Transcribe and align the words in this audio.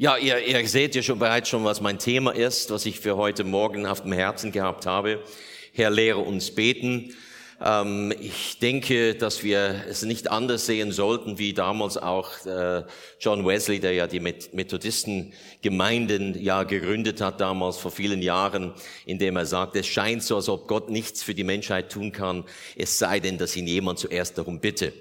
Ja, 0.00 0.16
ihr, 0.16 0.38
ihr 0.46 0.68
seht 0.68 0.94
ja 0.94 1.02
schon 1.02 1.18
bereits 1.18 1.48
schon, 1.48 1.64
was 1.64 1.80
mein 1.80 1.98
Thema 1.98 2.30
ist, 2.30 2.70
was 2.70 2.86
ich 2.86 3.00
für 3.00 3.16
heute 3.16 3.42
Morgen 3.42 3.84
auf 3.84 4.02
dem 4.02 4.12
Herzen 4.12 4.52
gehabt 4.52 4.86
habe. 4.86 5.24
Herr, 5.72 5.90
lehre 5.90 6.20
uns 6.20 6.54
beten. 6.54 7.16
Ähm, 7.60 8.14
ich 8.20 8.60
denke, 8.60 9.16
dass 9.16 9.42
wir 9.42 9.86
es 9.88 10.02
nicht 10.02 10.30
anders 10.30 10.66
sehen 10.66 10.92
sollten, 10.92 11.40
wie 11.40 11.52
damals 11.52 11.96
auch 11.96 12.30
äh, 12.46 12.84
John 13.18 13.44
Wesley, 13.44 13.80
der 13.80 13.92
ja 13.92 14.06
die 14.06 14.20
Methodistengemeinden 14.20 16.40
ja 16.40 16.62
gegründet 16.62 17.20
hat, 17.20 17.40
damals 17.40 17.78
vor 17.78 17.90
vielen 17.90 18.22
Jahren, 18.22 18.74
indem 19.04 19.34
er 19.34 19.46
sagt, 19.46 19.74
es 19.74 19.88
scheint 19.88 20.22
so, 20.22 20.36
als 20.36 20.48
ob 20.48 20.68
Gott 20.68 20.90
nichts 20.90 21.24
für 21.24 21.34
die 21.34 21.42
Menschheit 21.42 21.90
tun 21.90 22.12
kann, 22.12 22.44
es 22.76 23.00
sei 23.00 23.18
denn, 23.18 23.36
dass 23.36 23.56
ihn 23.56 23.66
jemand 23.66 23.98
zuerst 23.98 24.38
darum 24.38 24.60
bitte. 24.60 24.92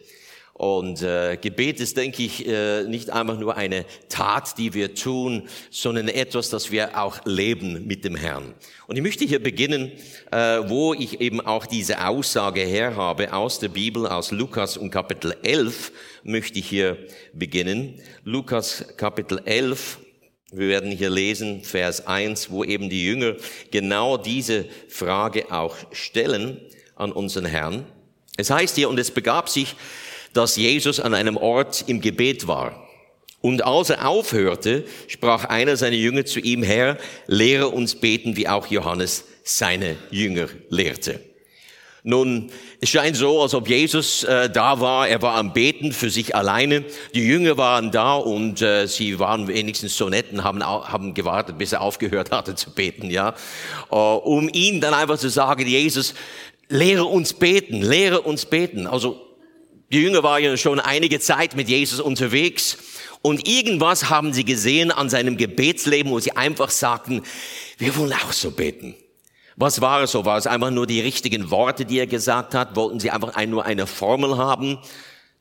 Und 0.58 1.04
äh, 1.04 1.38
Gebet 1.40 1.80
ist, 1.80 1.98
denke 1.98 2.24
ich, 2.24 2.48
äh, 2.48 2.84
nicht 2.84 3.12
einfach 3.12 3.38
nur 3.38 3.58
eine 3.58 3.86
Tat, 4.10 4.58
die 4.58 4.74
wir 4.74 4.96
tun, 4.96 5.44
sondern 5.70 6.08
etwas, 6.08 6.50
das 6.50 6.72
wir 6.72 6.98
auch 7.00 7.24
leben 7.26 7.86
mit 7.86 8.04
dem 8.04 8.16
Herrn. 8.16 8.56
Und 8.88 8.96
ich 8.96 9.04
möchte 9.04 9.24
hier 9.24 9.38
beginnen, 9.38 9.92
äh, 10.32 10.38
wo 10.68 10.96
ich 10.96 11.22
eben 11.22 11.42
auch 11.42 11.68
diese 11.68 12.04
Aussage 12.08 12.62
her 12.62 12.96
habe 12.96 13.34
aus 13.34 13.60
der 13.60 13.68
Bibel, 13.68 14.08
aus 14.08 14.32
Lukas 14.32 14.78
und 14.78 14.90
Kapitel 14.90 15.36
11 15.44 15.92
möchte 16.24 16.58
ich 16.58 16.68
hier 16.68 16.98
beginnen. 17.34 18.02
Lukas 18.24 18.84
Kapitel 18.98 19.40
11, 19.46 20.00
wir 20.52 20.70
werden 20.70 20.90
hier 20.90 21.12
lesen, 21.12 21.64
Vers 21.64 22.08
1, 22.08 22.50
wo 22.50 22.64
eben 22.64 22.90
die 22.90 23.06
Jünger 23.06 23.36
genau 23.70 24.18
diese 24.18 24.66
Frage 24.90 25.52
auch 25.52 25.76
stellen 25.92 26.60
an 26.96 27.12
unseren 27.12 27.46
Herrn. 27.46 27.86
Es 28.38 28.50
heißt 28.50 28.76
hier, 28.76 28.90
und 28.90 28.98
es 28.98 29.12
begab 29.12 29.50
sich, 29.50 29.76
dass 30.38 30.56
Jesus 30.56 31.00
an 31.00 31.14
einem 31.16 31.36
Ort 31.36 31.86
im 31.88 32.00
Gebet 32.00 32.48
war. 32.48 32.88
Und 33.42 33.66
als 33.66 33.90
er 33.90 34.08
aufhörte, 34.08 34.86
sprach 35.08 35.46
einer 35.46 35.78
seiner 35.78 35.96
Jünger 35.96 36.26
zu 36.26 36.40
ihm, 36.40 36.64
Herr, 36.64 36.98
lehre 37.28 37.70
uns 37.70 37.96
beten, 37.96 38.36
wie 38.36 38.48
auch 38.48 38.68
Johannes 38.68 39.26
seine 39.44 39.96
Jünger 40.12 40.48
lehrte. 40.70 41.20
Nun, 42.04 42.52
es 42.80 42.90
scheint 42.90 43.18
so, 43.18 43.42
als 43.42 43.54
ob 43.54 43.68
Jesus 43.68 44.24
äh, 44.24 44.50
da 44.50 44.80
war. 44.80 45.10
Er 45.10 45.22
war 45.22 45.36
am 45.36 45.54
Beten 45.54 45.92
für 45.92 46.10
sich 46.10 46.36
alleine. 46.36 46.86
Die 47.14 47.26
Jünger 47.26 47.58
waren 47.58 47.92
da 47.92 48.16
und 48.16 48.62
äh, 48.62 48.88
sie 48.88 49.20
waren 49.20 49.48
wenigstens 49.48 49.98
so 49.98 50.08
nett 50.08 50.32
und 50.32 50.44
haben, 50.44 50.64
haben 50.64 51.14
gewartet, 51.14 51.58
bis 51.58 51.74
er 51.74 51.82
aufgehört 51.82 52.32
hatte 52.32 52.56
zu 52.56 52.72
beten, 52.72 53.10
ja, 53.10 53.34
äh, 53.92 53.96
um 53.96 54.50
ihn 54.50 54.80
dann 54.80 54.94
einfach 54.94 55.18
zu 55.18 55.30
sagen, 55.30 55.68
Jesus, 55.68 56.14
lehre 56.70 57.06
uns 57.06 57.34
beten, 57.34 57.82
lehre 57.82 58.22
uns 58.22 58.46
beten. 58.46 58.88
Also 58.88 59.27
die 59.92 60.02
Jünger 60.02 60.24
waren 60.24 60.44
ja 60.44 60.58
schon 60.58 60.80
einige 60.80 61.20
Zeit 61.20 61.56
mit 61.56 61.70
Jesus 61.70 62.00
unterwegs 62.00 62.78
und 63.22 63.48
irgendwas 63.48 64.10
haben 64.10 64.34
sie 64.34 64.44
gesehen 64.46 64.92
an 64.92 65.10
seinem 65.10 65.38
Gebetsleben, 65.38 66.12
wo 66.12 66.20
sie 66.20 66.36
einfach 66.36 66.70
sagten, 66.70 67.24
wir 67.78 67.96
wollen 67.96 68.14
auch 68.14 68.34
so 68.34 68.52
beten. 68.52 68.96
Was 69.56 69.82
war 69.82 70.04
es 70.04 70.12
so? 70.12 70.24
War 70.24 70.38
es 70.38 70.46
einfach 70.46 70.70
nur 70.70 70.86
die 70.86 71.02
richtigen 71.02 71.50
Worte, 71.50 71.86
die 71.86 71.98
er 71.98 72.06
gesagt 72.06 72.54
hat? 72.54 72.76
Wollten 72.76 73.00
sie 73.00 73.10
einfach 73.10 73.44
nur 73.48 73.66
eine 73.66 73.88
Formel 73.88 74.38
haben? 74.38 74.78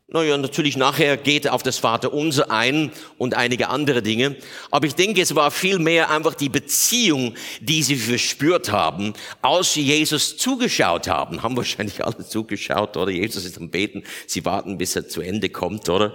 Naja, 0.09 0.39
natürlich 0.39 0.77
nachher 0.77 1.17
geht 1.17 1.47
er 1.47 1.53
auf 1.53 1.65
das 1.65 1.79
Vaterunser 1.79 2.49
ein 2.49 2.93
und 3.19 3.35
einige 3.35 3.71
andere 3.71 4.03
Dinge. 4.03 4.37
Aber 4.71 4.87
ich 4.87 4.95
denke, 4.95 5.21
es 5.21 5.35
war 5.35 5.51
viel 5.51 5.81
mehr 5.81 6.11
einfach 6.11 6.35
die 6.35 6.49
Beziehung, 6.49 7.35
die 7.61 7.83
sie 7.83 7.97
verspürt 7.97 8.71
haben, 8.71 9.15
als 9.43 9.73
sie 9.73 9.83
Jesus 9.83 10.37
zugeschaut 10.37 11.09
haben. 11.09 11.43
Haben 11.43 11.57
wahrscheinlich 11.57 12.05
alle 12.05 12.25
zugeschaut, 12.25 12.97
oder? 12.97 13.11
Jesus 13.11 13.45
ist 13.45 13.59
am 13.59 13.69
Beten. 13.69 14.05
Sie 14.29 14.45
warten, 14.45 14.79
bis 14.79 14.95
er 14.95 15.09
zu 15.09 15.23
Ende 15.23 15.49
kommt, 15.49 15.89
oder? 15.89 16.15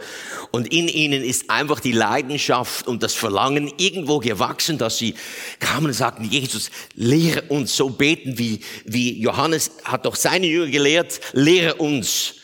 Und 0.52 0.74
in 0.74 0.88
ihnen 0.88 1.22
ist 1.22 1.50
einfach 1.50 1.82
die 1.82 1.92
Leidenschaft 1.92 2.88
und 2.88 3.04
das 3.04 3.14
Verlangen 3.14 3.74
irgendwo 3.76 4.20
gewachsen, 4.20 4.78
dass 4.78 5.00
sie 5.00 5.16
kamen 5.60 5.88
und 5.88 5.94
sagten, 5.94 6.24
Jesus, 6.24 6.72
lehre 6.96 7.42
uns 7.50 7.76
so 7.76 7.90
beten, 7.90 8.38
wie, 8.38 8.62
wie 8.86 9.20
Johannes 9.20 9.72
hat 9.84 10.06
doch 10.06 10.16
seine 10.16 10.48
Jünger 10.48 10.72
gelehrt, 10.72 11.20
lehre 11.34 11.76
uns 11.76 12.36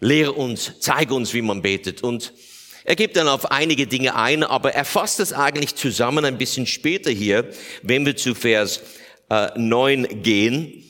Lehre 0.00 0.32
uns, 0.32 0.74
zeige 0.80 1.14
uns, 1.14 1.32
wie 1.34 1.42
man 1.42 1.62
betet. 1.62 2.02
Und 2.02 2.32
er 2.84 2.96
gibt 2.96 3.16
dann 3.16 3.28
auf 3.28 3.50
einige 3.50 3.86
Dinge 3.86 4.14
ein, 4.14 4.44
aber 4.44 4.72
er 4.74 4.84
fasst 4.84 5.20
es 5.20 5.32
eigentlich 5.32 5.74
zusammen 5.74 6.24
ein 6.24 6.38
bisschen 6.38 6.66
später 6.66 7.10
hier, 7.10 7.50
wenn 7.82 8.06
wir 8.06 8.16
zu 8.16 8.34
Vers 8.34 8.80
äh, 9.28 9.48
9 9.56 10.22
gehen. 10.22 10.84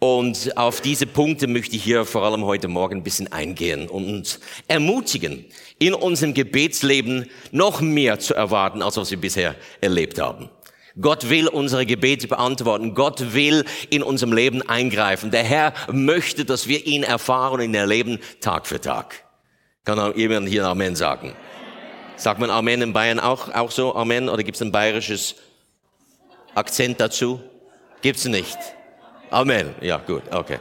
Und 0.00 0.56
auf 0.56 0.80
diese 0.80 1.06
Punkte 1.06 1.48
möchte 1.48 1.74
ich 1.74 1.82
hier 1.82 2.04
vor 2.04 2.22
allem 2.22 2.44
heute 2.44 2.68
Morgen 2.68 2.98
ein 2.98 3.02
bisschen 3.02 3.32
eingehen 3.32 3.88
und 3.88 4.04
uns 4.04 4.38
ermutigen, 4.68 5.46
in 5.80 5.94
unserem 5.94 6.34
Gebetsleben 6.34 7.26
noch 7.50 7.80
mehr 7.80 8.18
zu 8.20 8.34
erwarten, 8.34 8.82
als 8.82 8.96
was 8.96 9.10
wir 9.10 9.18
bisher 9.18 9.56
erlebt 9.80 10.20
haben. 10.20 10.50
Gott 11.00 11.28
will 11.30 11.48
unsere 11.48 11.86
Gebete 11.86 12.26
beantworten. 12.26 12.94
Gott 12.94 13.32
will 13.34 13.64
in 13.90 14.02
unserem 14.02 14.32
Leben 14.32 14.62
eingreifen. 14.62 15.30
Der 15.30 15.44
Herr 15.44 15.72
möchte, 15.92 16.44
dass 16.44 16.66
wir 16.66 16.86
ihn 16.86 17.02
erfahren 17.02 17.54
und 17.54 17.66
ihn 17.66 17.74
erleben 17.74 18.18
Tag 18.40 18.66
für 18.66 18.80
Tag. 18.80 19.24
Kann 19.84 19.98
auch 19.98 20.14
jemand 20.14 20.48
hier 20.48 20.66
Amen 20.66 20.96
sagen? 20.96 21.34
Sagt 22.16 22.40
man 22.40 22.50
Amen 22.50 22.82
in 22.82 22.92
Bayern 22.92 23.20
auch, 23.20 23.54
auch 23.54 23.70
so? 23.70 23.94
Amen? 23.94 24.28
Oder 24.28 24.42
gibt 24.42 24.56
es 24.56 24.62
ein 24.62 24.72
bayerisches 24.72 25.36
Akzent 26.54 27.00
dazu? 27.00 27.40
Gibt's 28.02 28.24
nicht. 28.24 28.56
Amen. 29.30 29.74
Ja, 29.80 29.98
gut. 29.98 30.22
Okay. 30.30 30.58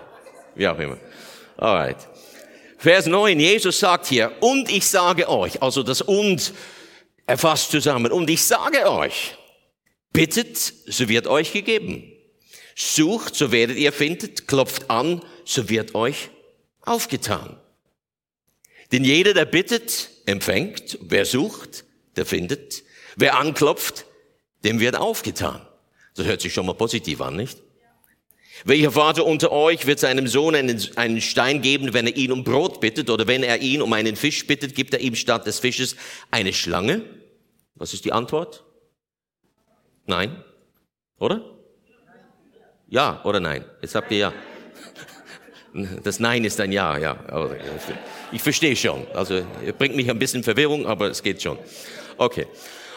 Wie 0.55 0.67
auch 0.67 0.77
immer. 0.77 0.97
Alright. 1.57 1.97
Vers 2.77 3.07
9. 3.07 3.39
Jesus 3.39 3.79
sagt 3.79 4.05
hier, 4.05 4.31
und 4.39 4.71
ich 4.71 4.87
sage 4.87 5.27
euch, 5.29 5.61
also 5.63 5.81
das 5.81 6.01
und 6.01 6.53
erfasst 7.25 7.71
zusammen, 7.71 8.11
und 8.11 8.29
ich 8.29 8.45
sage 8.45 8.89
euch, 8.89 9.36
Bittet, 10.13 10.73
so 10.85 11.09
wird 11.09 11.27
euch 11.27 11.53
gegeben. 11.53 12.11
Sucht, 12.75 13.35
so 13.35 13.51
werdet 13.51 13.77
ihr 13.77 13.91
findet. 13.91 14.47
Klopft 14.47 14.89
an, 14.89 15.23
so 15.45 15.69
wird 15.69 15.95
euch 15.95 16.29
aufgetan. 16.81 17.59
Denn 18.91 19.03
jeder, 19.03 19.33
der 19.33 19.45
bittet, 19.45 20.09
empfängt. 20.25 20.97
Wer 21.01 21.25
sucht, 21.25 21.85
der 22.15 22.25
findet. 22.25 22.83
Wer 23.15 23.37
anklopft, 23.37 24.05
dem 24.63 24.79
wird 24.79 24.95
aufgetan. 24.95 25.65
Das 26.15 26.25
hört 26.25 26.41
sich 26.41 26.53
schon 26.53 26.65
mal 26.65 26.73
positiv 26.73 27.21
an, 27.21 27.35
nicht? 27.35 27.61
Welcher 28.63 28.91
Vater 28.91 29.25
unter 29.25 29.51
euch 29.51 29.85
wird 29.85 29.99
seinem 29.99 30.27
Sohn 30.27 30.55
einen, 30.55 30.83
einen, 30.95 31.21
Stein 31.21 31.61
geben, 31.61 31.93
wenn 31.93 32.07
er 32.07 32.15
ihn 32.15 32.31
um 32.31 32.43
Brot 32.43 32.81
bittet, 32.81 33.09
oder 33.09 33.27
wenn 33.27 33.43
er 33.43 33.59
ihn 33.61 33.81
um 33.81 33.93
einen 33.93 34.15
Fisch 34.15 34.47
bittet, 34.47 34.73
gibt 34.73 34.93
er 34.93 34.99
ihm 34.99 35.15
statt 35.15 35.45
des 35.45 35.59
Fisches 35.59 35.95
eine 36.31 36.53
Schlange? 36.53 37.03
Was 37.75 37.93
ist 37.93 38.05
die 38.05 38.11
Antwort? 38.11 38.63
Nein? 40.07 40.43
Oder? 41.19 41.41
Ja 42.87 43.21
oder 43.25 43.39
nein? 43.39 43.65
Jetzt 43.81 43.93
habt 43.93 44.11
ihr 44.11 44.17
ja. 44.17 44.33
Das 46.03 46.19
Nein 46.19 46.45
ist 46.45 46.59
ein 46.59 46.71
Ja, 46.71 46.97
ja. 46.97 47.17
Ich 48.31 48.41
verstehe 48.41 48.75
schon. 48.75 49.05
Also, 49.13 49.45
bringt 49.77 49.95
mich 49.95 50.09
ein 50.09 50.17
bisschen 50.17 50.43
Verwirrung, 50.43 50.87
aber 50.87 51.09
es 51.09 51.21
geht 51.21 51.41
schon. 51.41 51.59
Okay. 52.17 52.47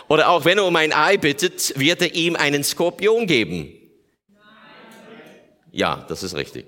Oder 0.08 0.28
auch 0.28 0.44
wenn 0.44 0.58
er 0.58 0.64
um 0.64 0.74
ein 0.76 0.92
Ei 0.92 1.16
bittet, 1.18 1.78
wird 1.78 2.00
er 2.00 2.14
ihm 2.14 2.36
einen 2.36 2.64
Skorpion 2.64 3.26
geben. 3.26 3.72
Ja, 5.72 6.06
das 6.08 6.22
ist 6.22 6.34
richtig. 6.34 6.66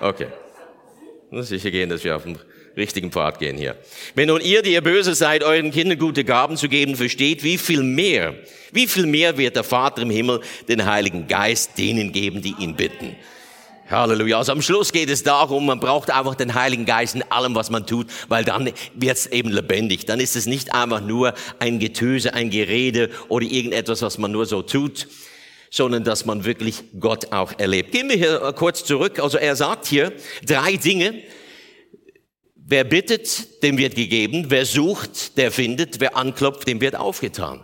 Okay. 0.00 0.28
Sicher 1.30 1.70
gehen, 1.70 1.88
dass 1.88 2.04
wir 2.04 2.14
auf 2.14 2.22
dem 2.22 2.38
richtigen 2.76 3.10
Pfad 3.10 3.38
gehen 3.38 3.56
hier. 3.56 3.76
Wenn 4.14 4.28
nun 4.28 4.40
ihr, 4.40 4.62
die 4.62 4.72
ihr 4.72 4.82
böse 4.82 5.14
seid, 5.14 5.42
euren 5.44 5.70
Kindern 5.70 5.98
gute 5.98 6.24
Gaben 6.24 6.56
zu 6.56 6.68
geben 6.68 6.96
versteht, 6.96 7.42
wie 7.44 7.58
viel 7.58 7.82
mehr, 7.82 8.34
wie 8.72 8.86
viel 8.86 9.06
mehr 9.06 9.38
wird 9.38 9.56
der 9.56 9.64
Vater 9.64 10.02
im 10.02 10.10
Himmel 10.10 10.40
den 10.68 10.84
Heiligen 10.84 11.28
Geist 11.28 11.78
denen 11.78 12.12
geben, 12.12 12.42
die 12.42 12.54
ihn 12.58 12.74
bitten. 12.74 13.16
Halleluja. 13.90 14.38
Also 14.38 14.52
am 14.52 14.62
Schluss 14.62 14.92
geht 14.92 15.10
es 15.10 15.22
darum, 15.22 15.66
man 15.66 15.78
braucht 15.78 16.10
einfach 16.10 16.34
den 16.34 16.54
Heiligen 16.54 16.86
Geist 16.86 17.14
in 17.14 17.22
allem, 17.30 17.54
was 17.54 17.70
man 17.70 17.86
tut, 17.86 18.06
weil 18.28 18.44
dann 18.44 18.72
wird 18.94 19.16
es 19.16 19.26
eben 19.26 19.50
lebendig. 19.50 20.06
Dann 20.06 20.20
ist 20.20 20.36
es 20.36 20.46
nicht 20.46 20.74
einfach 20.74 21.02
nur 21.02 21.34
ein 21.58 21.78
Getöse, 21.78 22.34
ein 22.34 22.50
Gerede 22.50 23.10
oder 23.28 23.44
irgendetwas, 23.44 24.02
was 24.02 24.18
man 24.18 24.32
nur 24.32 24.46
so 24.46 24.62
tut, 24.62 25.06
sondern 25.70 26.02
dass 26.02 26.24
man 26.24 26.44
wirklich 26.44 26.84
Gott 26.98 27.32
auch 27.32 27.52
erlebt. 27.58 27.92
Gehen 27.92 28.08
wir 28.08 28.16
hier 28.16 28.52
kurz 28.56 28.84
zurück. 28.84 29.18
Also 29.18 29.38
er 29.38 29.54
sagt 29.54 29.86
hier 29.86 30.12
drei 30.46 30.76
Dinge, 30.76 31.22
Wer 32.66 32.84
bittet, 32.84 33.62
dem 33.62 33.76
wird 33.76 33.94
gegeben. 33.94 34.46
Wer 34.48 34.64
sucht, 34.64 35.36
der 35.36 35.52
findet. 35.52 36.00
Wer 36.00 36.16
anklopft, 36.16 36.66
dem 36.66 36.80
wird 36.80 36.96
aufgetan. 36.96 37.62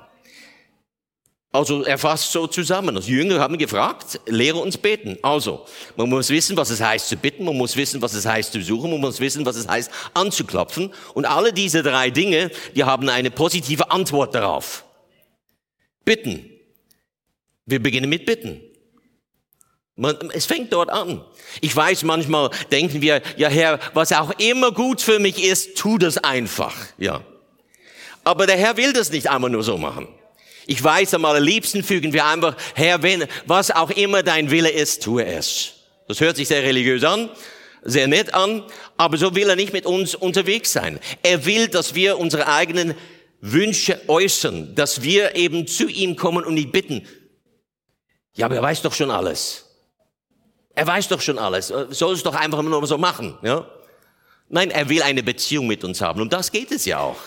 Also 1.53 1.83
er 1.83 1.99
fasst 1.99 2.31
so 2.31 2.47
zusammen. 2.47 3.01
Die 3.01 3.11
Jünger 3.11 3.41
haben 3.41 3.59
gefragt, 3.59 4.21
lehre 4.27 4.59
uns 4.59 4.79
beten. 4.79 5.19
Also, 5.23 5.67
man 5.97 6.09
muss 6.09 6.29
wissen, 6.29 6.57
was 6.57 6.71
es 6.71 6.81
heißt 6.81 7.09
zu 7.09 7.17
bitten, 7.17 7.45
man 7.45 7.57
muss 7.57 7.75
wissen, 7.77 8.01
was 8.01 8.15
es 8.15 8.25
heißt 8.25 8.53
zu 8.53 8.63
suchen, 8.63 8.91
man 8.91 9.01
muss 9.01 9.19
wissen, 9.19 9.45
was 9.45 9.57
es 9.57 9.67
heißt 9.67 9.91
anzuklopfen. 10.15 10.93
Und 11.15 11.25
alle 11.25 11.53
diese 11.53 11.83
drei 11.83 12.11
Dinge, 12.11 12.53
die 12.77 12.85
haben 12.85 13.09
eine 13.09 13.33
positive 13.33 13.91
Antwort 13.91 14.35
darauf. 14.35 14.85
Bitten. 16.05 16.49
Wir 17.67 17.83
beginnen 17.83 18.09
mit 18.09 18.27
Bitten. 18.27 18.61
Man, 20.01 20.17
es 20.33 20.47
fängt 20.47 20.73
dort 20.73 20.89
an. 20.89 21.23
Ich 21.61 21.77
weiß, 21.77 22.05
manchmal 22.05 22.49
denken 22.73 23.03
wir, 23.03 23.21
ja 23.37 23.49
Herr, 23.49 23.79
was 23.93 24.13
auch 24.13 24.31
immer 24.39 24.73
gut 24.73 25.03
für 25.03 25.19
mich 25.19 25.45
ist, 25.45 25.77
tu 25.77 25.99
das 25.99 26.17
einfach, 26.17 26.75
ja. 26.97 27.21
Aber 28.25 28.47
der 28.47 28.57
Herr 28.57 28.79
will 28.79 28.95
das 28.95 29.13
nicht 29.13 29.29
einmal 29.29 29.51
nur 29.51 29.63
so 29.63 29.77
machen. 29.77 30.09
Ich 30.67 30.83
weiß, 30.83 31.13
am 31.13 31.27
allerliebsten 31.27 31.83
fügen 31.83 32.15
wir 32.15 32.25
einfach, 32.25 32.57
Herr, 32.75 33.03
wenn, 33.03 33.27
was 33.45 33.71
auch 33.71 33.91
immer 33.91 34.23
dein 34.23 34.51
Wille 34.51 34.71
ist, 34.71 35.03
tue 35.03 35.27
es. 35.27 35.75
Das 36.09 36.19
hört 36.21 36.37
sich 36.37 36.49
sehr 36.49 36.63
religiös 36.63 37.05
an, 37.05 37.29
sehr 37.83 38.07
nett 38.09 38.33
an, 38.33 38.65
aber 38.97 39.19
so 39.19 39.35
will 39.35 39.51
er 39.51 39.57
nicht 39.57 39.75
mit 39.75 39.85
uns 39.85 40.15
unterwegs 40.15 40.73
sein. 40.73 40.99
Er 41.23 41.45
will, 41.45 41.69
dass 41.69 41.95
wir 41.95 42.19
unsere 42.19 42.49
eigenen 42.49 42.95
Wünsche 43.43 44.01
äußern, 44.09 44.75
dass 44.75 45.03
wir 45.03 45.37
eben 45.37 45.67
zu 45.67 45.89
ihm 45.89 46.17
kommen 46.17 46.45
und 46.45 46.57
ihn 46.57 46.71
bitten. 46.71 47.07
Ja, 48.33 48.47
aber 48.47 48.55
er 48.55 48.63
weiß 48.63 48.81
doch 48.81 48.95
schon 48.95 49.11
alles. 49.11 49.67
Er 50.81 50.87
weiß 50.87 51.09
doch 51.09 51.21
schon 51.21 51.39
alles. 51.39 51.71
Soll 51.91 52.15
es 52.15 52.23
doch 52.23 52.35
einfach 52.35 52.63
nur 52.63 52.87
so 52.87 52.97
machen, 52.97 53.37
ja? 53.43 53.67
Nein, 54.49 54.71
er 54.71 54.89
will 54.89 55.03
eine 55.03 55.23
Beziehung 55.23 55.67
mit 55.67 55.85
uns 55.85 56.01
haben. 56.01 56.23
Und 56.23 56.33
das 56.33 56.51
geht 56.53 56.73
es 56.73 56.87
ja 56.87 57.01
auch. 57.01 57.19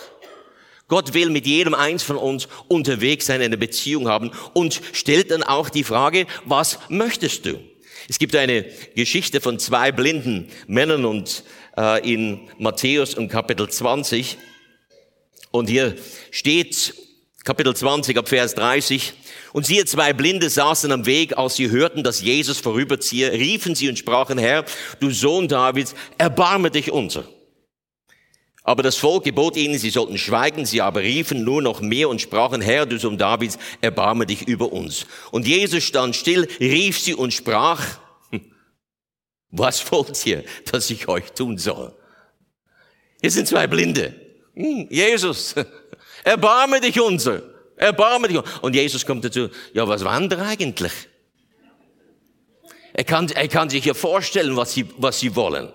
Gott 0.88 1.14
will 1.14 1.30
mit 1.30 1.46
jedem 1.46 1.72
eins 1.72 2.02
von 2.02 2.16
uns 2.16 2.48
unterwegs 2.66 3.26
sein, 3.26 3.40
eine 3.40 3.56
Beziehung 3.56 4.08
haben 4.08 4.32
und 4.54 4.80
stellt 4.92 5.30
dann 5.30 5.44
auch 5.44 5.68
die 5.68 5.84
Frage, 5.84 6.26
was 6.44 6.80
möchtest 6.88 7.46
du? 7.46 7.60
Es 8.08 8.18
gibt 8.18 8.34
eine 8.34 8.64
Geschichte 8.96 9.40
von 9.40 9.60
zwei 9.60 9.92
blinden 9.92 10.48
Männern 10.66 11.04
und 11.04 11.44
äh, 11.76 12.12
in 12.12 12.50
Matthäus 12.58 13.14
und 13.14 13.28
Kapitel 13.28 13.70
20. 13.70 14.36
Und 15.52 15.70
hier 15.70 15.94
steht 16.32 16.92
Kapitel 17.44 17.76
20 17.76 18.16
ab 18.16 18.28
Vers 18.28 18.54
30. 18.54 19.12
Und 19.52 19.66
siehe, 19.66 19.84
zwei 19.84 20.14
Blinde 20.14 20.48
saßen 20.48 20.90
am 20.90 21.04
Weg, 21.04 21.36
als 21.36 21.56
sie 21.56 21.70
hörten, 21.70 22.02
dass 22.02 22.22
Jesus 22.22 22.58
vorüberziehe, 22.58 23.32
riefen 23.32 23.74
sie 23.74 23.90
und 23.90 23.98
sprachen, 23.98 24.38
Herr, 24.38 24.64
du 24.98 25.10
Sohn 25.10 25.46
Davids, 25.46 25.94
erbarme 26.16 26.70
dich 26.70 26.90
unser. 26.90 27.28
Aber 28.62 28.82
das 28.82 28.96
Volk 28.96 29.24
gebot 29.24 29.58
ihnen, 29.58 29.78
sie 29.78 29.90
sollten 29.90 30.16
schweigen, 30.16 30.64
sie 30.64 30.80
aber 30.80 31.02
riefen 31.02 31.44
nur 31.44 31.60
noch 31.60 31.82
mehr 31.82 32.08
und 32.08 32.22
sprachen, 32.22 32.62
Herr, 32.62 32.86
du 32.86 32.98
Sohn 32.98 33.18
Davids, 33.18 33.58
erbarme 33.82 34.24
dich 34.24 34.48
über 34.48 34.72
uns. 34.72 35.04
Und 35.30 35.46
Jesus 35.46 35.84
stand 35.84 36.16
still, 36.16 36.48
rief 36.60 36.98
sie 36.98 37.14
und 37.14 37.34
sprach, 37.34 37.84
was 39.50 39.92
wollt 39.92 40.24
ihr, 40.24 40.44
dass 40.72 40.88
ich 40.88 41.08
euch 41.08 41.30
tun 41.32 41.58
soll? 41.58 41.94
Hier 43.20 43.30
sind 43.30 43.46
zwei 43.46 43.66
Blinde. 43.66 44.23
Hm, 44.54 44.86
Jesus, 44.90 45.54
erbarme 46.24 46.80
dich 46.80 47.00
unser, 47.00 47.42
erbarme 47.76 48.28
dich. 48.28 48.40
Und 48.62 48.74
Jesus 48.74 49.04
kommt 49.04 49.24
dazu, 49.24 49.48
ja, 49.72 49.86
was 49.86 50.04
waren 50.04 50.28
da 50.28 50.46
eigentlich? 50.46 50.92
Er 52.92 53.04
kann, 53.04 53.28
er 53.28 53.48
kann 53.48 53.68
sich 53.68 53.84
ja 53.84 53.94
vorstellen, 53.94 54.56
was 54.56 54.72
sie, 54.72 54.86
was 54.98 55.18
sie 55.18 55.34
wollen. 55.34 55.72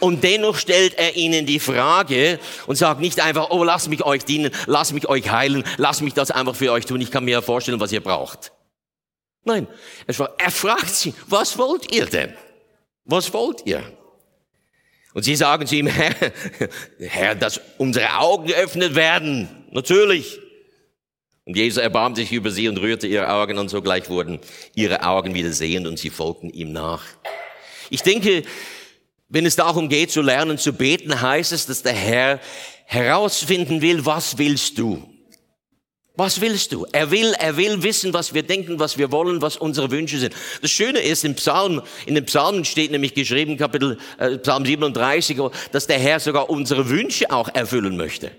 Und 0.00 0.24
dennoch 0.24 0.56
stellt 0.56 0.94
er 0.94 1.16
ihnen 1.16 1.46
die 1.46 1.60
Frage 1.60 2.38
und 2.66 2.76
sagt 2.76 3.00
nicht 3.00 3.20
einfach, 3.20 3.50
oh, 3.50 3.64
lass 3.64 3.88
mich 3.88 4.04
euch 4.04 4.24
dienen, 4.24 4.50
lass 4.66 4.92
mich 4.92 5.08
euch 5.08 5.30
heilen, 5.30 5.64
lass 5.76 6.00
mich 6.00 6.14
das 6.14 6.30
einfach 6.30 6.54
für 6.54 6.72
euch 6.72 6.86
tun, 6.86 7.00
ich 7.00 7.10
kann 7.10 7.24
mir 7.24 7.32
ja 7.32 7.42
vorstellen, 7.42 7.80
was 7.80 7.92
ihr 7.92 8.02
braucht. 8.02 8.52
Nein, 9.44 9.66
er 10.06 10.50
fragt 10.50 10.94
sie, 10.94 11.12
was 11.26 11.58
wollt 11.58 11.92
ihr 11.94 12.06
denn? 12.06 12.34
Was 13.04 13.32
wollt 13.34 13.66
ihr? 13.66 13.82
Und 15.14 15.22
sie 15.22 15.36
sagen 15.36 15.66
zu 15.66 15.76
ihm, 15.76 15.86
Herr, 15.88 16.14
Herr, 16.98 17.34
dass 17.34 17.60
unsere 17.78 18.18
Augen 18.18 18.48
geöffnet 18.48 18.94
werden. 18.94 19.48
Natürlich. 19.70 20.40
Und 21.46 21.56
Jesus 21.56 21.82
erbarmte 21.82 22.20
sich 22.20 22.32
über 22.32 22.50
sie 22.50 22.68
und 22.68 22.78
rührte 22.78 23.06
ihre 23.06 23.30
Augen 23.30 23.58
und 23.58 23.68
sogleich 23.68 24.08
wurden 24.10 24.40
ihre 24.74 25.02
Augen 25.06 25.34
wieder 25.34 25.52
sehend 25.52 25.86
und 25.86 25.98
sie 25.98 26.10
folgten 26.10 26.50
ihm 26.50 26.72
nach. 26.72 27.02
Ich 27.90 28.02
denke, 28.02 28.42
wenn 29.28 29.46
es 29.46 29.56
darum 29.56 29.88
geht 29.88 30.10
zu 30.10 30.22
lernen 30.22 30.58
zu 30.58 30.72
beten, 30.72 31.20
heißt 31.20 31.52
es, 31.52 31.66
dass 31.66 31.82
der 31.82 31.92
Herr 31.92 32.40
herausfinden 32.86 33.82
will, 33.82 34.06
was 34.06 34.38
willst 34.38 34.78
du? 34.78 35.13
Was 36.16 36.40
willst 36.40 36.70
du? 36.72 36.86
Er 36.92 37.10
will, 37.10 37.34
er 37.40 37.56
will 37.56 37.82
wissen, 37.82 38.14
was 38.14 38.34
wir 38.34 38.44
denken, 38.44 38.78
was 38.78 38.98
wir 38.98 39.10
wollen, 39.10 39.42
was 39.42 39.56
unsere 39.56 39.90
Wünsche 39.90 40.18
sind. 40.18 40.32
Das 40.62 40.70
Schöne 40.70 41.00
ist, 41.00 41.24
im 41.24 41.34
Psalm, 41.34 41.82
in 42.06 42.14
den 42.14 42.24
Psalmen 42.24 42.64
steht 42.64 42.92
nämlich 42.92 43.14
geschrieben, 43.14 43.56
Kapitel, 43.56 43.98
äh, 44.18 44.38
Psalm 44.38 44.64
37, 44.64 45.36
dass 45.72 45.88
der 45.88 45.98
Herr 45.98 46.20
sogar 46.20 46.50
unsere 46.50 46.88
Wünsche 46.88 47.32
auch 47.32 47.48
erfüllen 47.48 47.96
möchte. 47.96 48.30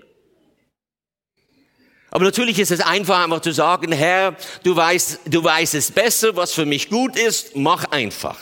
Aber 2.12 2.24
natürlich 2.24 2.60
ist 2.60 2.72
es 2.72 2.80
einfach, 2.80 3.22
einfach 3.22 3.42
zu 3.42 3.52
sagen, 3.52 3.92
Herr, 3.92 4.38
du 4.64 4.74
weißt, 4.74 5.22
du 5.26 5.44
weißt 5.44 5.76
es 5.76 5.92
besser, 5.92 6.34
was 6.38 6.54
für 6.54 6.66
mich 6.66 6.90
gut 6.90 7.18
ist, 7.18 7.58
mach 7.58 7.84
einfach. 7.92 8.40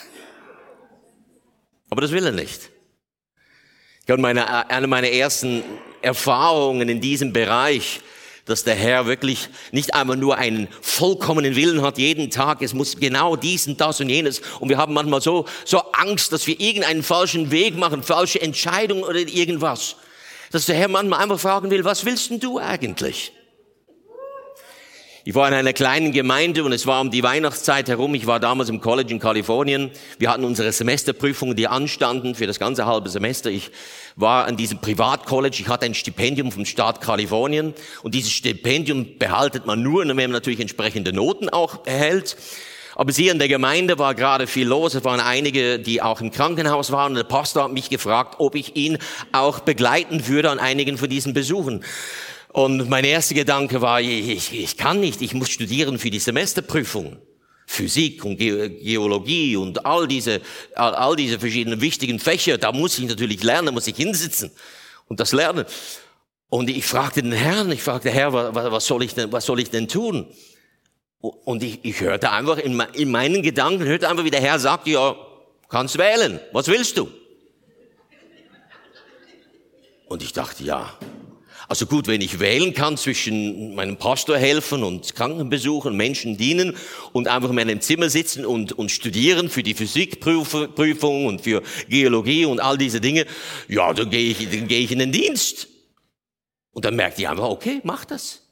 Aber 1.90 2.02
das 2.02 2.12
will 2.12 2.24
er 2.24 2.32
nicht. 2.32 2.70
Ich 4.06 4.12
habe 4.12 4.22
meine, 4.22 4.70
eine 4.70 4.86
meiner 4.86 5.10
ersten 5.10 5.64
Erfahrungen 6.04 6.88
in 6.88 7.02
diesem 7.02 7.34
Bereich, 7.34 8.02
dass 8.46 8.64
der 8.64 8.76
Herr 8.76 9.06
wirklich 9.06 9.48
nicht 9.72 9.94
einmal 9.94 10.18
nur 10.18 10.38
einen 10.38 10.68
vollkommenen 10.82 11.56
Willen 11.56 11.82
hat 11.82 11.98
jeden 11.98 12.30
Tag, 12.30 12.62
es 12.62 12.74
muss 12.74 12.98
genau 12.98 13.36
dies 13.36 13.68
und 13.68 13.80
das 13.80 14.02
und 14.02 14.10
jenes. 14.10 14.42
Und 14.60 14.70
wir 14.70 14.78
haben 14.78 14.94
manchmal 14.94 15.22
so, 15.22 15.46
so 15.64 15.80
Angst, 15.94 16.34
dass 16.34 16.46
wir 16.46 16.60
irgendeinen 16.60 17.04
falschen 17.04 17.52
Weg 17.52 17.78
machen, 17.78 18.04
falsche 18.04 18.42
Entscheidungen 18.42 19.04
oder 19.04 19.20
irgendwas. 19.20 19.96
Dass 20.52 20.66
der 20.66 20.76
Herr 20.76 20.90
manchmal 20.90 21.22
einfach 21.22 21.40
fragen 21.40 21.70
will, 21.70 21.86
was 21.86 22.06
willst 22.06 22.30
denn 22.30 22.40
du 22.40 22.60
eigentlich? 22.60 23.32
Ich 25.26 25.36
war 25.36 25.48
in 25.48 25.54
einer 25.54 25.72
kleinen 25.72 26.12
Gemeinde 26.12 26.66
und 26.66 26.74
es 26.74 26.86
war 26.86 27.00
um 27.00 27.10
die 27.10 27.24
Weihnachtszeit 27.24 27.88
herum. 27.88 28.14
Ich 28.14 28.28
war 28.28 28.42
damals 28.42 28.68
im 28.68 28.82
College 28.82 29.10
in 29.14 29.20
Kalifornien. 29.20 29.90
Wir 30.20 30.30
hatten 30.30 30.44
unsere 30.44 30.70
Semesterprüfungen, 30.74 31.56
die 31.56 31.70
anstanden 31.70 32.36
für 32.36 32.46
das 32.46 32.60
ganze 32.60 32.86
halbe 32.86 33.08
Semester. 33.08 33.50
Ich 33.50 33.72
war 34.18 34.48
an 34.48 34.58
diesem 34.58 34.80
Privatcollege. 34.80 35.56
Ich 35.62 35.70
hatte 35.70 35.86
ein 35.86 35.94
Stipendium 35.94 36.52
vom 36.52 36.66
Staat 36.66 37.00
Kalifornien. 37.00 37.74
Und 38.02 38.16
dieses 38.16 38.34
Stipendium 38.34 39.18
behaltet 39.18 39.66
man 39.66 39.82
nur, 39.82 40.06
wenn 40.06 40.18
man 40.18 40.32
natürlich 40.32 40.60
entsprechende 40.60 41.14
Noten 41.14 41.48
auch 41.48 41.88
erhält. 41.88 42.36
Aber 42.96 43.14
sie 43.14 43.30
in 43.30 43.40
der 43.40 43.48
Gemeinde 43.48 43.98
war 43.98 44.16
gerade 44.16 44.46
viel 44.46 44.68
los. 44.68 44.94
Es 44.94 45.06
waren 45.06 45.22
einige, 45.22 45.80
die 45.80 46.02
auch 46.02 46.20
im 46.20 46.32
Krankenhaus 46.32 46.92
waren. 46.92 47.14
Und 47.14 47.16
der 47.18 47.24
Pastor 47.24 47.64
hat 47.64 47.72
mich 47.72 47.90
gefragt, 47.90 48.36
ob 48.40 48.56
ich 48.56 48.76
ihn 48.76 48.98
auch 49.32 49.62
begleiten 49.62 50.28
würde 50.28 50.50
an 50.50 50.60
einigen 50.60 50.98
von 50.98 51.10
diesen 51.10 51.34
Besuchen. 51.34 51.82
Und 52.54 52.88
mein 52.88 53.04
erster 53.04 53.34
Gedanke 53.34 53.82
war, 53.82 54.00
ich, 54.00 54.54
ich 54.54 54.78
kann 54.78 55.00
nicht, 55.00 55.24
ich 55.24 55.34
muss 55.34 55.50
studieren 55.50 55.98
für 55.98 56.12
die 56.12 56.20
Semesterprüfung. 56.20 57.18
Physik 57.66 58.24
und 58.26 58.38
Geologie 58.38 59.56
und 59.56 59.86
all 59.86 60.08
diese, 60.08 60.42
all, 60.76 60.94
all 60.94 61.16
diese 61.16 61.40
verschiedenen 61.40 61.82
wichtigen 61.82 62.20
Fächer, 62.20 62.60
da 62.60 62.72
muss 62.72 63.00
ich 63.00 63.08
natürlich 63.08 63.42
lernen, 63.42 63.74
muss 63.74 63.88
ich 63.88 63.96
hinsitzen 63.96 64.52
und 65.08 65.20
das 65.20 65.32
lernen. 65.32 65.66
Und 66.50 66.70
ich 66.70 66.86
fragte 66.86 67.24
den 67.24 67.32
Herrn, 67.32 67.72
ich 67.72 67.82
fragte, 67.82 68.12
Herr, 68.12 68.32
was, 68.34 68.54
was 68.54 68.86
soll 68.86 69.02
ich 69.02 69.16
denn, 69.16 69.32
was 69.32 69.46
soll 69.46 69.60
ich 69.60 69.72
denn 69.72 69.88
tun? 69.88 70.28
Und 71.20 71.64
ich, 71.64 71.80
ich 71.84 72.02
hörte 72.02 72.30
einfach 72.30 72.60
in, 72.60 72.80
in 72.94 73.10
meinen 73.10 73.42
Gedanken, 73.42 73.86
hörte 73.86 74.10
einfach, 74.10 74.26
wie 74.26 74.32
der 74.32 74.42
Herr 74.42 74.60
sagte, 74.60 74.92
ja, 74.92 75.16
kannst 75.70 75.98
wählen, 75.98 76.40
was 76.52 76.68
willst 76.68 76.98
du? 76.98 77.10
Und 80.06 80.22
ich 80.22 80.34
dachte, 80.34 80.64
ja, 80.64 80.96
also 81.74 81.88
gut, 81.88 82.06
wenn 82.06 82.22
ich 82.22 82.40
wählen 82.40 82.76
kann 82.76 82.98
zwischen 82.98 83.74
meinem 83.74 83.98
Pastor 83.98 84.38
helfen 84.38 84.84
und 84.84 85.16
Krankenbesuchen, 85.16 85.98
Menschen 85.98 86.38
dienen 86.38 86.78
und 87.14 87.28
einfach 87.28 87.50
in 87.50 87.56
meinem 87.56 87.82
Zimmer 87.82 88.12
sitzen 88.12 88.46
und, 88.46 88.74
und 88.74 88.92
studieren 88.92 89.50
für 89.50 89.64
die 89.64 89.74
Physikprüfung 89.74 91.26
und 91.26 91.42
für 91.42 91.64
Geologie 91.90 92.46
und 92.46 92.60
all 92.60 92.78
diese 92.78 93.02
Dinge, 93.02 93.26
ja, 93.68 93.92
dann 93.92 94.12
gehe 94.12 94.30
ich, 94.30 94.48
dann 94.52 94.68
gehe 94.68 94.82
ich 94.82 94.92
in 94.92 95.00
den 95.00 95.12
Dienst. 95.12 95.68
Und 96.74 96.86
dann 96.86 96.96
merkte 96.96 97.24
ich 97.24 97.28
einfach, 97.28 97.50
okay, 97.50 97.82
mach 97.84 98.06
das. 98.06 98.44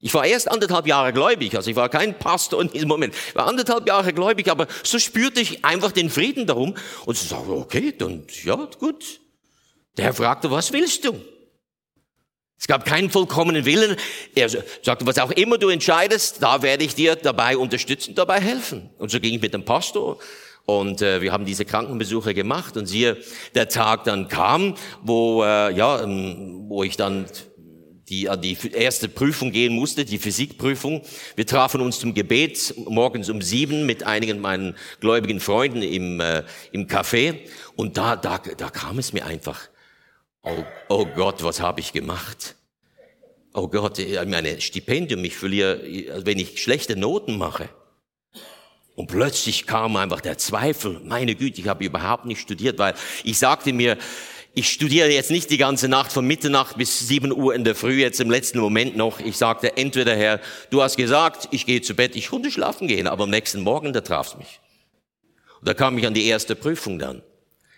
Ich 0.00 0.12
war 0.12 0.26
erst 0.26 0.50
anderthalb 0.50 0.88
Jahre 0.88 1.12
gläubig, 1.12 1.54
also 1.54 1.70
ich 1.70 1.76
war 1.76 1.88
kein 1.88 2.18
Pastor 2.18 2.60
in 2.60 2.68
diesem 2.68 2.88
Moment. 2.88 3.14
Ich 3.28 3.36
war 3.36 3.46
anderthalb 3.46 3.86
Jahre 3.86 4.12
gläubig, 4.12 4.50
aber 4.50 4.66
so 4.82 4.98
spürte 4.98 5.40
ich 5.40 5.64
einfach 5.64 5.92
den 5.92 6.10
Frieden 6.10 6.48
darum 6.48 6.74
und 7.04 7.16
so 7.16 7.28
sagte, 7.28 7.52
okay, 7.52 7.94
dann, 7.96 8.24
ja, 8.42 8.56
gut. 8.80 9.20
Der 9.98 10.12
fragte, 10.12 10.50
was 10.50 10.72
willst 10.72 11.04
du? 11.04 11.14
Es 12.58 12.66
gab 12.66 12.84
keinen 12.86 13.10
vollkommenen 13.10 13.64
Willen. 13.64 13.96
Er 14.34 14.48
sagte, 14.48 15.06
was 15.06 15.18
auch 15.18 15.30
immer 15.30 15.58
du 15.58 15.68
entscheidest, 15.68 16.42
da 16.42 16.62
werde 16.62 16.84
ich 16.84 16.94
dir 16.94 17.16
dabei 17.16 17.56
unterstützen, 17.56 18.14
dabei 18.14 18.40
helfen. 18.40 18.90
Und 18.98 19.10
so 19.10 19.20
ging 19.20 19.34
ich 19.34 19.42
mit 19.42 19.52
dem 19.52 19.64
Pastor 19.64 20.18
und 20.66 21.00
äh, 21.00 21.22
wir 21.22 21.32
haben 21.32 21.44
diese 21.44 21.64
Krankenbesuche 21.64 22.34
gemacht 22.34 22.76
und 22.76 22.86
siehe, 22.86 23.16
der 23.54 23.68
Tag 23.68 24.04
dann 24.04 24.28
kam, 24.28 24.74
wo 25.00 25.42
äh, 25.44 25.72
ja, 25.72 26.02
ähm, 26.02 26.64
wo 26.68 26.82
ich 26.82 26.96
dann 26.96 27.26
die 28.08 28.28
die 28.40 28.56
erste 28.72 29.08
Prüfung 29.08 29.52
gehen 29.52 29.72
musste, 29.74 30.04
die 30.04 30.18
Physikprüfung. 30.18 31.02
Wir 31.34 31.46
trafen 31.46 31.80
uns 31.80 31.98
zum 31.98 32.14
Gebet 32.14 32.74
morgens 32.88 33.30
um 33.30 33.42
sieben 33.42 33.86
mit 33.86 34.04
einigen 34.04 34.40
meinen 34.40 34.76
gläubigen 35.00 35.40
Freunden 35.40 35.82
im 35.82 36.20
äh, 36.20 36.42
im 36.72 36.86
Café 36.88 37.38
und 37.76 37.96
da 37.96 38.16
da 38.16 38.38
da 38.38 38.70
kam 38.70 38.98
es 38.98 39.12
mir 39.12 39.24
einfach 39.24 39.68
Oh, 40.48 40.64
oh 40.88 41.06
Gott, 41.06 41.42
was 41.42 41.60
habe 41.60 41.80
ich 41.80 41.92
gemacht? 41.92 42.54
Oh 43.52 43.66
Gott, 43.66 43.98
meine 44.26 44.60
Stipendium, 44.60 45.24
ich 45.24 45.36
verliere, 45.36 45.80
wenn 46.24 46.38
ich 46.38 46.62
schlechte 46.62 46.94
Noten 46.94 47.36
mache. 47.36 47.68
Und 48.94 49.08
plötzlich 49.08 49.66
kam 49.66 49.96
einfach 49.96 50.20
der 50.20 50.38
Zweifel, 50.38 51.00
meine 51.02 51.34
Güte, 51.34 51.60
ich 51.60 51.66
habe 51.66 51.84
überhaupt 51.84 52.26
nicht 52.26 52.40
studiert, 52.40 52.78
weil 52.78 52.94
ich 53.24 53.38
sagte 53.38 53.72
mir, 53.72 53.98
ich 54.54 54.70
studiere 54.70 55.10
jetzt 55.10 55.32
nicht 55.32 55.50
die 55.50 55.58
ganze 55.58 55.88
Nacht 55.88 56.12
von 56.12 56.24
Mitternacht 56.24 56.78
bis 56.78 57.08
7 57.08 57.32
Uhr 57.32 57.52
in 57.52 57.64
der 57.64 57.74
Früh, 57.74 58.00
jetzt 58.00 58.20
im 58.20 58.30
letzten 58.30 58.60
Moment 58.60 58.96
noch. 58.96 59.18
Ich 59.18 59.36
sagte, 59.36 59.76
entweder 59.76 60.14
Herr, 60.14 60.40
du 60.70 60.80
hast 60.80 60.96
gesagt, 60.96 61.48
ich 61.50 61.66
gehe 61.66 61.82
zu 61.82 61.94
Bett, 61.94 62.14
ich 62.14 62.28
konnte 62.28 62.52
schlafen 62.52 62.86
gehen, 62.86 63.08
aber 63.08 63.24
am 63.24 63.30
nächsten 63.30 63.62
Morgen, 63.62 63.92
da 63.92 64.00
traf's 64.00 64.36
mich. 64.36 64.60
Und 65.58 65.66
da 65.66 65.74
kam 65.74 65.98
ich 65.98 66.06
an 66.06 66.14
die 66.14 66.26
erste 66.26 66.54
Prüfung 66.54 67.00
dann 67.00 67.22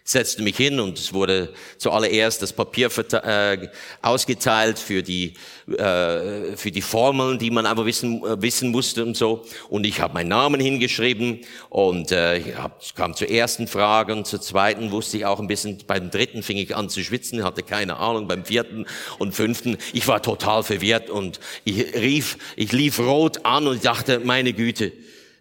setzte 0.09 0.43
mich 0.43 0.57
hin 0.57 0.81
und 0.81 0.99
es 0.99 1.12
wurde 1.12 1.53
zuallererst 1.77 2.41
das 2.41 2.55
Papier 2.55 2.88
äh, 3.12 3.69
ausgeteilt 4.00 4.79
für 4.79 5.03
die 5.03 5.35
äh, 5.67 6.57
für 6.57 6.71
die 6.71 6.81
Formeln, 6.81 7.38
die 7.38 7.50
man 7.50 7.67
aber 7.67 7.85
wissen 7.85 8.25
äh, 8.25 8.41
wissen 8.41 8.71
musste 8.71 9.05
und 9.05 9.19
so. 9.19 9.45
Und 9.69 9.85
ich 9.85 10.00
habe 10.00 10.15
meinen 10.15 10.29
Namen 10.29 10.62
hingeschrieben 10.62 11.41
und 11.69 12.11
äh, 12.11 12.38
ich 12.38 12.57
hab, 12.57 12.83
kam 12.95 13.15
zur 13.15 13.29
ersten 13.29 13.67
Frage 13.67 14.15
und 14.15 14.27
zur 14.27 14.41
zweiten 14.41 14.93
wusste 14.93 15.19
ich 15.19 15.27
auch 15.27 15.41
ein 15.41 15.47
bisschen. 15.47 15.77
Beim 15.87 16.11
dritten 16.11 16.43
fing 16.43 16.57
ich 16.57 16.75
an 16.75 16.88
zu 16.88 17.05
schwitzen, 17.05 17.45
hatte 17.45 17.62
keine 17.62 17.99
Ahnung. 17.99 18.29
Beim 18.29 18.47
vierten 18.47 18.87
und 19.19 19.35
fünften, 19.35 19.77
ich 19.93 20.09
war 20.09 20.23
total 20.23 20.62
verwirrt 20.62 21.11
und 21.11 21.38
ich 21.65 21.95
rief, 21.95 22.38
ich 22.57 22.73
lief 22.73 22.99
rot 22.99 23.45
an 23.45 23.67
und 23.67 23.85
dachte, 23.85 24.21
meine 24.21 24.55
Güte, 24.55 24.91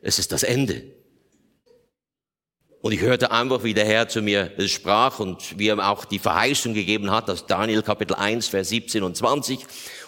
es 0.02 0.20
ist 0.20 0.34
das 0.34 0.44
Ende. 0.44 0.97
Und 2.82 2.92
ich 2.92 3.02
hörte 3.02 3.32
einfach, 3.32 3.64
wie 3.64 3.74
der 3.74 3.86
Herr 3.86 4.08
zu 4.08 4.22
mir 4.22 4.52
sprach 4.68 5.20
und 5.20 5.58
wie 5.58 5.70
er 5.70 5.90
auch 5.90 6.06
die 6.06 6.20
Verheißung 6.20 6.74
gegeben 6.74 7.10
hat, 7.10 7.30
aus 7.30 7.48
Daniel 7.48 7.82
Kapitel 7.82 8.14
1, 8.16 8.48
Vers 8.48 8.70
17 8.70 9.04
und 9.04 9.18
20, 9.18 9.60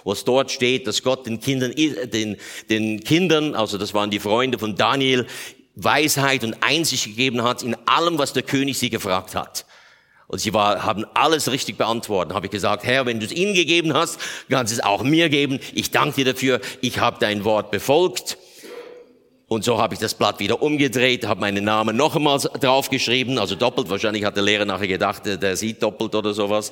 wo 0.03 0.11
es 0.11 0.23
dort 0.23 0.51
steht, 0.51 0.85
dass 0.85 1.01
Gott 1.01 1.25
den 1.25 1.39
Kindern, 1.39 1.73
den, 1.75 2.37
den 2.69 3.03
Kindern, 3.03 3.55
also 3.55 3.77
das 3.77 3.93
waren 3.93 4.11
die 4.11 4.19
Freunde 4.19 4.59
von 4.59 4.75
Daniel, 4.75 5.25
Weisheit 5.75 6.43
und 6.43 6.61
Einsicht 6.61 7.05
gegeben 7.05 7.43
hat 7.43 7.63
in 7.63 7.75
allem, 7.87 8.17
was 8.17 8.33
der 8.33 8.43
König 8.43 8.77
sie 8.77 8.89
gefragt 8.89 9.33
hat. 9.33 9.65
Und 10.27 10.37
sie 10.37 10.53
war, 10.53 10.83
haben 10.83 11.05
alles 11.15 11.51
richtig 11.51 11.77
beantwortet. 11.77 12.35
Habe 12.35 12.45
ich 12.45 12.51
gesagt, 12.51 12.83
Herr, 12.83 13.07
wenn 13.07 13.19
du 13.19 13.25
es 13.25 13.31
ihnen 13.31 13.55
gegeben 13.55 13.95
hast, 13.95 14.19
kannst 14.47 14.71
du 14.71 14.75
es 14.75 14.83
auch 14.83 15.01
mir 15.01 15.27
geben. 15.29 15.59
Ich 15.73 15.89
danke 15.89 16.23
dir 16.23 16.33
dafür. 16.33 16.61
Ich 16.81 16.99
habe 16.99 17.17
dein 17.19 17.45
Wort 17.45 17.71
befolgt. 17.71 18.37
Und 19.49 19.63
so 19.63 19.81
habe 19.81 19.95
ich 19.95 19.99
das 19.99 20.13
Blatt 20.13 20.39
wieder 20.39 20.61
umgedreht, 20.61 21.25
habe 21.25 21.41
meinen 21.41 21.63
Namen 21.63 21.97
noch 21.97 22.15
einmal 22.15 22.37
draufgeschrieben, 22.37 23.39
also 23.39 23.55
doppelt. 23.55 23.89
Wahrscheinlich 23.89 24.23
hat 24.23 24.35
der 24.35 24.43
Lehrer 24.43 24.65
nachher 24.65 24.87
gedacht, 24.87 25.23
der 25.25 25.57
sieht 25.57 25.81
doppelt 25.81 26.13
oder 26.13 26.35
sowas. 26.35 26.71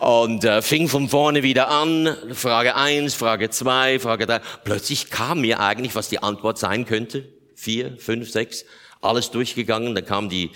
Und 0.00 0.44
äh, 0.44 0.60
fing 0.60 0.86
von 0.88 1.08
vorne 1.08 1.42
wieder 1.42 1.70
an, 1.70 2.14
Frage 2.34 2.74
eins, 2.76 3.14
Frage 3.14 3.48
zwei, 3.48 3.98
Frage 3.98 4.26
drei. 4.26 4.40
Plötzlich 4.64 5.08
kam 5.08 5.40
mir 5.40 5.60
eigentlich, 5.60 5.94
was 5.94 6.10
die 6.10 6.22
Antwort 6.22 6.58
sein 6.58 6.84
könnte. 6.84 7.26
Vier, 7.54 7.96
fünf, 7.96 8.30
sechs, 8.30 8.66
alles 9.00 9.30
durchgegangen. 9.30 9.94
Dann 9.94 10.04
kam 10.04 10.28
die, 10.28 10.50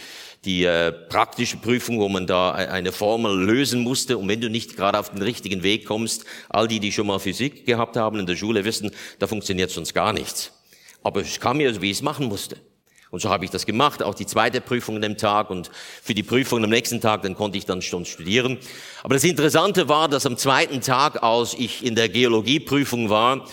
die 0.45 0.65
äh, 0.65 0.93
praktische 0.93 1.57
Prüfung, 1.57 1.99
wo 1.99 2.11
man 2.11 2.27
da 2.27 2.61
e-, 2.61 2.67
eine 2.67 2.93
Formel 2.93 3.43
lösen 3.43 3.81
musste. 3.81 4.19
Und 4.19 4.29
wenn 4.29 4.43
du 4.43 4.51
nicht 4.51 4.77
gerade 4.77 4.99
auf 4.99 5.13
den 5.13 5.23
richtigen 5.23 5.63
Weg 5.63 5.87
kommst, 5.87 6.27
all 6.51 6.69
die, 6.69 6.81
die 6.81 6.93
schon 6.93 7.07
mal 7.07 7.19
Physik 7.19 7.65
gehabt 7.65 7.97
haben 7.97 8.19
in 8.19 8.27
der 8.27 8.37
Schule, 8.37 8.67
wissen, 8.67 8.91
da 9.19 9.27
funktioniert 9.27 9.71
sonst 9.71 9.95
gar 9.95 10.13
nichts. 10.13 10.53
Aber 11.09 11.23
es 11.23 11.41
kam 11.41 11.57
mir, 11.57 11.81
wie 11.81 11.91
ich 11.91 11.97
es 11.97 12.03
machen 12.03 12.27
musste. 12.27 12.59
Und 13.11 13.23
so 13.23 13.31
habe 13.31 13.43
ich 13.47 13.51
das 13.51 13.65
gemacht, 13.65 14.03
auch 14.03 14.15
die 14.15 14.27
zweite 14.27 14.61
Prüfung 14.61 14.97
an 14.97 15.01
dem 15.01 15.17
Tag 15.17 15.49
und 15.49 15.71
für 16.03 16.13
die 16.13 16.23
Prüfung 16.23 16.63
am 16.63 16.69
nächsten 16.69 17.01
Tag, 17.01 17.23
dann 17.23 17.35
konnte 17.35 17.57
ich 17.57 17.65
dann 17.65 17.81
schon 17.81 18.05
studieren. 18.05 18.59
Aber 19.03 19.15
das 19.15 19.25
Interessante 19.25 19.89
war, 19.89 20.09
dass 20.09 20.27
am 20.27 20.37
zweiten 20.37 20.83
Tag, 20.83 21.23
als 21.23 21.55
ich 21.55 21.83
in 21.83 21.95
der 21.95 22.11
Geologieprüfung 22.11 23.09
war, 23.09 23.47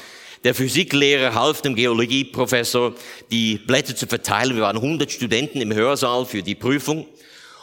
der 0.43 0.53
Physiklehrer 0.53 1.33
half 1.33 1.61
dem 1.61 1.75
Geologieprofessor, 1.75 2.93
die 3.31 3.57
Blätter 3.57 3.95
zu 3.95 4.05
verteilen. 4.05 4.57
Wir 4.57 4.63
waren 4.63 4.75
100 4.75 5.09
Studenten 5.09 5.61
im 5.61 5.73
Hörsaal 5.73 6.25
für 6.25 6.43
die 6.43 6.55
Prüfung. 6.55 7.05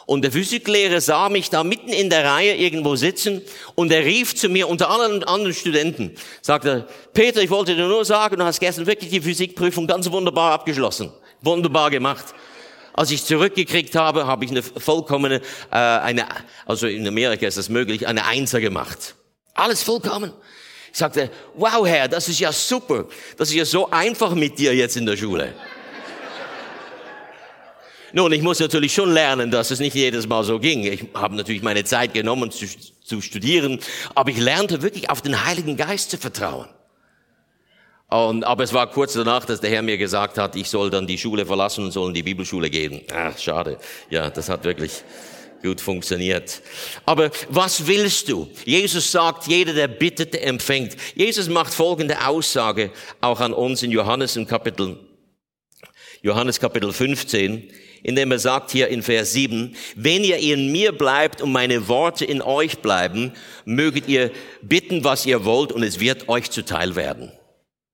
Und 0.05 0.23
der 0.23 0.31
Physiklehrer 0.31 0.99
sah 0.99 1.29
mich 1.29 1.49
da 1.49 1.63
mitten 1.63 1.89
in 1.89 2.09
der 2.09 2.25
Reihe 2.25 2.55
irgendwo 2.55 2.95
sitzen 2.95 3.41
und 3.75 3.91
er 3.91 4.03
rief 4.03 4.35
zu 4.35 4.49
mir 4.49 4.67
unter 4.67 4.89
allen 4.89 5.23
anderen 5.23 5.53
Studenten, 5.53 6.15
sagte, 6.41 6.87
Peter, 7.13 7.41
ich 7.41 7.49
wollte 7.49 7.75
dir 7.75 7.87
nur 7.87 8.03
sagen, 8.03 8.37
du 8.37 8.43
hast 8.43 8.59
gestern 8.59 8.85
wirklich 8.85 9.09
die 9.09 9.21
Physikprüfung 9.21 9.87
ganz 9.87 10.11
wunderbar 10.11 10.51
abgeschlossen. 10.51 11.11
Wunderbar 11.41 11.89
gemacht. 11.89 12.25
Als 12.93 13.11
ich 13.11 13.23
zurückgekriegt 13.23 13.95
habe, 13.95 14.27
habe 14.27 14.45
ich 14.45 14.51
eine 14.51 14.61
vollkommene, 14.61 15.41
äh, 15.71 15.75
eine, 15.75 16.25
also 16.65 16.87
in 16.87 17.07
Amerika 17.07 17.47
ist 17.47 17.57
das 17.57 17.69
möglich, 17.69 18.05
eine 18.05 18.25
Einser 18.25 18.61
gemacht. 18.61 19.15
Alles 19.53 19.81
vollkommen. 19.83 20.31
Ich 20.91 20.99
sagte, 20.99 21.31
wow 21.55 21.87
Herr, 21.87 22.07
das 22.07 22.29
ist 22.29 22.39
ja 22.39 22.51
super. 22.51 23.05
Das 23.37 23.49
ist 23.49 23.55
ja 23.55 23.65
so 23.65 23.89
einfach 23.89 24.35
mit 24.35 24.59
dir 24.59 24.75
jetzt 24.75 24.95
in 24.95 25.07
der 25.07 25.17
Schule. 25.17 25.53
Nun, 28.15 28.31
ich 28.31 28.43
muss 28.43 28.59
natürlich 28.59 28.93
schon 28.93 29.11
lernen, 29.11 29.49
dass 29.49 29.71
es 29.71 29.79
nicht 29.79 29.95
jedes 29.95 30.27
Mal 30.27 30.43
so 30.43 30.59
ging. 30.59 30.83
Ich 30.83 31.03
habe 31.15 31.35
natürlich 31.35 31.63
meine 31.63 31.83
Zeit 31.83 32.13
genommen 32.13 32.51
zu, 32.51 32.67
zu 33.03 33.21
studieren, 33.21 33.79
aber 34.13 34.29
ich 34.29 34.37
lernte 34.37 34.83
wirklich 34.83 35.09
auf 35.09 35.23
den 35.23 35.43
Heiligen 35.43 35.75
Geist 35.77 36.11
zu 36.11 36.19
vertrauen. 36.19 36.67
Und, 38.09 38.43
aber 38.43 38.63
es 38.63 38.71
war 38.71 38.85
kurz 38.91 39.13
danach, 39.13 39.45
dass 39.45 39.61
der 39.61 39.71
Herr 39.71 39.81
mir 39.81 39.97
gesagt 39.97 40.37
hat, 40.37 40.55
ich 40.55 40.69
soll 40.69 40.91
dann 40.91 41.07
die 41.07 41.17
Schule 41.17 41.47
verlassen 41.47 41.85
und 41.85 41.91
soll 41.91 42.09
in 42.09 42.13
die 42.13 42.21
Bibelschule 42.21 42.69
gehen. 42.69 43.01
Ach, 43.11 43.35
schade. 43.39 43.79
Ja, 44.11 44.29
das 44.29 44.47
hat 44.47 44.63
wirklich 44.63 45.03
gut 45.63 45.81
funktioniert. 45.81 46.61
Aber 47.07 47.31
was 47.49 47.87
willst 47.87 48.29
du? 48.29 48.47
Jesus 48.63 49.11
sagt, 49.11 49.47
jeder, 49.47 49.73
der 49.73 49.87
bittet, 49.87 50.35
der 50.35 50.45
empfängt. 50.45 50.95
Jesus 51.15 51.49
macht 51.49 51.73
folgende 51.73 52.27
Aussage 52.27 52.91
auch 53.21 53.39
an 53.39 53.53
uns 53.53 53.81
in 53.81 53.89
Johannes 53.89 54.35
im 54.35 54.45
Kapitel, 54.45 54.99
Johannes 56.21 56.59
Kapitel 56.59 56.93
15 56.93 57.71
indem 58.03 58.31
er 58.31 58.39
sagt 58.39 58.71
hier 58.71 58.89
in 58.89 59.01
Vers 59.01 59.33
7, 59.33 59.75
wenn 59.95 60.23
ihr 60.23 60.37
in 60.37 60.71
mir 60.71 60.91
bleibt 60.91 61.41
und 61.41 61.51
meine 61.51 61.87
Worte 61.87 62.25
in 62.25 62.41
euch 62.41 62.79
bleiben, 62.79 63.33
möget 63.65 64.07
ihr 64.07 64.31
bitten, 64.61 65.03
was 65.03 65.25
ihr 65.25 65.45
wollt 65.45 65.71
und 65.71 65.81
es 65.83 65.99
wird 65.99 66.29
euch 66.29 66.51
zuteil 66.51 66.95
werden. 66.95 67.31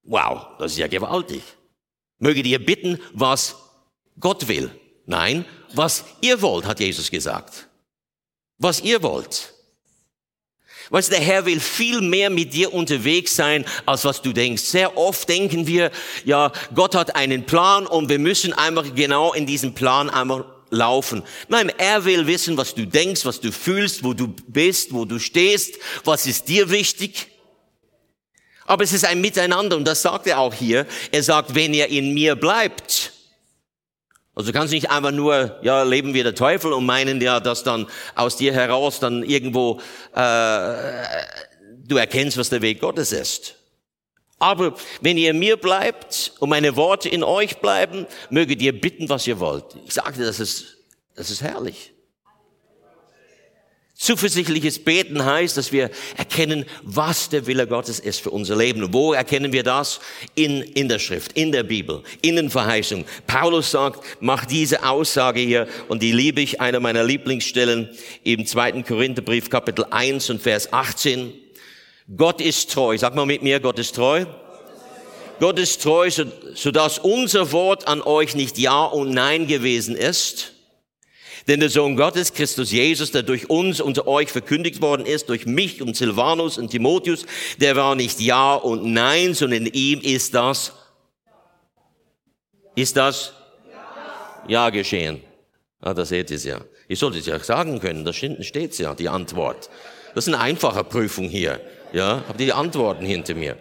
Wow, 0.03 0.47
das 0.57 0.73
ist 0.73 0.79
ja 0.79 0.87
gewaltig. 0.87 1.43
Möget 2.17 2.47
ihr 2.47 2.63
bitten, 2.63 2.99
was 3.13 3.55
Gott 4.19 4.47
will. 4.47 4.71
Nein, 5.05 5.45
was 5.73 6.03
ihr 6.21 6.41
wollt, 6.41 6.65
hat 6.65 6.79
Jesus 6.79 7.09
gesagt. 7.09 7.67
Was 8.57 8.81
ihr 8.81 9.01
wollt. 9.03 9.53
Weißt 10.89 11.11
der 11.11 11.19
Herr 11.19 11.45
will 11.45 11.59
viel 11.59 12.01
mehr 12.01 12.29
mit 12.29 12.53
dir 12.53 12.73
unterwegs 12.73 13.35
sein, 13.35 13.65
als 13.85 14.05
was 14.05 14.21
du 14.21 14.33
denkst. 14.33 14.63
Sehr 14.63 14.97
oft 14.97 15.29
denken 15.29 15.67
wir, 15.67 15.91
ja, 16.25 16.51
Gott 16.73 16.95
hat 16.95 17.15
einen 17.15 17.45
Plan 17.45 17.85
und 17.85 18.09
wir 18.09 18.19
müssen 18.19 18.53
einfach 18.53 18.95
genau 18.95 19.33
in 19.33 19.45
diesem 19.45 19.73
Plan 19.73 20.09
einmal 20.09 20.45
laufen. 20.71 21.23
Nein, 21.47 21.71
er 21.77 22.05
will 22.05 22.27
wissen, 22.27 22.57
was 22.57 22.73
du 22.73 22.85
denkst, 22.85 23.25
was 23.25 23.39
du 23.39 23.51
fühlst, 23.51 24.03
wo 24.03 24.13
du 24.13 24.27
bist, 24.47 24.93
wo 24.93 25.05
du 25.05 25.19
stehst, 25.19 25.75
was 26.03 26.25
ist 26.25 26.47
dir 26.47 26.69
wichtig. 26.69 27.27
Aber 28.65 28.83
es 28.83 28.93
ist 28.93 29.05
ein 29.05 29.21
Miteinander 29.21 29.77
und 29.77 29.85
das 29.85 30.01
sagt 30.01 30.27
er 30.27 30.39
auch 30.39 30.53
hier. 30.53 30.85
Er 31.11 31.23
sagt, 31.23 31.55
wenn 31.55 31.73
ihr 31.73 31.87
in 31.87 32.13
mir 32.13 32.35
bleibt, 32.35 33.13
also 34.39 34.53
du 34.53 34.57
kannst 34.57 34.71
nicht 34.71 34.89
einfach 34.89 35.11
nur, 35.11 35.59
ja, 35.63 35.83
leben 35.83 36.13
wie 36.13 36.23
der 36.23 36.33
Teufel 36.33 36.71
und 36.71 36.85
meinen 36.85 37.19
ja, 37.19 37.41
dass 37.41 37.65
dann 37.65 37.87
aus 38.15 38.37
dir 38.37 38.53
heraus 38.53 39.01
dann 39.01 39.21
irgendwo 39.21 39.81
äh, 40.15 40.73
du 41.83 41.97
erkennst, 41.97 42.37
was 42.37 42.47
der 42.47 42.61
Weg 42.61 42.79
Gottes 42.79 43.11
ist. 43.11 43.55
Aber 44.37 44.75
wenn 45.01 45.17
ihr 45.17 45.33
mir 45.33 45.57
bleibt 45.57 46.31
und 46.39 46.47
meine 46.47 46.77
Worte 46.77 47.09
in 47.09 47.21
euch 47.21 47.57
bleiben, 47.57 48.07
möget 48.29 48.61
ihr 48.61 48.79
bitten, 48.79 49.09
was 49.09 49.27
ihr 49.27 49.41
wollt. 49.41 49.75
Ich 49.85 49.95
sagte, 49.95 50.23
das 50.23 50.39
ist, 50.39 50.77
das 51.15 51.29
ist 51.31 51.41
herrlich. 51.41 51.91
Zuversichtliches 53.99 54.79
Beten 54.79 55.25
heißt, 55.25 55.57
dass 55.57 55.73
wir 55.73 55.89
erkennen, 56.15 56.63
was 56.83 57.27
der 57.27 57.47
Wille 57.47 57.67
Gottes 57.67 57.99
ist 57.99 58.21
für 58.21 58.29
unser 58.29 58.55
Leben. 58.55 58.93
Wo 58.93 59.11
erkennen 59.11 59.51
wir 59.51 59.63
das? 59.63 59.99
In, 60.35 60.61
in 60.61 60.87
der 60.87 60.99
Schrift, 60.99 61.33
in 61.33 61.51
der 61.51 61.63
Bibel, 61.63 62.01
in 62.21 62.37
den 62.37 62.49
Verheißungen. 62.49 63.03
Paulus 63.27 63.71
sagt, 63.71 64.05
mach 64.21 64.45
diese 64.45 64.85
Aussage 64.85 65.41
hier 65.41 65.67
und 65.89 66.01
die 66.01 66.13
liebe 66.13 66.39
ich, 66.39 66.61
einer 66.61 66.79
meiner 66.79 67.03
Lieblingsstellen 67.03 67.89
im 68.23 68.45
zweiten 68.45 68.85
Korintherbrief, 68.85 69.49
Kapitel 69.49 69.85
1 69.89 70.29
und 70.29 70.41
Vers 70.41 70.71
18. 70.71 71.33
Gott 72.15 72.39
ist 72.39 72.71
treu. 72.71 72.97
Sag 72.97 73.15
mal 73.15 73.25
mit 73.25 73.43
mir, 73.43 73.59
Gott 73.59 73.79
ist 73.79 73.95
treu. 73.95 74.25
Gott 75.41 75.59
ist 75.59 75.83
treu, 75.83 76.09
so, 76.09 76.23
so 76.55 76.71
dass 76.71 76.99
unser 76.99 77.51
Wort 77.51 77.89
an 77.89 78.01
euch 78.01 78.33
nicht 78.33 78.57
Ja 78.57 78.85
und 78.85 79.11
Nein 79.11 79.45
gewesen 79.45 79.97
ist 79.97 80.53
denn 81.49 81.59
der 81.59 81.69
Sohn 81.69 81.95
Gottes, 81.95 82.33
Christus 82.33 82.71
Jesus, 82.71 83.11
der 83.11 83.23
durch 83.23 83.49
uns 83.49 83.81
unter 83.81 84.07
euch 84.07 84.31
verkündigt 84.31 84.81
worden 84.81 85.07
ist, 85.07 85.29
durch 85.29 85.47
mich 85.47 85.81
und 85.81 85.95
Silvanus 85.95 86.59
und 86.59 86.69
Timotheus, 86.69 87.25
der 87.57 87.75
war 87.75 87.95
nicht 87.95 88.19
Ja 88.19 88.53
und 88.53 88.85
Nein, 88.85 89.33
sondern 89.33 89.65
in 89.65 89.73
ihm 89.73 89.99
ist 89.99 90.35
das, 90.35 90.73
ist 92.75 92.95
das 92.95 93.33
Ja 94.47 94.69
geschehen. 94.69 95.21
Ah, 95.81 95.95
da 95.95 96.05
seht 96.05 96.29
ihr 96.29 96.37
es 96.37 96.43
ja. 96.43 96.61
Ich 96.87 96.99
sollte 96.99 97.17
es 97.17 97.25
ja 97.25 97.39
sagen 97.39 97.79
können, 97.79 98.05
da 98.05 98.13
steht 98.13 98.71
es 98.71 98.77
ja, 98.77 98.93
die 98.93 99.09
Antwort. 99.09 99.71
Das 100.13 100.27
ist 100.27 100.33
eine 100.33 100.43
einfache 100.43 100.83
Prüfung 100.83 101.29
hier. 101.29 101.59
Ja, 101.93 102.23
habt 102.27 102.39
ihr 102.39 102.47
die 102.47 102.53
Antworten 102.53 103.05
hinter 103.05 103.33
mir? 103.33 103.57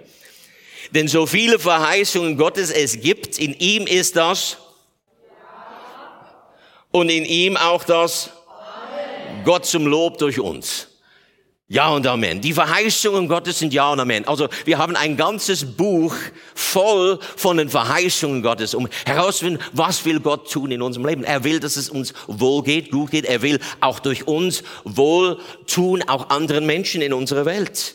Denn 0.91 1.09
so 1.09 1.25
viele 1.25 1.59
Verheißungen 1.59 2.37
Gottes 2.37 2.71
es 2.71 3.01
gibt, 3.01 3.39
in 3.39 3.55
ihm 3.55 3.87
ist 3.87 4.17
das 4.17 4.59
und 6.91 7.09
in 7.11 7.25
ihm 7.25 7.57
auch 7.57 7.85
das 7.85 8.31
Gott 9.45 9.67
zum 9.67 9.87
Lob 9.87 10.19
durch 10.19 10.41
uns. 10.41 10.89
Ja 11.71 11.91
und 11.91 12.07
Amen. 12.07 12.41
Die 12.41 12.55
Verheißungen 12.55 13.29
Gottes 13.29 13.59
sind 13.59 13.75
Ja 13.75 13.93
und 13.93 14.01
Amen. 14.01 14.27
Also 14.27 14.49
wir 14.65 14.79
haben 14.79 14.97
ein 14.97 15.19
ganzes 15.19 15.77
Buch 15.77 16.17
voll 16.55 17.19
von 17.37 17.59
den 17.59 17.69
Verheißungen 17.69 18.43
Gottes, 18.43 18.75
um 18.75 18.89
herauszufinden, 19.05 19.63
was 19.75 20.03
will 20.07 20.19
Gott 20.19 20.51
tun 20.51 20.71
in 20.71 20.81
unserem 20.81 21.05
Leben. 21.05 21.25
Er 21.25 21.45
will, 21.45 21.61
dass 21.61 21.77
es 21.77 21.91
uns 21.91 22.15
wohl 22.27 22.63
geht, 22.63 22.91
gut 22.91 23.11
geht. 23.11 23.27
Er 23.27 23.43
will 23.43 23.61
auch 23.81 23.99
durch 24.01 24.27
uns 24.27 24.63
wohl 24.85 25.39
tun, 25.67 26.03
auch 26.03 26.31
anderen 26.31 26.65
Menschen 26.65 27.03
in 27.03 27.13
unserer 27.13 27.45
Welt. 27.45 27.95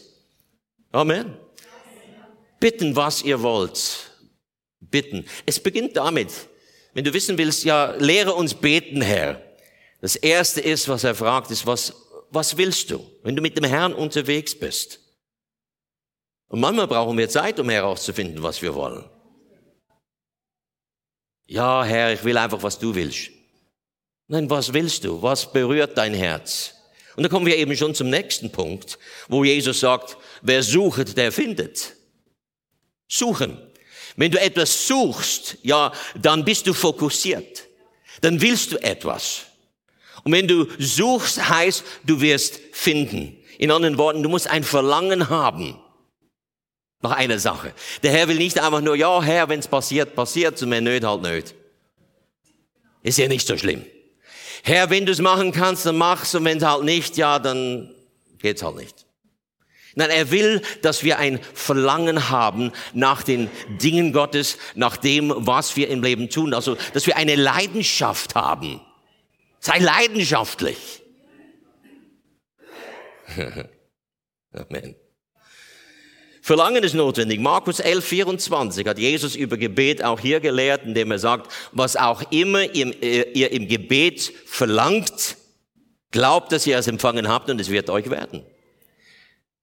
Amen. 0.91 1.33
Bitten, 2.59 2.95
was 2.95 3.23
ihr 3.23 3.41
wollt. 3.41 4.11
Bitten. 4.81 5.25
Es 5.47 5.59
beginnt 5.59 5.97
damit, 5.97 6.29
wenn 6.93 7.03
du 7.03 7.13
wissen 7.13 7.37
willst, 7.37 7.63
ja, 7.63 7.91
lehre 7.97 8.33
uns 8.33 8.53
beten, 8.53 9.01
Herr. 9.01 9.41
Das 10.01 10.15
erste 10.15 10.61
ist, 10.61 10.87
was 10.87 11.03
er 11.03 11.15
fragt, 11.15 11.49
ist, 11.51 11.65
was 11.65 11.93
was 12.33 12.57
willst 12.57 12.89
du, 12.89 13.05
wenn 13.21 13.35
du 13.35 13.41
mit 13.43 13.55
dem 13.57 13.63
Herrn 13.63 13.93
unterwegs 13.93 14.57
bist? 14.57 14.99
Und 16.47 16.59
manchmal 16.59 16.87
brauchen 16.87 17.17
wir 17.17 17.29
Zeit, 17.29 17.59
um 17.59 17.69
herauszufinden, 17.69 18.41
was 18.41 18.61
wir 18.61 18.73
wollen. 18.73 19.07
Ja, 21.45 21.83
Herr, 21.83 22.13
ich 22.13 22.23
will 22.23 22.37
einfach, 22.37 22.63
was 22.63 22.79
du 22.79 22.95
willst. 22.95 23.29
Nein, 24.27 24.49
was 24.49 24.73
willst 24.73 25.03
du? 25.03 25.21
Was 25.21 25.51
berührt 25.51 25.97
dein 25.97 26.13
Herz? 26.13 26.73
Und 27.15 27.21
da 27.21 27.29
kommen 27.29 27.45
wir 27.45 27.57
eben 27.57 27.75
schon 27.75 27.93
zum 27.93 28.09
nächsten 28.09 28.51
Punkt, 28.51 28.97
wo 29.27 29.43
Jesus 29.43 29.79
sagt, 29.79 30.17
wer 30.41 30.63
sucht, 30.63 31.15
der 31.15 31.31
findet. 31.31 31.95
Suchen. 33.07 33.59
Wenn 34.15 34.31
du 34.31 34.39
etwas 34.39 34.87
suchst, 34.87 35.57
ja, 35.63 35.91
dann 36.15 36.45
bist 36.45 36.67
du 36.67 36.73
fokussiert. 36.73 37.67
Dann 38.21 38.41
willst 38.41 38.71
du 38.71 38.77
etwas. 38.77 39.45
Und 40.23 40.31
wenn 40.31 40.47
du 40.47 40.67
suchst, 40.79 41.49
heißt, 41.49 41.83
du 42.05 42.21
wirst 42.21 42.59
finden. 42.71 43.37
In 43.57 43.71
anderen 43.71 43.97
Worten, 43.97 44.23
du 44.23 44.29
musst 44.29 44.47
ein 44.47 44.63
Verlangen 44.63 45.29
haben 45.29 45.77
nach 47.01 47.11
einer 47.11 47.37
Sache. 47.37 47.73
Der 48.01 48.11
Herr 48.11 48.27
will 48.27 48.37
nicht 48.37 48.59
einfach 48.59 48.81
nur, 48.81 48.95
ja, 48.95 49.21
Herr, 49.21 49.49
wenn 49.49 49.59
es 49.59 49.67
passiert, 49.67 50.15
passiert, 50.15 50.61
und 50.61 50.71
wenn 50.71 50.85
nicht, 50.85 51.03
halt 51.03 51.21
nicht. 51.21 51.53
Ist 53.03 53.17
ja 53.17 53.27
nicht 53.27 53.45
so 53.45 53.57
schlimm. 53.57 53.85
Herr, 54.63 54.89
wenn 54.89 55.05
du 55.05 55.11
es 55.11 55.19
machen 55.19 55.51
kannst, 55.51 55.85
dann 55.85 55.97
mach's, 55.97 56.33
und 56.33 56.45
wenn 56.45 56.57
es 56.57 56.63
halt 56.63 56.83
nicht, 56.83 57.17
ja, 57.17 57.37
dann 57.39 57.93
geht's 58.39 58.63
halt 58.63 58.77
nicht. 58.77 59.02
Nein, 59.95 60.09
er 60.09 60.31
will, 60.31 60.61
dass 60.81 61.03
wir 61.03 61.19
ein 61.19 61.39
Verlangen 61.53 62.29
haben 62.29 62.71
nach 62.93 63.23
den 63.23 63.49
Dingen 63.81 64.13
Gottes, 64.13 64.57
nach 64.75 64.97
dem, 64.97 65.33
was 65.35 65.75
wir 65.75 65.89
im 65.89 66.01
Leben 66.01 66.29
tun. 66.29 66.53
Also, 66.53 66.77
dass 66.93 67.05
wir 67.05 67.17
eine 67.17 67.35
Leidenschaft 67.35 68.35
haben 68.35 68.81
Sei 69.63 69.79
leidenschaftlich. 69.79 71.01
Amen. 74.51 74.95
Verlangen 76.41 76.83
ist 76.83 76.95
notwendig. 76.95 77.39
Markus 77.39 77.79
11, 77.79 78.03
24 78.03 78.85
hat 78.85 78.99
Jesus 78.99 79.37
über 79.37 79.55
Gebet 79.55 80.03
auch 80.03 80.19
hier 80.19 80.41
gelehrt, 80.41 80.83
indem 80.83 81.11
er 81.11 81.19
sagt, 81.19 81.49
was 81.71 81.95
auch 81.95 82.29
immer 82.29 82.75
ihr, 82.75 83.33
ihr 83.33 83.53
im 83.53 83.69
Gebet 83.69 84.33
verlangt, 84.45 85.37
glaubt, 86.11 86.51
dass 86.51 86.67
ihr 86.67 86.77
es 86.77 86.87
empfangen 86.87 87.29
habt 87.29 87.49
und 87.49 87.61
es 87.61 87.69
wird 87.69 87.89
euch 87.89 88.09
werden. 88.09 88.45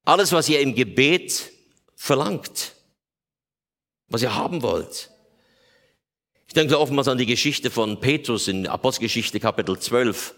Alles, 0.05 0.33
was 0.33 0.49
ihr 0.49 0.61
im 0.61 0.75
Gebet 0.75 1.53
verlangt, 1.95 2.75
was 4.09 4.23
ihr 4.23 4.35
haben 4.35 4.63
wollt, 4.63 5.11
ich 6.51 6.55
denke 6.55 6.81
oftmals 6.81 7.07
an 7.07 7.17
die 7.17 7.27
Geschichte 7.27 7.71
von 7.71 8.01
Petrus 8.01 8.49
in 8.49 8.67
Apostelgeschichte 8.67 9.39
Kapitel 9.39 9.79
12. 9.79 10.35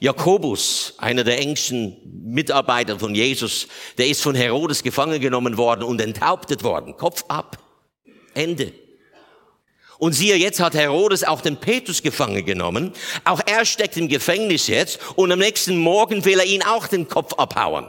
Jakobus, 0.00 0.94
einer 0.96 1.22
der 1.22 1.38
engsten 1.38 1.98
Mitarbeiter 2.24 2.98
von 2.98 3.14
Jesus, 3.14 3.68
der 3.98 4.08
ist 4.08 4.22
von 4.22 4.34
Herodes 4.34 4.82
gefangen 4.82 5.20
genommen 5.20 5.58
worden 5.58 5.82
und 5.82 6.00
enthauptet 6.00 6.62
worden. 6.62 6.96
Kopf 6.96 7.24
ab. 7.28 7.58
Ende. 8.32 8.72
Und 9.98 10.14
siehe, 10.14 10.36
jetzt 10.36 10.60
hat 10.60 10.72
Herodes 10.72 11.24
auch 11.24 11.42
den 11.42 11.58
Petrus 11.58 12.02
gefangen 12.02 12.46
genommen. 12.46 12.94
Auch 13.24 13.42
er 13.44 13.66
steckt 13.66 13.98
im 13.98 14.08
Gefängnis 14.08 14.66
jetzt 14.66 14.98
und 15.16 15.30
am 15.30 15.40
nächsten 15.40 15.76
Morgen 15.76 16.24
will 16.24 16.38
er 16.38 16.46
ihn 16.46 16.62
auch 16.62 16.86
den 16.86 17.06
Kopf 17.06 17.34
abhauen. 17.34 17.86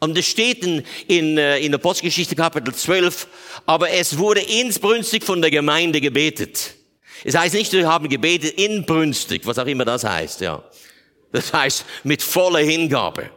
Und 0.00 0.16
es 0.16 0.26
steht 0.26 0.64
in, 0.64 0.82
in, 1.06 1.38
äh, 1.38 1.58
in 1.58 1.72
der 1.72 1.78
Postgeschichte 1.78 2.34
Kapitel 2.34 2.74
12, 2.74 3.28
aber 3.66 3.90
es 3.90 4.16
wurde 4.16 4.40
insbrünstig 4.40 5.22
von 5.22 5.42
der 5.42 5.50
Gemeinde 5.50 6.00
gebetet. 6.00 6.74
Es 7.22 7.36
heißt 7.36 7.54
nicht, 7.54 7.72
wir 7.72 7.86
haben 7.86 8.08
gebetet 8.08 8.58
inbrünstig, 8.58 9.42
was 9.44 9.58
auch 9.58 9.66
immer 9.66 9.84
das 9.84 10.04
heißt, 10.04 10.40
ja. 10.40 10.64
Das 11.32 11.52
heißt, 11.52 11.84
mit 12.02 12.22
voller 12.22 12.60
Hingabe. 12.60 13.30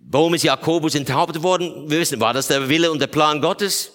Warum 0.00 0.34
ist 0.34 0.42
Jakobus 0.42 0.96
enthauptet 0.96 1.42
worden? 1.42 1.88
Wir 1.88 2.00
wissen, 2.00 2.20
war 2.20 2.34
das 2.34 2.48
der 2.48 2.68
Wille 2.68 2.90
und 2.90 2.98
der 2.98 3.06
Plan 3.06 3.40
Gottes? 3.40 3.92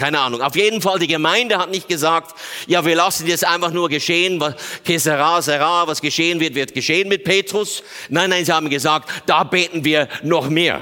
Keine 0.00 0.18
Ahnung. 0.18 0.40
Auf 0.40 0.56
jeden 0.56 0.80
Fall, 0.80 0.98
die 0.98 1.06
Gemeinde 1.06 1.58
hat 1.58 1.70
nicht 1.70 1.86
gesagt, 1.86 2.34
ja, 2.66 2.82
wir 2.86 2.96
lassen 2.96 3.26
jetzt 3.26 3.44
einfach 3.44 3.70
nur 3.70 3.90
geschehen, 3.90 4.40
was, 4.40 4.54
sera, 4.96 5.42
sera, 5.42 5.86
was 5.86 6.00
geschehen 6.00 6.40
wird, 6.40 6.54
wird 6.54 6.72
geschehen 6.72 7.06
mit 7.06 7.22
Petrus. 7.22 7.82
Nein, 8.08 8.30
nein, 8.30 8.46
sie 8.46 8.50
haben 8.50 8.70
gesagt, 8.70 9.10
da 9.26 9.44
beten 9.44 9.84
wir 9.84 10.08
noch 10.22 10.48
mehr. 10.48 10.80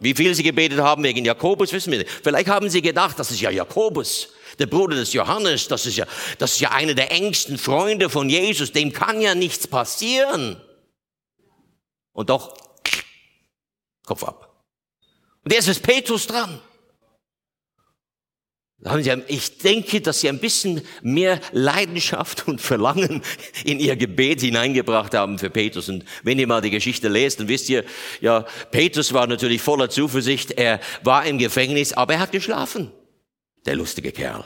Wie 0.00 0.14
viel 0.14 0.34
sie 0.34 0.42
gebetet 0.42 0.80
haben 0.80 1.04
wegen 1.04 1.24
Jakobus, 1.24 1.72
wissen 1.72 1.92
wir 1.92 2.00
nicht. 2.00 2.10
Vielleicht 2.10 2.48
haben 2.48 2.68
sie 2.68 2.82
gedacht, 2.82 3.16
das 3.20 3.30
ist 3.30 3.40
ja 3.40 3.50
Jakobus, 3.50 4.30
der 4.58 4.66
Bruder 4.66 4.96
des 4.96 5.12
Johannes, 5.12 5.68
das 5.68 5.86
ist 5.86 5.98
ja, 5.98 6.06
das 6.38 6.54
ist 6.54 6.60
ja 6.60 6.72
einer 6.72 6.94
der 6.94 7.12
engsten 7.12 7.58
Freunde 7.58 8.10
von 8.10 8.28
Jesus, 8.28 8.72
dem 8.72 8.92
kann 8.92 9.20
ja 9.20 9.36
nichts 9.36 9.68
passieren. 9.68 10.60
Und 12.12 12.30
doch, 12.30 12.52
Kopf 14.04 14.24
ab. 14.24 14.64
Und 15.44 15.52
jetzt 15.52 15.68
ist 15.68 15.84
Petrus 15.84 16.26
dran. 16.26 16.60
Ich 19.26 19.58
denke, 19.58 20.00
dass 20.02 20.20
sie 20.20 20.28
ein 20.28 20.38
bisschen 20.38 20.82
mehr 21.02 21.40
Leidenschaft 21.52 22.46
und 22.46 22.60
Verlangen 22.60 23.22
in 23.64 23.80
ihr 23.80 23.96
Gebet 23.96 24.42
hineingebracht 24.42 25.14
haben 25.14 25.38
für 25.38 25.48
Petrus. 25.48 25.88
Und 25.88 26.04
wenn 26.22 26.38
ihr 26.38 26.46
mal 26.46 26.60
die 26.60 26.70
Geschichte 26.70 27.08
lest, 27.08 27.40
dann 27.40 27.48
wisst 27.48 27.70
ihr, 27.70 27.84
ja, 28.20 28.44
Petrus 28.70 29.12
war 29.14 29.26
natürlich 29.26 29.62
voller 29.62 29.88
Zuversicht. 29.88 30.52
Er 30.52 30.80
war 31.02 31.24
im 31.24 31.38
Gefängnis, 31.38 31.94
aber 31.94 32.14
er 32.14 32.20
hat 32.20 32.32
geschlafen. 32.32 32.92
Der 33.64 33.76
lustige 33.76 34.12
Kerl. 34.12 34.44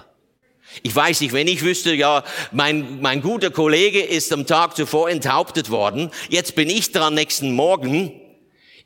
Ich 0.83 0.95
weiß 0.95 1.21
nicht, 1.21 1.33
wenn 1.33 1.49
ich 1.49 1.63
wüsste, 1.63 1.93
ja, 1.93 2.23
mein, 2.53 3.01
mein 3.01 3.23
guter 3.23 3.51
Kollege 3.51 4.01
ist 4.01 4.33
am 4.33 4.47
Tag 4.47 4.77
zuvor 4.77 5.11
enthauptet 5.11 5.71
worden. 5.71 6.11
Jetzt 6.29 6.55
bin 6.55 6.71
ich 6.71 6.93
dran 6.93 7.15
nächsten 7.15 7.53
Morgen. 7.53 8.13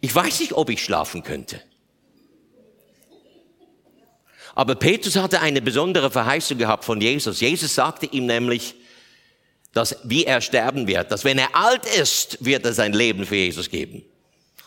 Ich 0.01 0.15
weiß 0.15 0.41
nicht, 0.41 0.55
ob 0.55 0.71
ich 0.71 0.83
schlafen 0.83 1.23
könnte. 1.23 1.61
Aber 4.55 4.75
Petrus 4.77 5.17
hatte 5.17 5.41
eine 5.41 5.61
besondere 5.61 6.11
Verheißung 6.11 6.59
gehabt 6.59 6.85
von 6.85 7.01
Jesus. 7.01 7.41
Jesus 7.41 7.75
sagte 7.75 8.07
ihm 8.07 8.27
nämlich, 8.27 8.75
dass 9.73 9.97
wie 10.05 10.25
er 10.25 10.41
sterben 10.41 10.87
wird, 10.87 11.11
dass 11.11 11.25
wenn 11.25 11.39
er 11.39 11.57
alt 11.57 11.85
ist, 11.87 12.45
wird 12.45 12.65
er 12.65 12.73
sein 12.73 12.93
Leben 12.93 13.27
für 13.27 13.35
Jesus 13.35 13.69
geben. 13.69 14.05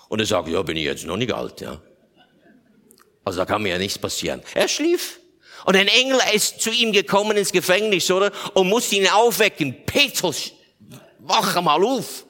Und 0.09 0.19
er 0.19 0.25
sagt, 0.25 0.49
ja, 0.49 0.61
bin 0.61 0.77
ich 0.77 0.83
jetzt 0.83 1.05
noch 1.05 1.17
nicht 1.17 1.33
alt, 1.33 1.61
ja. 1.61 1.81
Also 3.23 3.39
da 3.39 3.45
kann 3.45 3.61
mir 3.61 3.69
ja 3.69 3.77
nichts 3.77 3.97
passieren. 3.97 4.41
Er 4.53 4.67
schlief. 4.67 5.19
Und 5.65 5.75
ein 5.75 5.87
Engel 5.87 6.19
ist 6.33 6.61
zu 6.61 6.71
ihm 6.71 6.93
gekommen 6.93 7.35
ins 7.35 7.51
Gefängnis, 7.51 8.09
oder? 8.11 8.31
Und 8.53 8.69
musste 8.69 8.95
ihn 8.95 9.07
aufwecken. 9.07 9.75
Petrus, 9.85 10.53
wach 11.19 11.61
mal 11.61 11.83
auf. 11.83 12.25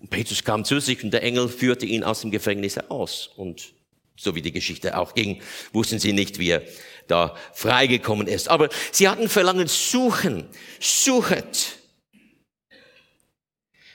Und 0.00 0.10
Petrus 0.10 0.42
kam 0.42 0.64
zu 0.64 0.80
sich 0.80 1.04
und 1.04 1.12
der 1.12 1.22
Engel 1.22 1.48
führte 1.48 1.86
ihn 1.86 2.02
aus 2.02 2.22
dem 2.22 2.32
Gefängnis 2.32 2.74
heraus. 2.74 3.30
Und 3.36 3.72
so 4.16 4.34
wie 4.34 4.42
die 4.42 4.52
Geschichte 4.52 4.96
auch 4.98 5.14
ging, 5.14 5.42
wussten 5.72 5.98
sie 5.98 6.12
nicht, 6.12 6.38
wie 6.38 6.50
er 6.50 6.62
da 7.08 7.36
freigekommen 7.54 8.26
ist. 8.26 8.48
Aber 8.48 8.68
sie 8.90 9.08
hatten 9.08 9.28
Verlangen, 9.28 9.68
suchen, 9.68 10.48
suchet. 10.80 11.78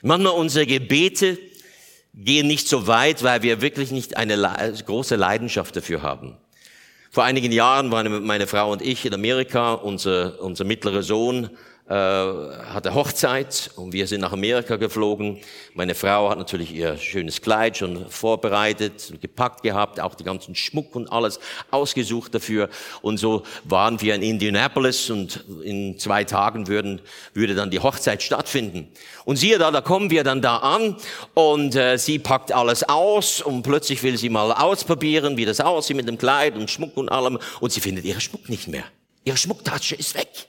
Manchmal 0.01 0.33
unsere 0.33 0.65
Gebete 0.65 1.37
gehen 2.13 2.47
nicht 2.47 2.67
so 2.67 2.87
weit, 2.87 3.23
weil 3.23 3.43
wir 3.43 3.61
wirklich 3.61 3.91
nicht 3.91 4.17
eine 4.17 4.37
große 4.85 5.15
Leidenschaft 5.15 5.75
dafür 5.75 6.01
haben. 6.01 6.37
Vor 7.09 7.23
einigen 7.23 7.51
Jahren 7.51 7.91
waren 7.91 8.23
meine 8.25 8.47
Frau 8.47 8.71
und 8.71 8.81
ich 8.81 9.05
in 9.05 9.13
Amerika. 9.13 9.73
Unser, 9.73 10.41
unser 10.41 10.65
mittlerer 10.65 11.03
Sohn 11.03 11.49
hatte 11.89 12.93
Hochzeit 12.93 13.71
und 13.77 13.93
wir 13.93 14.07
sind 14.07 14.19
nach 14.19 14.33
Amerika 14.33 14.75
geflogen. 14.75 15.39
Meine 15.73 15.95
Frau 15.95 16.29
hat 16.29 16.37
natürlich 16.37 16.73
ihr 16.73 16.97
schönes 16.97 17.41
Kleid 17.41 17.77
schon 17.77 18.09
vorbereitet 18.09 19.13
gepackt 19.21 19.63
gehabt, 19.63 20.01
auch 20.01 20.15
die 20.15 20.25
ganzen 20.25 20.53
Schmuck 20.53 20.95
und 20.95 21.09
alles 21.11 21.39
ausgesucht 21.71 22.35
dafür. 22.35 22.69
Und 23.01 23.17
so 23.17 23.43
waren 23.63 24.01
wir 24.01 24.15
in 24.15 24.21
Indianapolis 24.21 25.09
und 25.09 25.45
in 25.63 25.97
zwei 25.97 26.25
Tagen 26.25 26.67
würden, 26.67 27.01
würde 27.33 27.55
dann 27.55 27.71
die 27.71 27.79
Hochzeit 27.79 28.21
stattfinden. 28.21 28.89
Und 29.23 29.37
siehe 29.37 29.57
da, 29.57 29.71
da 29.71 29.79
kommen 29.79 30.09
wir 30.09 30.25
dann 30.25 30.41
da 30.41 30.57
an 30.57 30.97
und 31.35 31.75
äh, 31.75 31.97
sie 31.97 32.19
packt 32.19 32.51
alles 32.51 32.83
aus 32.83 33.41
und 33.41 33.63
plötzlich 33.63 34.03
will 34.03 34.17
sie 34.17 34.29
mal 34.29 34.51
ausprobieren, 34.51 35.37
wie 35.37 35.45
das 35.45 35.61
aussieht 35.61 35.95
mit 35.95 36.07
dem 36.07 36.17
Kleid 36.17 36.55
und 36.55 36.69
Schmuck 36.69 36.97
und 36.97 37.09
allem 37.09 37.39
und 37.61 37.71
sie 37.71 37.79
findet 37.79 38.03
ihren 38.03 38.21
Schmuck 38.21 38.49
nicht 38.49 38.67
mehr. 38.67 38.83
Ihre 39.23 39.37
Schmucktasche 39.37 39.95
ist 39.95 40.15
weg. 40.15 40.47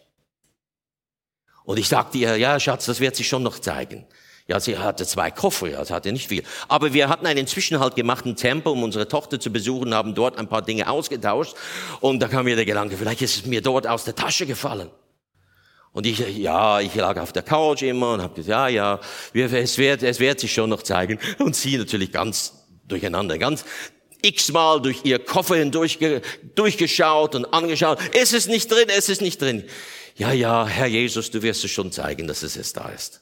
Und 1.69 1.79
ich 1.79 1.87
sagte 1.87 2.17
ihr, 2.17 2.35
ja, 2.39 2.59
Schatz, 2.59 2.87
das 2.87 2.99
wird 2.99 3.15
sich 3.15 3.29
schon 3.29 3.43
noch 3.43 3.59
zeigen. 3.59 4.07
Ja, 4.47 4.59
sie 4.59 4.79
hatte 4.79 5.05
zwei 5.05 5.31
Koffer, 5.31 5.69
ja, 5.69 5.85
sie 5.85 5.93
hatte 5.93 6.11
nicht 6.11 6.27
viel. 6.27 6.43
Aber 6.67 6.95
wir 6.95 7.11
hatten 7.11 7.27
einen 7.27 7.47
Zwischenhalt 7.47 7.95
gemacht 7.95 8.25
im 8.25 8.37
Tempel, 8.37 8.73
um 8.73 8.83
unsere 8.85 9.07
Tochter 9.07 9.39
zu 9.39 9.53
besuchen, 9.53 9.93
haben 9.93 10.15
dort 10.15 10.39
ein 10.39 10.49
paar 10.49 10.63
Dinge 10.63 10.89
ausgetauscht. 10.89 11.55
Und 12.01 12.21
da 12.21 12.29
kam 12.29 12.47
mir 12.47 12.57
der 12.57 12.65
Gedanke, 12.65 12.97
vielleicht 12.97 13.21
ist 13.21 13.37
es 13.37 13.45
mir 13.45 13.61
dort 13.61 13.87
aus 13.87 14.05
der 14.05 14.15
Tasche 14.15 14.47
gefallen. 14.47 14.89
Und 15.93 16.07
ich, 16.07 16.21
ja, 16.39 16.81
ich 16.81 16.95
lag 16.95 17.21
auf 17.21 17.35
der 17.35 17.43
Couch 17.43 17.83
immer 17.83 18.15
und 18.15 18.23
habe 18.23 18.35
gesagt, 18.35 18.73
ja, 18.73 18.99
ja, 19.35 19.51
es 19.53 19.77
wird, 19.77 20.03
es 20.03 20.21
wird 20.21 20.41
sich 20.41 20.55
schon 20.55 20.71
noch 20.71 20.83
zeigen. 20.83 21.19
Und 21.39 21.55
sie 21.55 21.77
natürlich 21.77 22.13
ganz 22.13 22.55
durcheinander, 22.87 23.37
ganz 23.37 23.67
x-mal 24.23 24.81
durch 24.81 25.01
ihr 25.05 25.19
Koffer 25.19 25.57
hindurch 25.57 25.99
durchgeschaut 26.55 27.35
und 27.35 27.45
angeschaut. 27.53 27.99
Es 28.15 28.33
ist 28.33 28.49
nicht 28.49 28.71
drin, 28.71 28.87
es 28.89 29.11
ist 29.11 29.21
nicht 29.21 29.43
drin. 29.43 29.65
Ja, 30.19 30.33
ja, 30.33 30.67
Herr 30.67 30.89
Jesus, 30.89 31.31
du 31.31 31.43
wirst 31.43 31.65
es 31.65 31.71
schon 31.71 31.93
zeigen, 31.93 32.27
dass 32.27 32.43
es 32.43 32.57
jetzt 32.57 32.77
da 32.77 32.89
ist. 32.89 33.21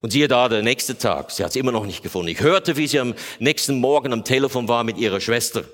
Und 0.00 0.10
siehe 0.10 0.26
da, 0.26 0.48
der 0.48 0.62
nächste 0.62 0.96
Tag, 0.96 1.30
sie 1.30 1.44
hat 1.44 1.50
es 1.50 1.56
immer 1.56 1.70
noch 1.70 1.84
nicht 1.84 2.02
gefunden. 2.02 2.28
Ich 2.28 2.40
hörte, 2.40 2.78
wie 2.78 2.86
sie 2.86 2.98
am 2.98 3.14
nächsten 3.40 3.78
Morgen 3.78 4.14
am 4.14 4.24
Telefon 4.24 4.68
war 4.68 4.84
mit 4.84 4.96
ihrer 4.96 5.20
Schwester 5.20 5.64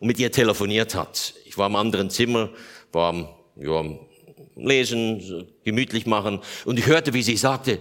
und 0.00 0.08
mit 0.08 0.18
ihr 0.18 0.32
telefoniert 0.32 0.96
hat. 0.96 1.34
Ich 1.44 1.56
war 1.56 1.68
im 1.68 1.76
anderen 1.76 2.10
Zimmer, 2.10 2.50
war 2.90 3.10
am, 3.10 3.28
ja, 3.54 3.78
am 3.78 4.00
Lesen, 4.56 5.46
gemütlich 5.62 6.04
machen 6.04 6.40
und 6.64 6.80
ich 6.80 6.86
hörte, 6.86 7.14
wie 7.14 7.22
sie 7.22 7.36
sagte, 7.36 7.78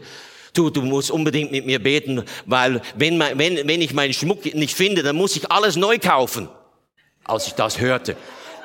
du, 0.53 0.69
du 0.69 0.83
musst 0.83 1.09
unbedingt 1.09 1.51
mit 1.51 1.65
mir 1.65 1.81
beten, 1.81 2.23
weil 2.45 2.83
wenn, 2.95 3.19
wenn, 3.19 3.67
wenn 3.67 3.81
ich 3.81 3.93
meinen 3.93 4.13
Schmuck 4.13 4.45
nicht 4.53 4.75
finde, 4.75 5.01
dann 5.01 5.15
muss 5.15 5.35
ich 5.35 5.51
alles 5.51 5.75
neu 5.75 5.97
kaufen. 5.97 6.49
Als 7.23 7.47
ich 7.47 7.53
das 7.53 7.79
hörte, 7.79 8.15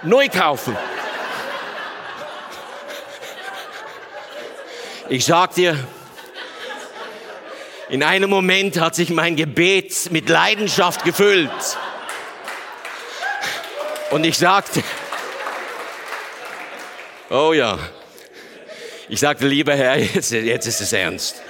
neu 0.02 0.28
kaufen. 0.28 0.76
Ich 5.10 5.24
sag 5.24 5.54
dir, 5.54 5.74
in 7.88 8.02
einem 8.02 8.28
Moment 8.28 8.78
hat 8.78 8.94
sich 8.94 9.08
mein 9.08 9.36
Gebet 9.36 10.10
mit 10.10 10.28
Leidenschaft 10.28 11.02
gefüllt. 11.02 11.50
Und 14.10 14.26
ich 14.26 14.36
sagte, 14.36 14.82
oh 17.30 17.54
ja, 17.54 17.78
ich 19.08 19.18
sagte, 19.18 19.48
lieber 19.48 19.74
Herr, 19.74 19.98
jetzt, 19.98 20.30
jetzt 20.30 20.66
ist 20.66 20.82
es 20.82 20.92
ernst. 20.92 21.40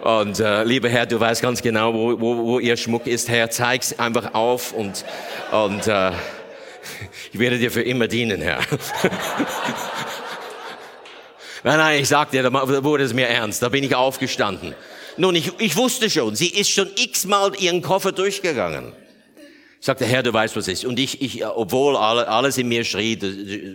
Und 0.00 0.40
äh, 0.40 0.64
lieber 0.64 0.88
Herr, 0.88 1.06
du 1.06 1.20
weißt 1.20 1.40
ganz 1.40 1.62
genau, 1.62 1.94
wo, 1.94 2.20
wo, 2.20 2.36
wo 2.44 2.58
ihr 2.58 2.76
Schmuck 2.76 3.06
ist. 3.06 3.28
Herr, 3.28 3.48
zeig's 3.50 3.96
einfach 3.96 4.34
auf 4.34 4.72
und, 4.72 5.04
und 5.52 5.86
äh, 5.86 6.10
ich 7.32 7.38
werde 7.38 7.58
dir 7.58 7.70
für 7.70 7.82
immer 7.82 8.08
dienen, 8.08 8.42
Herr. 8.42 8.58
nein, 11.64 11.78
nein, 11.78 12.00
ich 12.00 12.08
sagte 12.08 12.36
dir, 12.36 12.48
da 12.48 12.84
wurde 12.84 13.04
es 13.04 13.12
mir 13.12 13.26
ernst. 13.26 13.62
Da 13.62 13.68
bin 13.68 13.82
ich 13.82 13.94
aufgestanden. 13.94 14.74
Nun, 15.16 15.34
ich, 15.34 15.52
ich 15.58 15.76
wusste 15.76 16.10
schon, 16.10 16.34
sie 16.34 16.48
ist 16.48 16.70
schon 16.70 16.88
x-mal 16.96 17.52
ihren 17.58 17.82
Koffer 17.82 18.12
durchgegangen. 18.12 18.92
Sagte, 19.84 20.06
Herr, 20.06 20.22
du 20.22 20.32
weißt, 20.32 20.56
was 20.56 20.66
ist. 20.66 20.86
Und 20.86 20.98
ich, 20.98 21.20
ich 21.20 21.44
obwohl 21.44 21.94
alles 21.98 22.56
in 22.56 22.68
mir 22.68 22.84
schrie, 22.84 23.18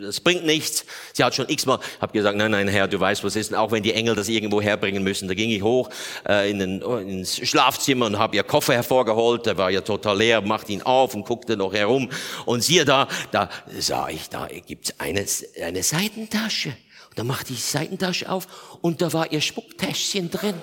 das 0.01 0.19
bringt 0.19 0.43
nichts. 0.43 0.83
Sie 1.13 1.23
hat 1.23 1.35
schon 1.35 1.47
x-mal, 1.47 1.77
habe 2.01 2.13
gesagt, 2.13 2.35
nein, 2.35 2.49
nein, 2.49 2.67
Herr, 2.67 2.87
du 2.87 2.99
weißt, 2.99 3.23
was 3.23 3.35
ist. 3.35 3.51
Und 3.51 3.57
auch 3.57 3.69
wenn 3.69 3.83
die 3.83 3.93
Engel 3.93 4.15
das 4.15 4.27
irgendwo 4.27 4.59
herbringen 4.59 5.03
müssen, 5.03 5.27
da 5.27 5.35
ging 5.35 5.51
ich 5.51 5.61
hoch 5.61 5.91
äh, 6.27 6.49
in 6.49 6.57
den, 6.57 6.81
ins 6.81 7.47
Schlafzimmer 7.47 8.07
und 8.07 8.17
habe 8.17 8.35
ihr 8.35 8.41
Koffer 8.41 8.73
hervorgeholt. 8.73 9.45
Der 9.45 9.59
war 9.59 9.69
ja 9.69 9.81
total 9.81 10.17
leer, 10.17 10.41
machte 10.41 10.71
ihn 10.73 10.81
auf 10.81 11.13
und 11.13 11.27
guckte 11.27 11.55
noch 11.55 11.75
herum. 11.75 12.09
Und 12.47 12.63
siehe 12.63 12.85
da, 12.85 13.07
da 13.29 13.47
sah 13.77 14.09
ich, 14.09 14.29
da 14.29 14.47
gibt's 14.65 14.95
eine, 14.97 15.23
eine 15.63 15.83
Seitentasche. 15.83 16.69
Und 17.09 17.19
da 17.19 17.23
machte 17.23 17.53
ich 17.53 17.59
die 17.59 17.77
Seitentasche 17.77 18.31
auf 18.31 18.47
und 18.81 19.03
da 19.03 19.13
war 19.13 19.31
ihr 19.31 19.41
Schmucktäschchen 19.41 20.31
drin. 20.31 20.55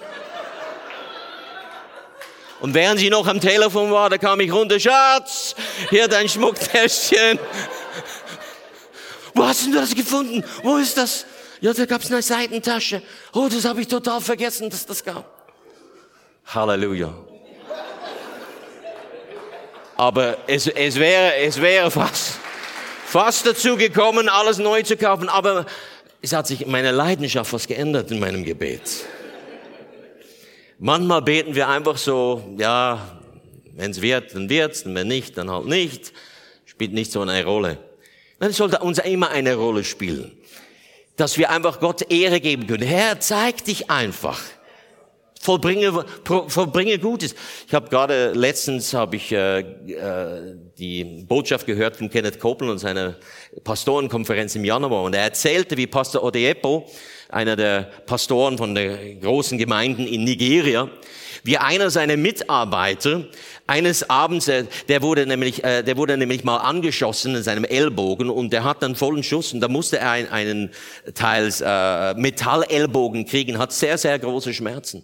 Und 2.61 2.75
während 2.75 3.01
sie 3.01 3.11
noch 3.11 3.27
am 3.27 3.40
Telefon 3.40 3.90
war, 3.90 4.09
da 4.09 4.19
kam 4.19 4.40
ich 4.40 4.53
runter, 4.53 4.81
Schatz, 4.81 5.55
hier 5.90 6.09
dein 6.09 6.29
Schmucktäschchen. 6.29 7.38
Wo 9.35 9.45
hast 9.45 9.66
du 9.66 9.75
das 9.75 9.95
gefunden? 9.95 10.42
Wo 10.62 10.77
ist 10.77 10.97
das? 10.97 11.27
Ja, 11.61 11.73
da 11.73 11.85
gab's 11.85 12.11
eine 12.11 12.23
Seitentasche. 12.23 13.03
Oh, 13.35 13.49
das 13.51 13.64
habe 13.64 13.81
ich 13.83 13.88
total 13.88 14.21
vergessen, 14.21 14.71
dass 14.71 14.87
das 14.87 15.05
gab. 15.05 15.25
Halleluja. 16.47 17.12
Aber 19.97 20.38
es, 20.47 20.66
es 20.66 20.97
wäre, 20.97 21.37
es 21.37 21.61
wäre 21.61 21.90
fast, 21.90 22.38
fast 23.07 23.47
dazu 23.47 23.77
gekommen, 23.77 24.29
alles 24.29 24.59
neu 24.59 24.83
zu 24.83 24.97
kaufen. 24.97 25.29
Aber 25.29 25.66
es 26.23 26.33
hat 26.33 26.47
sich 26.47 26.66
meine 26.66 26.90
Leidenschaft 26.90 27.53
was 27.53 27.66
geändert 27.66 28.11
in 28.11 28.21
meinem 28.21 28.45
Gebet. 28.45 29.07
Manchmal 30.79 31.23
beten 31.23 31.55
wir 31.55 31.69
einfach 31.69 31.97
so, 31.97 32.55
ja, 32.59 33.19
wenn 33.75 33.93
es 33.93 34.03
wird, 34.03 34.35
dann 34.35 34.51
wird's, 34.51 34.83
und 34.83 34.95
wenn 34.95 35.09
nicht, 35.09 35.39
dann 35.39 35.51
halt 35.51 35.67
nicht. 35.67 36.12
Spielt 36.67 36.93
nicht 36.93 37.12
so 37.12 37.23
eine 37.23 37.45
Rolle. 37.45 37.79
Dann 38.39 38.53
sollte 38.53 38.81
uns 38.81 38.99
immer 38.99 39.31
eine 39.31 39.55
Rolle 39.55 39.85
spielen. 39.85 40.33
Dass 41.17 41.39
wir 41.39 41.51
einfach 41.51 41.81
Gott 41.81 42.11
Ehre 42.12 42.41
geben 42.41 42.67
können. 42.67 42.87
Herr, 42.87 43.21
zeig 43.21 43.65
dich 43.65 43.91
einfach. 43.91 44.39
Vollbringe, 45.41 46.05
vollbringe 46.25 46.99
Gutes. 46.99 47.35
Ich 47.67 47.73
habe 47.73 47.89
gerade 47.89 48.33
letztens 48.33 48.93
habe 48.93 49.17
ich 49.17 49.33
äh, 49.33 49.61
äh, 49.61 50.57
die 50.77 51.05
Botschaft 51.05 51.67
gehört 51.67 51.97
von 51.97 52.11
Kenneth 52.11 52.41
Copeland 52.41 52.73
und 52.73 52.79
seiner 52.79 53.17
Pastorenkonferenz 53.65 54.57
im 54.57 54.65
Januar 54.65 55.05
und 55.05 55.15
er 55.15 55.23
erzählte, 55.23 55.77
wie 55.77 55.87
Pastor 55.87 56.23
Odeepo 56.23 56.87
einer 57.29 57.57
der 57.57 57.91
Pastoren 58.07 58.59
von 58.59 58.75
der 58.75 59.17
großen 59.17 59.59
Gemeinden 59.59 60.07
in 60.07 60.25
Nigeria, 60.25 60.89
wie 61.43 61.59
einer 61.59 61.91
seiner 61.91 62.17
Mitarbeiter 62.17 63.25
eines 63.67 64.09
Abends, 64.09 64.49
äh, 64.49 64.65
der 64.89 65.03
wurde 65.03 65.27
nämlich, 65.27 65.62
äh, 65.65 65.83
der 65.83 65.97
wurde 65.97 66.17
nämlich 66.17 66.45
mal 66.45 66.59
angeschossen 66.59 67.35
in 67.35 67.43
seinem 67.43 67.65
Ellbogen 67.65 68.31
und 68.31 68.53
der 68.53 68.65
hat 68.65 68.83
dann 68.83 68.95
vollen 68.97 69.23
Schuss 69.23 69.53
und 69.53 69.61
da 69.61 69.69
musste 69.69 69.99
er 69.99 70.11
einen 70.11 70.71
teils 71.15 71.61
äh, 71.61 72.15
Metallellbogen 72.15 73.27
kriegen, 73.27 73.59
hat 73.59 73.73
sehr, 73.73 73.99
sehr 73.99 74.19
große 74.19 74.55
Schmerzen. 74.55 75.03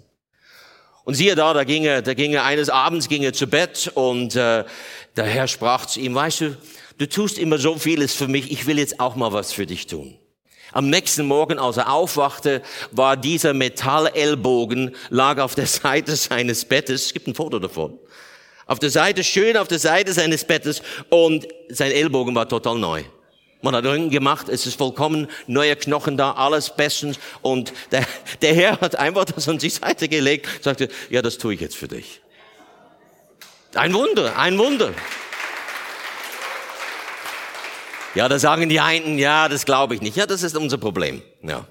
Und 1.04 1.14
siehe 1.14 1.34
da, 1.34 1.52
da 1.52 1.64
ging 1.64 1.84
er, 1.84 2.02
da 2.02 2.14
ging 2.14 2.32
er 2.32 2.44
eines 2.44 2.70
Abends 2.70 3.08
ging 3.08 3.24
er 3.24 3.32
zu 3.32 3.48
Bett 3.48 3.90
und 3.94 4.36
äh, 4.36 4.64
der 5.16 5.24
Herr 5.24 5.48
sprach 5.48 5.86
zu 5.86 6.00
ihm, 6.00 6.14
weißt 6.14 6.40
du, 6.42 6.56
du 6.98 7.08
tust 7.08 7.38
immer 7.38 7.58
so 7.58 7.76
vieles 7.76 8.14
für 8.14 8.28
mich, 8.28 8.52
ich 8.52 8.66
will 8.66 8.78
jetzt 8.78 9.00
auch 9.00 9.16
mal 9.16 9.32
was 9.32 9.52
für 9.52 9.66
dich 9.66 9.86
tun. 9.86 10.16
Am 10.72 10.88
nächsten 10.88 11.26
Morgen, 11.26 11.58
als 11.58 11.76
er 11.76 11.92
aufwachte, 11.92 12.62
war 12.90 13.16
dieser 13.16 13.52
Metallellbogen, 13.52 14.96
lag 15.10 15.38
auf 15.38 15.54
der 15.54 15.66
Seite 15.66 16.16
seines 16.16 16.64
Bettes. 16.64 17.06
Es 17.06 17.12
gibt 17.12 17.28
ein 17.28 17.34
Foto 17.34 17.58
davon. 17.58 17.98
Auf 18.66 18.78
der 18.78 18.90
Seite, 18.90 19.22
schön 19.22 19.56
auf 19.58 19.68
der 19.68 19.78
Seite 19.78 20.14
seines 20.14 20.44
Bettes 20.44 20.82
und 21.10 21.46
sein 21.68 21.92
Ellbogen 21.92 22.34
war 22.34 22.48
total 22.48 22.78
neu. 22.78 23.02
Man 23.60 23.76
hat 23.76 23.84
Röntgen 23.84 24.10
gemacht, 24.10 24.48
es 24.48 24.66
ist 24.66 24.76
vollkommen 24.76 25.28
neue 25.46 25.76
Knochen 25.76 26.16
da, 26.16 26.32
alles 26.32 26.74
bestens. 26.74 27.18
Und 27.42 27.72
der, 27.92 28.04
der 28.40 28.54
Herr 28.54 28.80
hat 28.80 28.96
einfach 28.96 29.24
das 29.26 29.48
an 29.48 29.58
die 29.58 29.70
Seite 29.70 30.08
gelegt, 30.08 30.48
sagte, 30.62 30.88
ja, 31.10 31.22
das 31.22 31.38
tue 31.38 31.54
ich 31.54 31.60
jetzt 31.60 31.76
für 31.76 31.86
dich. 31.86 32.22
Ein 33.74 33.92
Wunder, 33.94 34.36
ein 34.36 34.58
Wunder. 34.58 34.92
Ja, 38.14 38.28
da 38.28 38.38
sagen 38.38 38.68
die 38.68 38.80
einen, 38.80 39.18
ja, 39.18 39.48
das 39.48 39.64
glaube 39.64 39.94
ich 39.94 40.02
nicht. 40.02 40.16
Ja, 40.16 40.26
das 40.26 40.42
ist 40.42 40.54
unser 40.56 40.76
Problem. 40.76 41.22
Ja. 41.42 41.66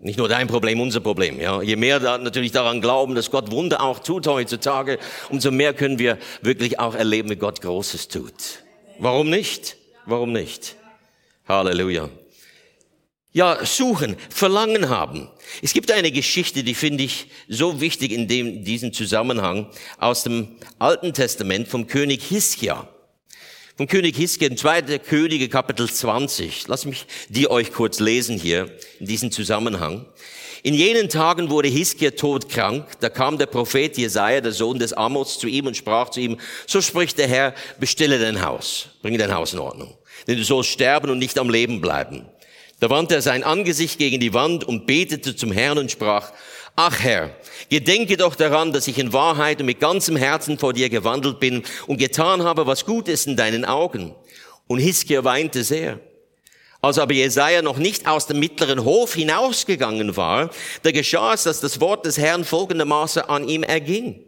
Nicht 0.00 0.18
nur 0.18 0.28
dein 0.28 0.46
Problem, 0.46 0.80
unser 0.80 1.00
Problem. 1.00 1.40
Ja. 1.40 1.62
Je 1.62 1.76
mehr 1.76 2.00
da 2.00 2.18
natürlich 2.18 2.52
daran 2.52 2.82
glauben, 2.82 3.14
dass 3.14 3.30
Gott 3.30 3.50
Wunder 3.50 3.82
auch 3.82 4.00
tut 4.00 4.26
heutzutage, 4.26 4.98
umso 5.30 5.50
mehr 5.50 5.72
können 5.72 5.98
wir 5.98 6.18
wirklich 6.42 6.78
auch 6.78 6.94
erleben, 6.94 7.30
wie 7.30 7.36
Gott 7.36 7.62
Großes 7.62 8.08
tut. 8.08 8.62
Warum 8.98 9.30
nicht? 9.30 9.76
Warum 10.04 10.32
nicht? 10.32 10.76
Halleluja. 11.48 12.10
Ja, 13.32 13.64
suchen, 13.64 14.16
Verlangen 14.28 14.90
haben. 14.90 15.30
Es 15.62 15.72
gibt 15.72 15.90
eine 15.90 16.12
Geschichte, 16.12 16.62
die 16.62 16.74
finde 16.74 17.04
ich 17.04 17.28
so 17.48 17.80
wichtig 17.80 18.12
in 18.12 18.28
dem, 18.28 18.64
diesem 18.64 18.92
Zusammenhang 18.92 19.70
aus 19.98 20.24
dem 20.24 20.56
Alten 20.78 21.14
Testament 21.14 21.68
vom 21.68 21.86
König 21.86 22.22
Hiskia 22.24 22.88
vom 23.78 23.86
König 23.86 24.16
Hiskia, 24.16 24.54
2. 24.56 24.98
Könige, 24.98 25.48
Kapitel 25.48 25.88
20. 25.88 26.66
Lass 26.66 26.84
mich 26.84 27.06
die 27.28 27.48
euch 27.48 27.72
kurz 27.72 28.00
lesen 28.00 28.36
hier 28.36 28.76
in 28.98 29.06
diesem 29.06 29.30
Zusammenhang. 29.30 30.04
In 30.64 30.74
jenen 30.74 31.08
Tagen 31.08 31.48
wurde 31.48 31.68
Hiskia 31.68 32.10
todkrank. 32.10 32.88
Da 32.98 33.08
kam 33.08 33.38
der 33.38 33.46
Prophet 33.46 33.96
Jesaja, 33.96 34.40
der 34.40 34.50
Sohn 34.50 34.80
des 34.80 34.94
Amos, 34.94 35.38
zu 35.38 35.46
ihm 35.46 35.68
und 35.68 35.76
sprach 35.76 36.08
zu 36.08 36.18
ihm, 36.18 36.38
so 36.66 36.80
spricht 36.80 37.18
der 37.18 37.28
Herr, 37.28 37.54
bestelle 37.78 38.18
dein 38.18 38.44
Haus, 38.44 38.88
bringe 39.00 39.16
dein 39.16 39.32
Haus 39.32 39.52
in 39.52 39.60
Ordnung. 39.60 39.96
Denn 40.26 40.38
du 40.38 40.42
sollst 40.42 40.70
sterben 40.70 41.08
und 41.10 41.20
nicht 41.20 41.38
am 41.38 41.48
Leben 41.48 41.80
bleiben. 41.80 42.26
Da 42.80 42.90
wandte 42.90 43.14
er 43.14 43.22
sein 43.22 43.44
Angesicht 43.44 43.98
gegen 43.98 44.18
die 44.18 44.34
Wand 44.34 44.64
und 44.64 44.86
betete 44.88 45.36
zum 45.36 45.52
Herrn 45.52 45.78
und 45.78 45.92
sprach, 45.92 46.32
Ach 46.80 47.00
Herr, 47.00 47.30
gedenke 47.70 48.16
doch 48.16 48.36
daran, 48.36 48.72
dass 48.72 48.86
ich 48.86 49.00
in 49.00 49.12
Wahrheit 49.12 49.58
und 49.58 49.66
mit 49.66 49.80
ganzem 49.80 50.14
Herzen 50.14 50.60
vor 50.60 50.72
dir 50.72 50.88
gewandelt 50.88 51.40
bin 51.40 51.64
und 51.88 51.96
getan 51.96 52.44
habe, 52.44 52.68
was 52.68 52.84
gut 52.84 53.08
ist 53.08 53.26
in 53.26 53.36
deinen 53.36 53.64
Augen. 53.64 54.14
Und 54.68 54.78
Hiskia 54.78 55.24
weinte 55.24 55.64
sehr. 55.64 55.98
Als 56.80 57.00
aber 57.00 57.14
Jesaja 57.14 57.62
noch 57.62 57.78
nicht 57.78 58.06
aus 58.06 58.28
dem 58.28 58.38
mittleren 58.38 58.84
Hof 58.84 59.14
hinausgegangen 59.16 60.16
war, 60.16 60.50
da 60.84 60.92
geschah 60.92 61.34
es, 61.34 61.42
dass 61.42 61.58
das 61.58 61.80
Wort 61.80 62.06
des 62.06 62.16
Herrn 62.16 62.44
folgendermaßen 62.44 63.22
an 63.22 63.48
ihm 63.48 63.64
erging. 63.64 64.27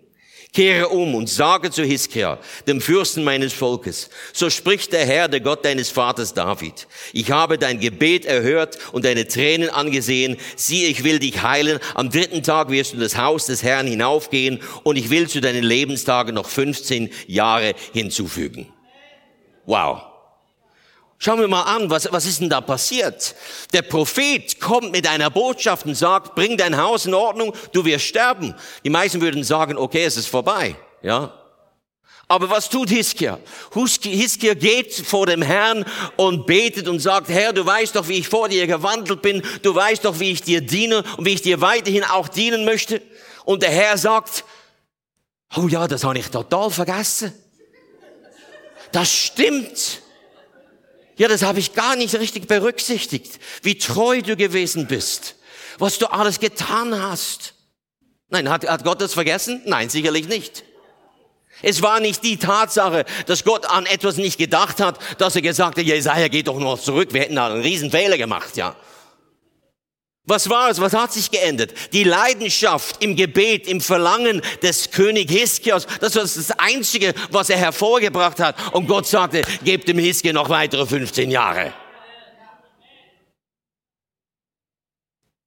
Kehre 0.53 0.89
um 0.89 1.15
und 1.15 1.29
sage 1.29 1.71
zu 1.71 1.85
Hiskia, 1.85 2.39
dem 2.67 2.81
Fürsten 2.81 3.23
meines 3.23 3.53
Volkes, 3.53 4.11
so 4.33 4.51
spricht 4.51 4.93
der 4.93 5.07
Herr, 5.07 5.29
der 5.29 5.41
Gott 5.41 5.65
deines 5.65 5.91
Vaters 5.91 6.35
David. 6.35 6.89
Ich 7.13 7.31
habe 7.31 7.57
dein 7.57 7.79
Gebet 7.79 8.25
erhört 8.25 8.79
und 8.93 9.05
deine 9.05 9.29
Tränen 9.29 9.71
angesehen. 9.71 10.37
Sieh, 10.57 10.87
ich 10.87 11.05
will 11.05 11.21
dich 11.21 11.43
heilen. 11.43 11.79
Am 11.95 12.11
dritten 12.11 12.43
Tag 12.43 12.71
wirst 12.71 12.93
du 12.93 12.97
in 12.97 13.03
das 13.03 13.17
Haus 13.17 13.47
des 13.47 13.63
Herrn 13.63 13.87
hinaufgehen 13.87 14.61
und 14.83 14.97
ich 14.97 15.11
will 15.11 15.29
zu 15.29 15.41
deinen 15.41 15.63
Lebenstagen 15.63 16.35
noch 16.35 16.49
15 16.49 17.11
Jahre 17.29 17.75
hinzufügen. 17.93 18.73
Wow. 19.67 20.10
Schauen 21.23 21.39
wir 21.39 21.49
mal 21.49 21.65
an, 21.65 21.91
was, 21.91 22.11
was 22.11 22.25
ist 22.25 22.41
denn 22.41 22.49
da 22.49 22.63
passiert? 22.63 23.35
Der 23.75 23.83
Prophet 23.83 24.59
kommt 24.59 24.91
mit 24.91 25.07
einer 25.07 25.29
Botschaft 25.29 25.85
und 25.85 25.95
sagt, 25.95 26.35
bring 26.35 26.57
dein 26.57 26.79
Haus 26.79 27.05
in 27.05 27.13
Ordnung, 27.13 27.55
du 27.73 27.85
wirst 27.85 28.07
sterben. 28.07 28.55
Die 28.85 28.89
meisten 28.89 29.21
würden 29.21 29.45
sagen, 29.45 29.77
okay, 29.77 30.05
es 30.05 30.17
ist 30.17 30.29
vorbei, 30.29 30.75
ja. 31.03 31.35
Aber 32.27 32.49
was 32.49 32.71
tut 32.71 32.89
Hiskia? 32.89 33.39
Hiskia 33.75 34.55
geht 34.55 34.95
vor 34.95 35.27
dem 35.27 35.43
Herrn 35.43 35.85
und 36.17 36.47
betet 36.47 36.89
und 36.89 37.01
sagt, 37.01 37.29
Herr, 37.29 37.53
du 37.53 37.67
weißt 37.67 37.97
doch, 37.97 38.09
wie 38.09 38.21
ich 38.21 38.29
vor 38.29 38.49
dir 38.49 38.67
gewandelt 38.67 39.21
bin, 39.21 39.43
du 39.61 39.75
weißt 39.75 40.07
doch, 40.07 40.21
wie 40.21 40.31
ich 40.31 40.41
dir 40.41 40.63
diene 40.63 41.05
und 41.19 41.27
wie 41.27 41.35
ich 41.35 41.43
dir 41.43 41.61
weiterhin 41.61 42.05
auch 42.05 42.29
dienen 42.29 42.65
möchte. 42.65 43.03
Und 43.45 43.63
der 43.63 43.71
Herr 43.71 43.99
sagt, 43.99 44.45
oh 45.55 45.69
ja, 45.69 45.87
das 45.87 46.03
habe 46.03 46.19
ich 46.19 46.29
total 46.29 46.71
vergessen. 46.71 47.35
Das 48.93 49.13
stimmt. 49.13 50.01
Ja, 51.21 51.29
das 51.29 51.43
habe 51.43 51.59
ich 51.59 51.75
gar 51.75 51.97
nicht 51.97 52.15
richtig 52.15 52.49
berücksichtigt, 52.49 53.41
wie 53.61 53.77
treu 53.77 54.23
du 54.23 54.37
gewesen 54.37 54.87
bist, 54.87 55.37
was 55.77 55.99
du 55.99 56.07
alles 56.07 56.41
getan 56.41 56.99
hast. 56.99 57.53
Nein, 58.31 58.49
hat, 58.49 58.67
hat 58.67 58.85
Gott 58.85 59.03
das 59.03 59.13
vergessen? 59.13 59.61
Nein, 59.67 59.91
sicherlich 59.91 60.29
nicht. 60.29 60.65
Es 61.61 61.83
war 61.83 62.01
nicht 62.01 62.25
die 62.25 62.39
Tatsache, 62.39 63.05
dass 63.27 63.45
Gott 63.45 63.67
an 63.67 63.85
etwas 63.85 64.17
nicht 64.17 64.39
gedacht 64.39 64.81
hat, 64.81 64.99
dass 65.19 65.37
er 65.37 65.43
gesagt 65.43 65.77
hat, 65.77 65.85
Jesaja, 65.85 66.29
geht 66.29 66.49
doch 66.49 66.59
noch 66.59 66.81
zurück, 66.81 67.13
wir 67.13 67.21
hätten 67.21 67.37
da 67.37 67.49
einen 67.49 67.61
riesen 67.61 67.91
Fehler 67.91 68.17
gemacht, 68.17 68.57
ja. 68.57 68.75
Was 70.31 70.49
war 70.49 70.71
es? 70.71 70.81
Was 70.81 70.93
hat 70.93 71.13
sich 71.13 71.29
geändert? 71.29 71.75
Die 71.93 72.05
Leidenschaft 72.05 73.03
im 73.03 73.17
Gebet, 73.17 73.67
im 73.67 73.81
Verlangen 73.81 74.41
des 74.63 74.93
König 74.93 75.29
Hiskias, 75.29 75.89
das 76.01 76.15
war 76.15 76.23
das 76.23 76.53
Einzige, 76.53 77.15
was 77.33 77.51
er 77.51 77.57
hervorgebracht 77.59 78.39
hat. 78.39 78.73
Und 78.73 78.87
Gott 78.87 79.09
sagte, 79.09 79.43
gebt 79.65 79.89
dem 79.89 79.99
Hiskia 79.99 80.33
noch 80.33 80.49
weitere 80.49 80.87
15 80.87 81.33
Jahre. 81.33 81.75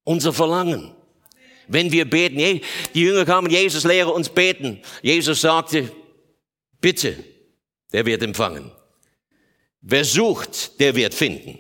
Unser 0.04 0.34
Verlangen. 0.34 0.93
Wenn 1.69 1.89
wir 1.89 2.04
beten, 2.10 2.62
die 2.93 3.02
Jünger 3.02 3.24
kamen, 3.24 3.50
Jesus 3.50 3.86
lehre 3.86 4.12
uns 4.12 4.28
beten. 4.28 4.82
Jesus 5.02 5.39
sagte, 5.39 5.89
bitte, 6.82 7.24
der 7.93 8.06
wird 8.06 8.22
empfangen. 8.22 8.69
Wer 9.80 10.04
sucht, 10.04 10.78
der 10.82 10.93
wird 10.93 11.13
finden. 11.13 11.58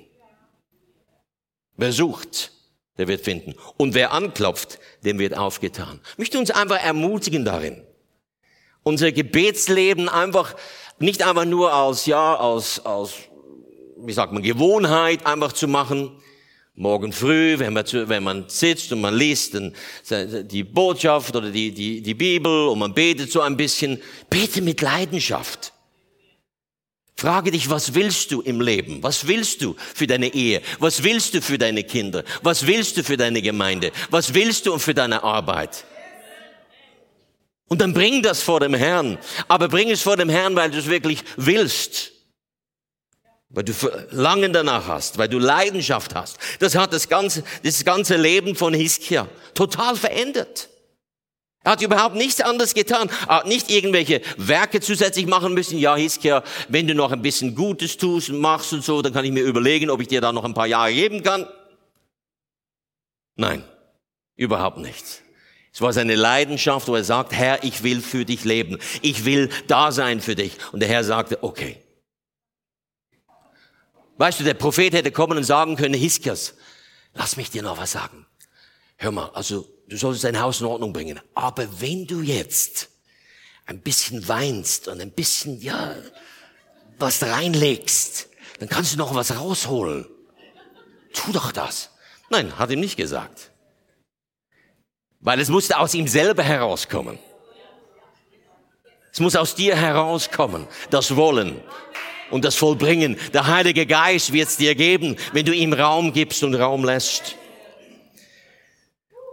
Wer 1.77 1.93
sucht, 1.93 2.52
der 2.97 3.07
wird 3.07 3.21
finden. 3.21 3.55
Und 3.77 3.93
wer 3.93 4.11
anklopft, 4.11 4.79
dem 5.03 5.19
wird 5.19 5.37
aufgetan. 5.37 5.99
Ich 6.13 6.17
möchte 6.17 6.39
uns 6.39 6.51
einfach 6.51 6.83
ermutigen 6.83 7.45
darin, 7.45 7.83
unser 8.83 9.11
Gebetsleben 9.11 10.09
einfach 10.09 10.55
nicht 10.99 11.23
einfach 11.23 11.45
nur 11.45 11.73
als, 11.73 12.05
ja, 12.05 12.35
als, 12.35 12.85
als, 12.85 13.13
wie 13.97 14.13
sagt 14.13 14.33
man, 14.33 14.43
Gewohnheit 14.43 15.25
einfach 15.25 15.53
zu 15.53 15.67
machen. 15.67 16.11
Morgen 16.75 17.13
früh, 17.13 17.59
wenn 17.59 17.73
man, 17.73 17.85
wenn 17.91 18.23
man 18.23 18.45
sitzt 18.47 18.91
und 18.91 19.01
man 19.01 19.15
liest 19.15 19.55
die 20.09 20.63
Botschaft 20.63 21.35
oder 21.35 21.51
die, 21.51 21.71
die, 21.71 22.01
die 22.01 22.13
Bibel 22.15 22.67
und 22.67 22.79
man 22.79 22.95
betet 22.95 23.31
so 23.31 23.41
ein 23.41 23.55
bisschen, 23.55 24.01
bete 24.27 24.61
mit 24.61 24.81
Leidenschaft. 24.81 25.72
Frage 27.15 27.51
dich, 27.51 27.69
was 27.69 27.93
willst 27.93 28.31
du 28.31 28.41
im 28.41 28.59
Leben? 28.59 29.01
Was 29.03 29.27
willst 29.27 29.61
du 29.61 29.75
für 29.93 30.07
deine 30.07 30.33
Ehe? 30.33 30.61
Was 30.79 31.03
willst 31.03 31.33
du 31.33 31.41
für 31.41 31.57
deine 31.57 31.83
Kinder? 31.83 32.23
Was 32.41 32.65
willst 32.65 32.97
du 32.97 33.03
für 33.03 33.17
deine 33.17 33.41
Gemeinde? 33.41 33.91
Was 34.09 34.33
willst 34.33 34.65
du 34.65 34.77
für 34.79 34.93
deine 34.93 35.23
Arbeit? 35.23 35.85
Und 37.69 37.81
dann 37.81 37.93
bring 37.93 38.21
das 38.21 38.41
vor 38.41 38.59
dem 38.59 38.73
Herrn. 38.73 39.17
Aber 39.47 39.67
bring 39.67 39.89
es 39.89 40.01
vor 40.01 40.17
dem 40.17 40.29
Herrn, 40.29 40.55
weil 40.55 40.71
du 40.71 40.77
es 40.77 40.87
wirklich 40.87 41.23
willst. 41.37 42.11
Weil 43.49 43.63
du 43.63 43.73
Verlangen 43.73 44.51
danach 44.51 44.87
hast, 44.87 45.17
weil 45.19 45.29
du 45.29 45.37
Leidenschaft 45.37 46.15
hast. 46.15 46.37
Das 46.59 46.75
hat 46.75 46.91
das 46.91 47.07
ganze, 47.07 47.43
das 47.63 47.85
ganze 47.85 48.15
Leben 48.15 48.55
von 48.55 48.73
Hiskia 48.73 49.27
total 49.53 49.95
verändert. 49.95 50.69
Er 51.63 51.71
hat 51.71 51.81
überhaupt 51.81 52.15
nichts 52.15 52.41
anderes 52.41 52.73
getan. 52.73 53.09
Er 53.27 53.37
hat 53.37 53.47
nicht 53.47 53.69
irgendwelche 53.69 54.21
Werke 54.37 54.81
zusätzlich 54.81 55.27
machen 55.27 55.53
müssen. 55.53 55.77
Ja, 55.77 55.95
Hiskia, 55.95 56.43
wenn 56.67 56.87
du 56.87 56.95
noch 56.95 57.11
ein 57.11 57.21
bisschen 57.21 57.55
Gutes 57.55 57.97
tust 57.97 58.29
und 58.29 58.39
machst 58.39 58.73
und 58.73 58.83
so, 58.83 59.01
dann 59.01 59.13
kann 59.13 59.23
ich 59.23 59.31
mir 59.31 59.43
überlegen, 59.43 59.89
ob 59.89 60.01
ich 60.01 60.09
dir 60.09 60.19
da 60.19 60.33
noch 60.33 60.43
ein 60.43 60.53
paar 60.53 60.67
Jahre 60.67 60.93
geben 60.93 61.23
kann. 61.23 61.47
Nein, 63.35 63.63
überhaupt 64.35 64.77
nichts. 64.77 65.21
Es 65.71 65.81
war 65.81 65.91
seine 65.93 66.15
Leidenschaft, 66.15 66.87
wo 66.87 66.95
er 66.95 67.03
sagt, 67.03 67.31
Herr, 67.31 67.63
ich 67.63 67.81
will 67.81 68.01
für 68.01 68.25
dich 68.25 68.43
leben. 68.43 68.77
Ich 69.01 69.25
will 69.25 69.49
da 69.67 69.91
sein 69.91 70.21
für 70.21 70.35
dich. 70.35 70.57
Und 70.71 70.81
der 70.81 70.89
Herr 70.89 71.03
sagte, 71.03 71.43
okay. 71.43 71.81
Weißt 74.17 74.39
du, 74.39 74.43
der 74.43 74.53
Prophet 74.53 74.93
hätte 74.93 75.11
kommen 75.11 75.37
und 75.37 75.43
sagen 75.43 75.75
können, 75.75 75.95
Hiskias, 75.95 76.55
lass 77.13 77.37
mich 77.37 77.49
dir 77.49 77.63
noch 77.63 77.79
was 77.79 77.93
sagen. 77.93 78.27
Hör 79.03 79.11
mal, 79.11 79.31
also 79.33 79.67
du 79.89 79.97
solltest 79.97 80.23
dein 80.23 80.39
Haus 80.39 80.61
in 80.61 80.65
Ordnung 80.65 80.93
bringen. 80.93 81.19
Aber 81.33 81.67
wenn 81.81 82.07
du 82.07 82.21
jetzt 82.21 82.87
ein 83.65 83.81
bisschen 83.81 84.25
weinst 84.29 84.87
und 84.87 85.01
ein 85.01 85.11
bisschen, 85.11 85.59
ja, 85.59 85.93
was 86.99 87.21
reinlegst, 87.21 88.29
dann 88.59 88.69
kannst 88.69 88.93
du 88.93 88.97
noch 88.97 89.13
was 89.13 89.37
rausholen. 89.37 90.05
Tu 91.11 91.33
doch 91.33 91.51
das. 91.51 91.89
Nein, 92.29 92.57
hat 92.57 92.71
ihm 92.71 92.79
nicht 92.79 92.95
gesagt. 92.95 93.51
Weil 95.19 95.41
es 95.41 95.49
musste 95.49 95.79
aus 95.79 95.93
ihm 95.93 96.07
selber 96.07 96.43
herauskommen. 96.43 97.19
Es 99.11 99.19
muss 99.19 99.35
aus 99.35 99.53
dir 99.53 99.75
herauskommen, 99.75 100.65
das 100.91 101.17
Wollen 101.17 101.61
und 102.31 102.45
das 102.45 102.55
Vollbringen. 102.55 103.19
Der 103.33 103.47
Heilige 103.47 103.85
Geist 103.85 104.31
wird 104.31 104.47
es 104.47 104.55
dir 104.55 104.75
geben, 104.75 105.17
wenn 105.33 105.45
du 105.45 105.53
ihm 105.53 105.73
Raum 105.73 106.13
gibst 106.13 106.41
und 106.41 106.55
Raum 106.55 106.85
lässt. 106.85 107.35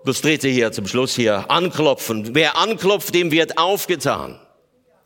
Das 0.05 0.23
dritte 0.23 0.49
hier 0.49 0.73
zum 0.73 0.87
Schluss 0.87 1.15
hier. 1.15 1.51
Anklopfen. 1.51 2.35
Wer 2.35 2.57
anklopft, 2.57 3.15
dem 3.15 3.31
wird 3.31 3.59
aufgetan. 3.59 4.41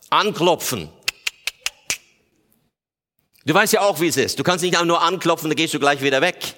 Anklopfen. 0.09 0.89
Du 3.45 3.53
weißt 3.53 3.73
ja 3.73 3.81
auch, 3.81 3.99
wie 3.99 4.07
es 4.07 4.17
ist. 4.17 4.39
Du 4.39 4.43
kannst 4.43 4.63
nicht 4.63 4.73
einfach 4.75 4.87
nur 4.87 5.01
anklopfen, 5.01 5.49
dann 5.49 5.57
gehst 5.57 5.73
du 5.73 5.79
gleich 5.79 6.01
wieder 6.01 6.21
weg. 6.21 6.55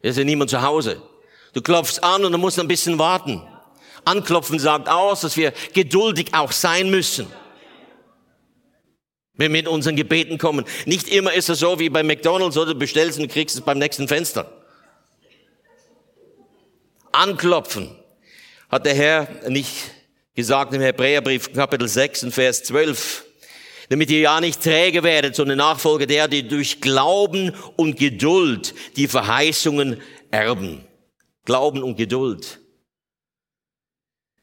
Hier 0.00 0.10
ist 0.10 0.18
ja 0.18 0.24
niemand 0.24 0.50
zu 0.50 0.60
Hause. 0.60 1.00
Du 1.52 1.62
klopfst 1.62 2.02
an 2.02 2.24
und 2.24 2.32
dann 2.32 2.40
musst 2.40 2.58
ein 2.58 2.68
bisschen 2.68 2.98
warten. 2.98 3.42
Anklopfen 4.04 4.58
sagt 4.58 4.88
aus, 4.88 5.20
dass 5.20 5.36
wir 5.36 5.52
geduldig 5.72 6.34
auch 6.34 6.50
sein 6.50 6.90
müssen. 6.90 7.26
Wenn 9.34 9.52
wir 9.52 9.60
mit 9.60 9.68
unseren 9.68 9.94
Gebeten 9.94 10.36
kommen. 10.36 10.64
Nicht 10.84 11.08
immer 11.08 11.32
ist 11.32 11.48
es 11.48 11.60
so 11.60 11.78
wie 11.78 11.88
bei 11.88 12.02
McDonalds 12.02 12.56
oder 12.56 12.74
du 12.74 12.78
bestellst 12.78 13.20
und 13.20 13.28
kriegst 13.28 13.54
es 13.54 13.62
beim 13.62 13.78
nächsten 13.78 14.08
Fenster 14.08 14.61
anklopfen. 17.12 17.94
Hat 18.68 18.86
der 18.86 18.94
Herr 18.94 19.28
nicht 19.48 19.90
gesagt 20.34 20.72
im 20.72 20.80
Hebräerbrief 20.80 21.52
Kapitel 21.52 21.88
6 21.88 22.24
und 22.24 22.32
Vers 22.32 22.64
12, 22.64 23.24
damit 23.90 24.10
ihr 24.10 24.20
ja 24.20 24.40
nicht 24.40 24.62
träge 24.62 25.02
werdet, 25.02 25.36
sondern 25.36 25.58
Nachfolger 25.58 26.06
der, 26.06 26.28
die 26.28 26.48
durch 26.48 26.80
Glauben 26.80 27.52
und 27.76 27.98
Geduld 27.98 28.74
die 28.96 29.08
Verheißungen 29.08 30.00
erben. 30.30 30.84
Glauben 31.44 31.82
und 31.82 31.96
Geduld. 31.96 32.60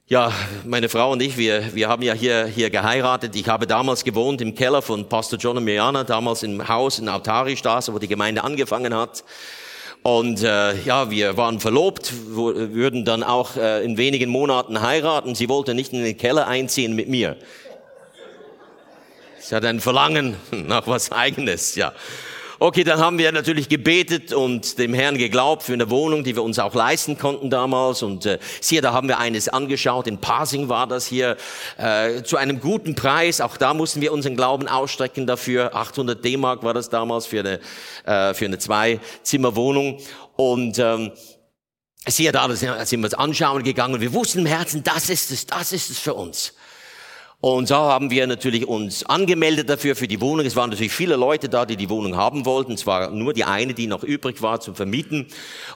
Ja, 0.05 0.34
meine 0.65 0.89
Frau 0.89 1.12
und 1.12 1.21
ich, 1.21 1.38
wir, 1.38 1.75
wir 1.75 1.88
haben 1.88 2.01
ja 2.01 2.13
hier, 2.13 2.47
hier 2.47 2.71
geheiratet. 2.71 3.36
Ich 3.36 3.47
habe 3.47 3.67
damals 3.67 4.03
gewohnt 4.03 4.41
im 4.41 4.55
Keller 4.55 4.82
von 4.82 5.08
Pastor 5.08 5.38
John 5.38 5.58
und 5.58 5.65
Mirjana, 5.65 6.03
damals 6.03 6.41
im 6.41 6.67
Haus 6.67 6.97
in 6.97 7.08
Altari-Straße, 7.08 7.93
wo 7.93 7.99
die 7.99 8.08
Gemeinde 8.08 8.43
angefangen 8.43 8.95
hat. 8.95 9.23
Und 10.01 10.43
äh, 10.43 10.75
ja, 10.83 11.12
wir 11.12 11.35
waren 11.35 11.59
verlobt, 11.59 12.13
würden 12.27 13.03
dann 13.03 13.21
auch 13.21 13.57
äh, 13.57 13.83
in 13.83 13.97
wenigen 13.97 14.29
Monaten 14.29 14.81
heiraten. 14.81 15.35
Sie 15.35 15.49
wollte 15.49 15.73
nicht 15.73 15.91
in 15.91 16.03
den 16.03 16.17
Keller 16.17 16.47
einziehen 16.47 16.95
mit 16.95 17.09
mir. 17.09 17.35
Sie 19.39 19.55
hat 19.55 19.65
ein 19.65 19.81
Verlangen 19.81 20.38
nach 20.51 20.88
was 20.88 21.12
Eigenes, 21.12 21.75
ja. 21.75 21.91
Okay, 22.62 22.84
dann 22.84 23.00
haben 23.00 23.17
wir 23.17 23.32
natürlich 23.32 23.69
gebetet 23.69 24.34
und 24.34 24.80
dem 24.80 24.93
Herrn 24.93 25.17
geglaubt 25.17 25.63
für 25.63 25.72
eine 25.72 25.89
Wohnung, 25.89 26.26
die 26.26 26.36
wir 26.36 26.43
uns 26.43 26.60
auch 26.60 26.76
leisten 26.76 27.17
konnten 27.17 27.50
damals. 27.50 28.04
Und 28.04 28.26
äh, 28.26 28.38
siehe, 28.60 28.82
da 28.82 28.91
haben 28.91 29.08
wir 29.08 29.17
eines 29.17 29.48
angeschaut. 29.48 30.08
In 30.08 30.17
Pasing 30.17 30.67
war 30.67 30.86
das 30.86 31.08
hier 31.08 31.38
äh, 31.78 32.22
zu 32.24 32.36
einem 32.36 32.60
guten 32.60 32.95
Preis. 32.95 33.39
Auch 33.39 33.56
da 33.56 33.74
mussten 33.74 34.02
wir 34.02 34.12
unseren 34.12 34.36
Glauben 34.36 34.67
ausstrecken 34.67 35.26
dafür. 35.26 35.74
800 35.74 36.26
D-Mark 36.26 36.62
war 36.63 36.74
das 36.74 36.89
damals 36.89 37.28
für 37.28 37.39
eine 37.39 37.62
äh, 38.04 38.34
für 38.34 38.43
eine 38.43 38.58
Zwei-Zimmer-Wohnung. 38.58 40.02
Und 40.36 40.80
ähm, 40.80 41.13
siehe 42.06 42.34
da, 42.34 42.45
da 42.45 42.56
sind 42.58 43.00
wir 43.00 43.06
uns 43.06 43.13
anschauen 43.13 43.63
gegangen. 43.63 44.02
Wir 44.02 44.12
wussten 44.12 44.39
im 44.39 44.45
Herzen, 44.48 44.84
das 44.84 45.10
ist 45.10 45.32
es, 45.32 45.45
das 45.45 45.72
ist 45.72 45.91
es 45.91 46.00
für 46.00 46.13
uns. 46.13 46.54
Und 47.41 47.69
so 47.69 47.75
haben 47.75 48.12
wir 48.12 48.28
natürlich 48.28 48.67
uns 48.67 49.06
angemeldet 49.06 49.69
dafür 49.69 49.95
für 49.95 50.10
die 50.10 50.19
Wohnung. 50.19 50.45
Es 50.45 50.58
waren 50.58 50.69
natürlich 50.69 50.91
viele 50.91 51.15
Leute 51.15 51.47
da, 51.47 51.65
die 51.65 51.78
die 51.78 51.89
Wohnung 51.89 52.17
haben 52.17 52.45
wollten. 52.45 52.73
Es 52.73 52.86
war 52.86 53.12
nur 53.12 53.32
die 53.34 53.45
eine, 53.45 53.73
die 53.73 53.88
noch 53.88 54.04
übrig 54.04 54.41
war 54.41 54.60
zum 54.60 54.75
Vermieten. 54.75 55.28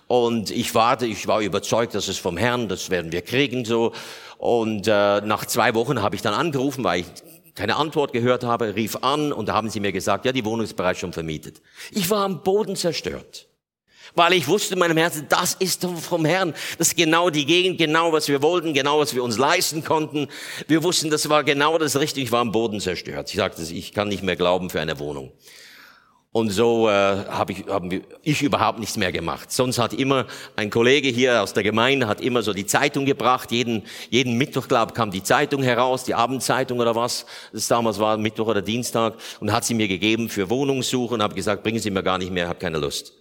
Und 0.08 0.52
ich 0.52 0.76
warte, 0.76 1.06
ich 1.06 1.26
war 1.26 1.39
überzeugt, 1.39 1.95
dass 1.95 2.10
es 2.10 2.17
vom 2.17 2.36
Herrn, 2.36 2.67
das 2.67 2.89
werden 2.89 3.13
wir 3.13 3.21
kriegen 3.21 3.63
so. 3.63 3.93
Und 4.38 4.89
äh, 4.89 5.21
nach 5.21 5.45
zwei 5.45 5.73
Wochen 5.73 6.02
habe 6.02 6.17
ich 6.17 6.21
dann 6.21 6.34
angerufen, 6.34 6.84
weil 6.84 7.02
ich 7.02 7.08
keine 7.56 7.78
Antwort 7.78 8.12
gehört 8.12 8.43
habe, 8.43 8.76
rief 8.76 8.97
an 8.97 9.32
und 9.32 9.47
da 9.47 9.54
haben 9.54 9.69
sie 9.69 9.80
mir 9.80 9.93
gesagt, 9.93 10.26
ja, 10.26 10.34
die 10.34 10.43
Wohnung 10.43 10.65
ist 10.65 10.76
bereits 10.76 10.99
schon 10.99 11.13
vermietet. 11.13 11.62
Ich 11.91 12.10
war 12.10 12.26
am 12.26 12.43
Boden 12.43 12.76
zerstört. 12.76 13.47
Weil 14.15 14.33
ich 14.33 14.47
wusste 14.47 14.73
in 14.73 14.79
meinem 14.79 14.97
Herzen, 14.97 15.25
das 15.29 15.55
ist 15.55 15.85
vom 16.01 16.25
Herrn. 16.25 16.53
Das 16.77 16.89
ist 16.89 16.97
genau 16.97 17.29
die 17.29 17.45
Gegend, 17.45 17.77
genau 17.77 18.11
was 18.11 18.27
wir 18.27 18.41
wollten, 18.41 18.73
genau 18.73 18.99
was 18.99 19.15
wir 19.15 19.23
uns 19.23 19.37
leisten 19.37 19.83
konnten. 19.83 20.27
Wir 20.67 20.83
wussten, 20.83 21.09
das 21.09 21.29
war 21.29 21.43
genau 21.43 21.77
das 21.77 21.99
Richtige. 21.99 22.25
Ich 22.25 22.31
war 22.31 22.41
am 22.41 22.51
Boden 22.51 22.79
zerstört. 22.79 23.29
Ich 23.29 23.35
sagte, 23.35 23.61
ich 23.61 23.93
kann 23.93 24.07
nicht 24.07 24.23
mehr 24.23 24.35
glauben 24.35 24.69
für 24.69 24.81
eine 24.81 24.99
Wohnung. 24.99 25.31
Und 26.33 26.49
so 26.49 26.89
äh, 26.89 26.91
habe 26.91 27.51
ich, 27.51 27.67
haben 27.67 28.01
ich 28.23 28.41
überhaupt 28.41 28.79
nichts 28.79 28.97
mehr 28.97 29.11
gemacht. 29.11 29.51
Sonst 29.51 29.77
hat 29.77 29.93
immer 29.93 30.25
ein 30.55 30.71
Kollege 30.71 31.07
hier 31.09 31.43
aus 31.43 31.53
der 31.53 31.61
Gemeinde 31.61 32.07
hat 32.07 32.21
immer 32.21 32.41
so 32.41 32.53
die 32.53 32.65
Zeitung 32.65 33.05
gebracht. 33.05 33.51
Jeden, 33.51 33.83
jeden 34.09 34.35
Mittwoch, 34.39 34.67
glaube 34.67 34.93
kam 34.93 35.11
die 35.11 35.21
Zeitung 35.21 35.61
heraus, 35.61 36.05
die 36.05 36.15
Abendzeitung 36.15 36.79
oder 36.79 36.95
was. 36.95 37.27
Das 37.53 37.67
damals 37.67 37.99
war 37.99 38.17
Mittwoch 38.17 38.47
oder 38.47 38.63
Dienstag 38.63 39.13
und 39.41 39.51
hat 39.51 39.63
sie 39.63 39.75
mir 39.75 39.87
gegeben 39.87 40.27
für 40.27 40.49
Wohnungssuche 40.49 41.13
und 41.13 41.21
habe 41.21 41.35
gesagt, 41.35 41.61
bringen 41.61 41.79
Sie 41.79 41.91
mir 41.91 42.01
gar 42.01 42.17
nicht 42.17 42.31
mehr, 42.31 42.47
habe 42.49 42.57
keine 42.57 42.79
Lust. 42.79 43.13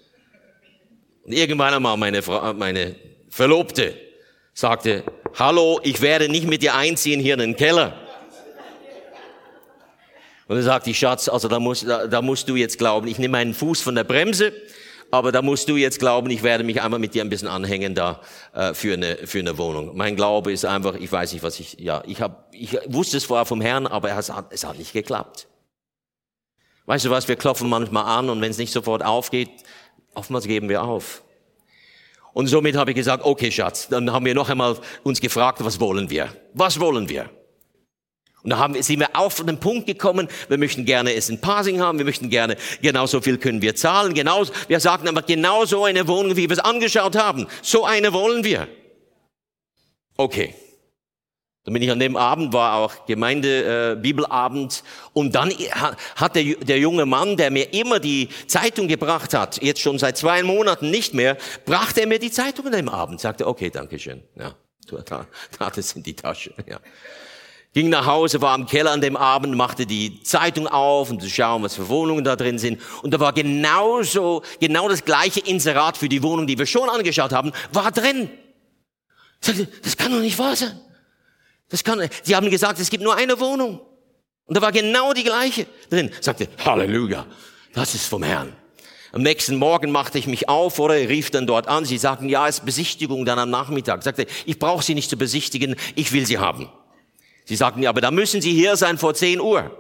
Und 1.25 1.33
irgendwann 1.33 1.75
einmal 1.75 1.97
meine, 1.97 2.23
Frau, 2.23 2.53
meine 2.55 2.97
Verlobte 3.29 3.95
sagte, 4.55 5.05
hallo, 5.39 5.81
ich 5.83 6.01
werde 6.01 6.29
nicht 6.29 6.47
mit 6.47 6.63
dir 6.63 6.75
einziehen 6.75 7.21
hier 7.21 7.35
in 7.35 7.41
den 7.41 7.57
Keller. 7.57 7.95
Und 10.49 10.57
dann 10.57 10.65
sagte 10.65 10.93
Schatz, 10.93 11.29
also 11.29 11.49
da 11.49 11.61
musst, 11.61 11.89
da, 11.89 12.07
da 12.07 12.21
musst 12.21 12.49
du 12.49 12.57
jetzt 12.57 12.77
glauben, 12.77 13.07
ich 13.07 13.19
nehme 13.19 13.33
meinen 13.33 13.55
Fuß 13.55 13.81
von 13.81 13.95
der 13.95 14.05
Bremse, 14.05 14.53
aber 15.11 15.31
da 15.31 15.41
musst 15.41 15.69
du 15.69 15.77
jetzt 15.77 15.99
glauben, 15.99 16.29
ich 16.31 16.43
werde 16.43 16.65
mich 16.65 16.83
einmal 16.83 16.99
mit 16.99 17.15
dir 17.15 17.23
ein 17.23 17.29
bisschen 17.29 17.49
anhängen 17.49 17.95
da 17.95 18.21
äh, 18.53 18.75
für 18.75 18.95
eine 18.95 19.17
für 19.27 19.39
eine 19.39 19.57
Wohnung. 19.57 19.97
Mein 19.97 20.17
Glaube 20.17 20.53
ist 20.53 20.65
einfach, 20.65 20.95
ich 20.97 21.11
weiß 21.11 21.33
nicht, 21.33 21.43
was 21.43 21.61
ich 21.61 21.79
ja, 21.79 22.03
ich 22.07 22.21
habe 22.21 22.45
ich 22.51 22.77
wusste 22.87 23.17
es 23.17 23.25
vorher 23.25 23.47
vom 23.47 23.61
Herrn, 23.61 23.87
aber 23.87 24.11
es 24.11 24.31
hat, 24.31 24.53
es 24.53 24.65
hat 24.65 24.79
nicht 24.79 24.93
geklappt. 24.93 25.47
Weißt 26.87 27.05
du 27.05 27.11
was, 27.11 27.29
wir 27.29 27.37
klopfen 27.37 27.69
manchmal 27.69 28.05
an 28.05 28.29
und 28.29 28.41
wenn 28.41 28.51
es 28.51 28.59
nicht 28.59 28.73
sofort 28.73 29.05
aufgeht, 29.05 29.51
Oftmals 30.15 30.47
geben 30.47 30.69
wir 30.69 30.83
auf. 30.83 31.23
Und 32.33 32.47
somit 32.47 32.77
habe 32.77 32.91
ich 32.93 32.97
gesagt, 32.97 33.25
okay 33.25 33.51
Schatz, 33.51 33.89
dann 33.89 34.13
haben 34.13 34.25
wir 34.25 34.35
noch 34.35 34.49
einmal 34.49 34.79
uns 35.03 35.21
gefragt, 35.21 35.65
was 35.65 35.81
wollen 35.81 36.09
wir? 36.11 36.35
Was 36.55 36.81
wollen 36.81 37.09
wir? 37.09 37.31
Und 38.43 38.51
da 38.51 38.59
haben, 38.59 38.81
sind 38.83 38.99
wir 38.99 39.15
auf 39.15 39.45
den 39.45 39.61
Punkt 39.61 39.87
gekommen, 39.87 40.29
wir 40.49 40.59
möchten 40.59 40.85
gerne 40.85 41.15
es 41.15 41.29
in 41.29 41.41
Passing 41.41 41.81
haben, 41.81 41.99
wir 41.99 42.05
möchten 42.05 42.29
gerne, 42.29 42.57
genauso 42.81 43.21
viel 43.21 43.39
können 43.39 43.63
wir 43.63 43.77
zahlen, 43.77 44.15
genau, 44.15 44.45
wir 44.67 44.81
sagten 44.81 45.07
aber 45.07 45.23
genau 45.23 45.65
so 45.65 45.85
eine 45.85 46.09
Wohnung, 46.09 46.37
wie 46.37 46.49
wir 46.49 46.53
es 46.53 46.59
angeschaut 46.59 47.15
haben, 47.15 47.47
so 47.61 47.85
eine 47.85 48.13
wollen 48.13 48.43
wir. 48.43 48.67
Okay. 50.17 50.55
Dann 51.65 51.75
bin 51.75 51.83
ich 51.83 51.91
an 51.93 52.01
dem 52.01 52.17
Abend, 52.17 52.53
war 52.53 52.75
auch 52.75 53.07
Gemeinde, 53.07 53.93
äh, 53.93 53.97
Bibelabend. 53.97 54.83
Und 55.13 55.35
dann 55.37 55.51
hat 56.17 56.35
der, 56.35 56.57
der 56.57 56.79
junge 56.79 57.07
Mann, 57.07 57.37
der 57.37 57.53
mir 57.53 57.73
immer 57.73 58.01
die 58.01 58.29
Zeitung 58.49 58.89
gebracht 58.89 59.33
hat, 59.33 59.63
jetzt 59.63 59.81
schon 59.81 59.99
seit 59.99 60.19
zwei 60.19 60.43
Monaten 60.43 60.91
nicht 60.91 61.15
mehr, 61.15 61.37
brachte 61.65 62.01
er 62.01 62.09
mir 62.09 62.19
die 62.19 62.33
Zeitung 62.33 62.67
an 62.67 62.73
dem 62.73 62.89
Abend. 62.89 63.21
Sagte, 63.21 63.47
okay, 63.47 63.71
danke 63.71 64.01
schön. 64.01 64.25
Ja, 64.37 64.55
da, 65.05 65.27
tat 65.57 65.79
es 65.79 65.93
in 65.93 66.03
die 66.03 66.15
Tasche. 66.15 66.53
Ja. 66.67 66.81
Ging 67.75 67.89
nach 67.89 68.07
Hause, 68.07 68.43
war 68.43 68.53
am 68.55 68.67
Keller 68.67 68.91
an 68.91 69.01
dem 69.01 69.17
Abend, 69.17 69.57
machte 69.57 69.87
die 69.87 70.21
Zeitung 70.25 70.67
auf, 70.67 71.11
um 71.11 71.21
zu 71.21 71.31
schauen, 71.31 71.63
was 71.63 71.77
für 71.77 71.89
Wohnungen 71.89 72.25
da 72.25 72.35
drin 72.35 72.59
sind. 72.59 72.83
Und 73.03 73.15
da 73.15 73.21
war 73.21 73.33
genauso, 73.33 74.43
genau 74.61 74.89
das 74.89 75.05
gleiche 75.05 75.41
Inserat 75.41 75.97
für 75.97 76.09
die 76.09 76.23
Wohnung, 76.25 76.49
die 76.49 76.59
wir 76.59 76.67
schon 76.67 76.91
angeschaut 76.91 77.33
haben, 77.33 77.53
war 77.73 77.93
drin. 77.93 78.29
Sagte, 79.41 79.69
das 79.83 79.97
kann 79.97 80.13
doch 80.13 80.21
nicht 80.21 80.39
wahr 80.39 80.57
sein. 80.57 80.79
Das 81.73 81.83
kann, 81.83 82.07
sie 82.23 82.37
haben 82.37 82.51
gesagt, 82.51 82.79
es 82.79 82.91
gibt 82.91 83.03
nur 83.03 83.17
eine 83.17 83.41
Wohnung. 83.41 83.81
Und 84.45 84.57
da 84.57 84.61
war 84.61 84.73
genau 84.73 85.15
die 85.15 85.25
gleiche 85.25 85.67
drin. 85.89 86.11
Sagte, 86.21 86.49
Halleluja, 86.63 87.27
das 87.73 87.95
ist 87.95 88.07
vom 88.07 88.23
Herrn. 88.23 88.53
Am 89.11 89.23
nächsten 89.23 89.57
Morgen 89.57 89.91
machte 89.91 90.19
ich 90.19 90.27
mich 90.27 90.51
auf 90.51 90.79
oder 90.79 90.95
rief 90.95 91.31
dann 91.31 91.47
dort 91.47 91.69
an. 91.69 91.87
Sie 91.87 91.97
sagten, 91.97 92.29
ja, 92.29 92.47
es 92.47 92.59
ist 92.59 92.67
Besichtigung 92.67 93.25
dann 93.25 93.39
am 93.39 93.49
Nachmittag. 93.49 94.03
Sagte, 94.03 94.27
ich 94.45 94.59
brauche 94.59 94.85
Sie 94.85 94.95
nicht 94.95 95.09
zu 95.09 95.17
besichtigen, 95.17 95.77
ich 95.95 96.13
will 96.13 96.27
Sie 96.27 96.39
haben. 96.39 96.71
Sie 97.47 97.57
sagten, 97.57 97.83
ja, 97.83 97.89
aber 97.89 98.03
da 98.03 98.11
müssen 98.11 98.43
Sie 98.43 98.53
hier 98.53 98.77
sein 98.77 98.99
vor 98.99 99.15
10 99.15 99.41
Uhr. 99.41 99.71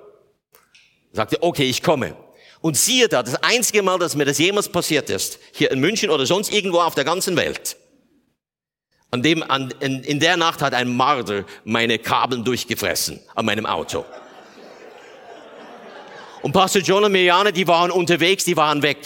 Sagte, 1.12 1.42
okay, 1.42 1.64
ich 1.64 1.82
komme. 1.82 2.16
Und 2.62 2.78
siehe 2.78 3.08
da, 3.08 3.22
das 3.22 3.34
einzige 3.42 3.82
Mal, 3.82 3.98
dass 3.98 4.16
mir 4.16 4.24
das 4.24 4.38
jemals 4.38 4.70
passiert 4.70 5.10
ist, 5.10 5.38
hier 5.52 5.70
in 5.70 5.80
München 5.80 6.08
oder 6.08 6.24
sonst 6.24 6.52
irgendwo 6.54 6.80
auf 6.80 6.94
der 6.94 7.04
ganzen 7.04 7.36
Welt, 7.36 7.76
an 9.12 9.22
dem, 9.22 9.42
an, 9.42 9.72
in, 9.80 10.02
in 10.02 10.18
der 10.20 10.38
Nacht 10.38 10.62
hat 10.62 10.72
ein 10.72 10.96
Marder 10.96 11.44
meine 11.64 11.98
Kabel 11.98 12.42
durchgefressen 12.42 13.20
an 13.34 13.44
meinem 13.44 13.66
Auto. 13.66 14.06
Und 16.40 16.52
Pastor 16.52 16.80
John 16.80 17.04
und 17.04 17.12
Mirjane, 17.12 17.52
die 17.52 17.68
waren 17.68 17.90
unterwegs, 17.90 18.44
die 18.44 18.56
waren 18.56 18.82
weg. 18.82 18.98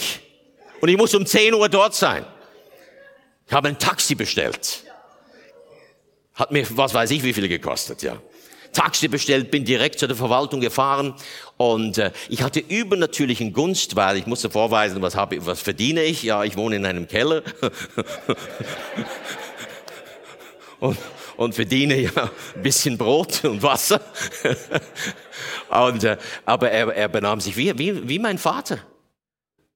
Und 0.79 0.89
ich 0.89 0.97
muss 0.97 1.13
um 1.13 1.25
10 1.25 1.53
Uhr 1.53 1.67
dort 1.67 1.93
sein. 1.93 2.25
Ich 3.47 3.53
habe 3.53 3.67
ein 3.67 3.77
Taxi 3.77 4.15
bestellt. 4.15 4.83
Hat 6.33 6.51
mir, 6.51 6.65
was 6.71 6.93
weiß 6.93 7.11
ich, 7.11 7.23
wie 7.23 7.33
viel 7.33 7.49
gekostet, 7.49 8.01
ja. 8.01 8.17
Taxi 8.71 9.07
bestellt, 9.07 9.51
bin 9.51 9.65
direkt 9.65 9.99
zu 9.99 10.07
der 10.07 10.15
Verwaltung 10.15 10.61
gefahren 10.61 11.15
und 11.55 11.97
äh, 11.97 12.11
ich 12.29 12.43
hatte 12.43 12.59
übernatürlichen 12.59 13.53
Gunst, 13.53 13.95
weil 13.95 14.17
ich 14.17 14.27
musste 14.27 14.49
vorweisen, 14.49 15.01
was 15.01 15.15
habe, 15.15 15.43
was 15.45 15.61
verdiene 15.61 16.03
ich? 16.03 16.21
Ja, 16.23 16.43
ich 16.43 16.57
wohne 16.57 16.75
in 16.75 16.85
einem 16.85 17.07
Keller. 17.07 17.43
und, 20.79 20.97
und 21.37 21.55
verdiene 21.55 21.99
ja 21.99 22.11
ein 22.55 22.61
bisschen 22.61 22.97
Brot 22.97 23.43
und 23.45 23.63
Wasser. 23.63 24.01
und, 25.69 26.03
äh, 26.03 26.17
aber 26.45 26.71
er, 26.71 26.87
er 26.95 27.07
benahm 27.07 27.41
sich 27.41 27.57
wie, 27.57 27.77
wie, 27.77 28.07
wie 28.07 28.19
mein 28.19 28.37
Vater 28.37 28.79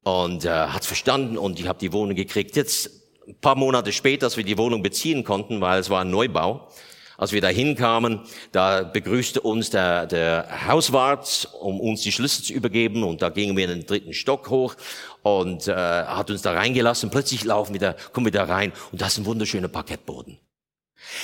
und 0.03 0.45
äh, 0.45 0.49
hat 0.49 0.85
verstanden 0.85 1.37
und 1.37 1.59
ich 1.59 1.67
habe 1.67 1.79
die 1.79 1.93
Wohnung 1.93 2.15
gekriegt. 2.15 2.55
Jetzt 2.55 2.89
ein 3.27 3.39
paar 3.39 3.55
Monate 3.55 3.91
später, 3.91 4.25
als 4.25 4.37
wir 4.37 4.43
die 4.43 4.57
Wohnung 4.57 4.81
beziehen 4.81 5.23
konnten, 5.23 5.61
weil 5.61 5.79
es 5.79 5.89
war 5.89 6.01
ein 6.01 6.09
Neubau, 6.09 6.69
als 7.17 7.31
wir 7.31 7.41
da 7.41 7.49
hinkamen, 7.49 8.21
da 8.51 8.81
begrüßte 8.81 9.41
uns 9.41 9.69
der, 9.69 10.07
der 10.07 10.67
Hauswart, 10.67 11.49
um 11.59 11.79
uns 11.79 12.01
die 12.01 12.11
Schlüssel 12.11 12.43
zu 12.43 12.53
übergeben 12.53 13.03
und 13.03 13.21
da 13.21 13.29
gingen 13.29 13.55
wir 13.55 13.65
in 13.65 13.69
den 13.69 13.85
dritten 13.85 14.13
Stock 14.13 14.49
hoch 14.49 14.75
und 15.21 15.67
äh, 15.67 15.73
hat 15.75 16.31
uns 16.31 16.41
da 16.41 16.53
reingelassen. 16.53 17.11
Plötzlich 17.11 17.43
laufen 17.43 17.73
wir 17.73 17.79
da, 17.79 17.95
kommen 18.11 18.25
wir 18.25 18.31
da 18.31 18.45
rein 18.45 18.73
und 18.91 19.01
das 19.01 19.13
ist 19.13 19.19
ein 19.19 19.25
wunderschöner 19.25 19.67
Parkettboden. 19.67 20.39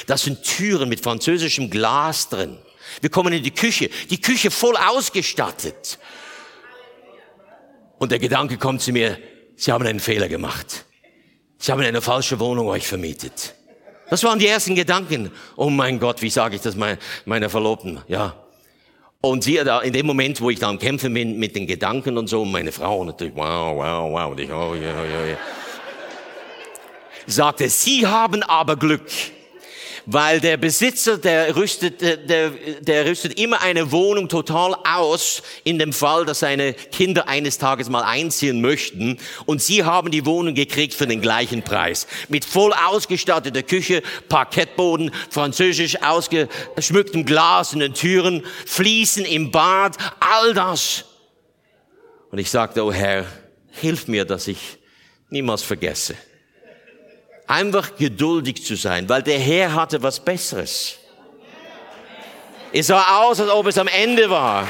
Das 0.06 0.24
sind 0.24 0.44
Türen 0.44 0.90
mit 0.90 1.02
französischem 1.02 1.70
Glas 1.70 2.30
drin. 2.30 2.58
Wir 3.02 3.10
kommen 3.10 3.34
in 3.34 3.44
die 3.44 3.52
Küche, 3.52 3.90
die 4.10 4.22
Küche 4.22 4.52
voll 4.52 4.76
ausgestattet. 4.78 6.00
Und 7.98 8.12
der 8.12 8.20
Gedanke 8.20 8.58
kommt 8.58 8.82
zu 8.82 8.92
mir, 8.92 9.18
Sie 9.56 9.72
haben 9.72 9.86
einen 9.88 10.00
Fehler 10.00 10.30
gemacht. 10.30 10.86
Sie 11.58 11.72
haben 11.72 11.82
eine 11.82 12.02
falsche 12.02 12.40
Wohnung 12.40 12.68
euch 12.68 12.88
vermietet. 12.88 13.56
Das 14.10 14.24
waren 14.24 14.38
die 14.38 14.48
ersten 14.48 14.76
Gedanken. 14.76 15.32
Oh 15.56 15.70
mein 15.70 16.00
Gott, 16.00 16.22
wie 16.22 16.30
sage 16.30 16.56
ich 16.56 16.62
das 16.62 16.76
meiner 16.76 17.50
Verlobten? 17.50 18.00
Ja. 18.08 18.36
Und 19.20 19.44
sie 19.44 19.56
da 19.56 19.82
in 19.82 19.94
dem 19.94 20.06
Moment, 20.06 20.40
wo 20.42 20.52
ich 20.52 20.60
da 20.60 20.70
am 20.70 20.78
Kämpfen 20.78 21.14
bin 21.14 21.40
mit 21.40 21.56
den 21.56 21.66
Gedanken 21.66 22.18
und 22.18 22.28
so, 22.28 22.46
meine 22.46 22.72
Frau 22.72 23.04
natürlich, 23.04 23.36
wow, 23.36 23.76
wow, 23.76 24.12
wow, 24.12 24.32
und 24.32 24.40
ich, 24.40 24.52
oh, 24.52 24.76
ja, 24.76 25.04
ja, 25.04 25.26
ja. 25.26 25.38
sagte, 27.26 27.68
Sie 27.68 28.06
haben 28.06 28.44
aber 28.44 28.76
Glück 28.76 29.08
weil 30.10 30.40
der 30.40 30.56
Besitzer, 30.56 31.18
der 31.18 31.54
rüstet, 31.58 32.00
der, 32.02 32.52
der 32.80 33.06
rüstet 33.06 33.38
immer 33.38 33.62
eine 33.62 33.92
Wohnung 33.92 34.30
total 34.30 34.74
aus, 34.86 35.44
in 35.66 35.78
dem 35.80 35.92
Fall, 35.92 36.24
dass 36.26 36.40
seine 36.40 36.74
Kinder 36.74 37.28
eines 37.28 37.58
Tages 37.58 37.90
mal 37.90 38.04
einziehen 38.04 38.62
möchten. 38.62 39.18
Und 39.46 39.62
sie 39.62 39.84
haben 39.84 40.10
die 40.10 40.26
Wohnung 40.26 40.56
gekriegt 40.56 40.94
für 40.94 41.08
den 41.08 41.20
gleichen 41.20 41.62
Preis. 41.62 42.08
Mit 42.30 42.46
voll 42.46 42.72
ausgestatteter 42.72 43.64
Küche, 43.64 44.02
Parkettboden, 44.30 45.12
französisch 45.30 46.02
ausgeschmücktem 46.02 47.26
Glas 47.26 47.74
in 47.74 47.80
den 47.80 47.94
Türen, 47.94 48.46
Fliesen 48.66 49.26
im 49.26 49.52
Bad, 49.52 49.98
all 50.22 50.54
das. 50.54 51.04
Und 52.32 52.40
ich 52.40 52.50
sagte, 52.50 52.86
oh 52.86 52.94
Herr, 52.94 53.26
hilf 53.72 54.08
mir, 54.08 54.24
dass 54.24 54.48
ich 54.48 54.78
niemals 55.30 55.64
vergesse. 55.64 56.16
Einfach 57.48 57.96
geduldig 57.96 58.64
zu 58.66 58.76
sein, 58.76 59.08
weil 59.08 59.24
der 59.24 59.40
Herr 59.40 59.74
hatte 59.74 60.04
was 60.04 60.20
Besseres. 60.20 60.98
Es 62.74 62.88
sah 62.88 63.22
aus, 63.22 63.40
als 63.40 63.50
ob 63.50 63.68
es 63.68 63.78
am 63.78 63.88
Ende 63.88 64.30
war. 64.30 64.68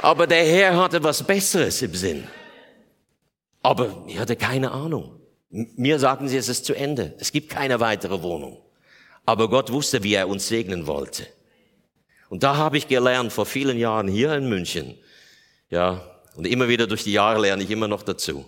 Aber 0.00 0.26
der 0.26 0.44
Herr 0.44 0.76
hatte 0.76 1.02
was 1.02 1.22
Besseres 1.22 1.80
im 1.80 1.94
Sinn. 1.94 2.26
Aber 3.62 4.04
ich 4.08 4.18
hatte 4.18 4.34
keine 4.34 4.72
Ahnung. 4.72 5.20
Mir 5.48 6.00
sagten 6.00 6.28
sie, 6.28 6.36
es 6.36 6.48
ist 6.48 6.64
zu 6.64 6.74
Ende. 6.74 7.14
Es 7.20 7.30
gibt 7.30 7.50
keine 7.50 7.78
weitere 7.78 8.20
Wohnung. 8.22 8.60
Aber 9.24 9.48
Gott 9.48 9.70
wusste, 9.70 10.02
wie 10.02 10.14
er 10.14 10.28
uns 10.28 10.48
segnen 10.48 10.88
wollte. 10.88 11.28
Und 12.28 12.42
da 12.42 12.56
habe 12.56 12.78
ich 12.78 12.88
gelernt, 12.88 13.32
vor 13.32 13.46
vielen 13.46 13.78
Jahren 13.78 14.08
hier 14.08 14.34
in 14.34 14.48
München, 14.48 14.98
ja, 15.68 16.00
und 16.34 16.46
immer 16.46 16.66
wieder 16.68 16.86
durch 16.86 17.04
die 17.04 17.12
Jahre 17.12 17.40
lerne 17.40 17.62
ich 17.62 17.70
immer 17.70 17.88
noch 17.88 18.02
dazu, 18.02 18.46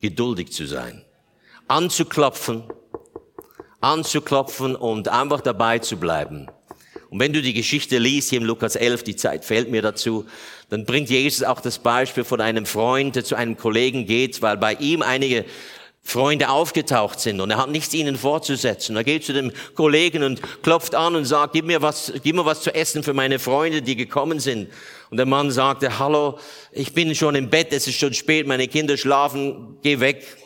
geduldig 0.00 0.52
zu 0.52 0.66
sein, 0.66 1.04
anzuklopfen, 1.68 2.64
anzuklopfen 3.80 4.76
und 4.76 5.08
einfach 5.08 5.40
dabei 5.40 5.78
zu 5.78 5.96
bleiben. 5.96 6.48
Und 7.10 7.18
wenn 7.18 7.32
du 7.32 7.42
die 7.42 7.54
Geschichte 7.54 7.98
liest, 7.98 8.30
hier 8.30 8.40
im 8.40 8.46
Lukas 8.46 8.76
11, 8.76 9.02
die 9.02 9.16
Zeit 9.16 9.44
fällt 9.44 9.70
mir 9.70 9.82
dazu, 9.82 10.26
dann 10.68 10.84
bringt 10.84 11.10
Jesus 11.10 11.42
auch 11.42 11.60
das 11.60 11.80
Beispiel 11.80 12.22
von 12.22 12.40
einem 12.40 12.66
Freund, 12.66 13.16
der 13.16 13.24
zu 13.24 13.34
einem 13.34 13.56
Kollegen 13.56 14.06
geht, 14.06 14.42
weil 14.42 14.56
bei 14.56 14.74
ihm 14.74 15.02
einige 15.02 15.44
Freunde 16.10 16.50
aufgetaucht 16.50 17.20
sind 17.20 17.40
und 17.40 17.50
er 17.50 17.58
hat 17.58 17.70
nichts 17.70 17.94
ihnen 17.94 18.16
vorzusetzen. 18.16 18.96
Er 18.96 19.04
geht 19.04 19.24
zu 19.24 19.32
dem 19.32 19.52
Kollegen 19.74 20.22
und 20.22 20.42
klopft 20.62 20.94
an 20.94 21.16
und 21.16 21.24
sagt, 21.24 21.52
gib 21.54 21.64
mir 21.64 21.82
was, 21.82 22.12
gib 22.22 22.36
mir 22.36 22.44
was 22.44 22.62
zu 22.62 22.74
essen 22.74 23.02
für 23.02 23.14
meine 23.14 23.38
Freunde, 23.38 23.82
die 23.82 23.96
gekommen 23.96 24.40
sind. 24.40 24.70
Und 25.10 25.16
der 25.16 25.26
Mann 25.26 25.50
sagte, 25.50 25.98
hallo, 25.98 26.38
ich 26.72 26.92
bin 26.92 27.14
schon 27.14 27.34
im 27.34 27.50
Bett, 27.50 27.72
es 27.72 27.86
ist 27.86 27.98
schon 27.98 28.14
spät, 28.14 28.46
meine 28.46 28.68
Kinder 28.68 28.96
schlafen, 28.96 29.78
geh 29.82 30.00
weg. 30.00 30.36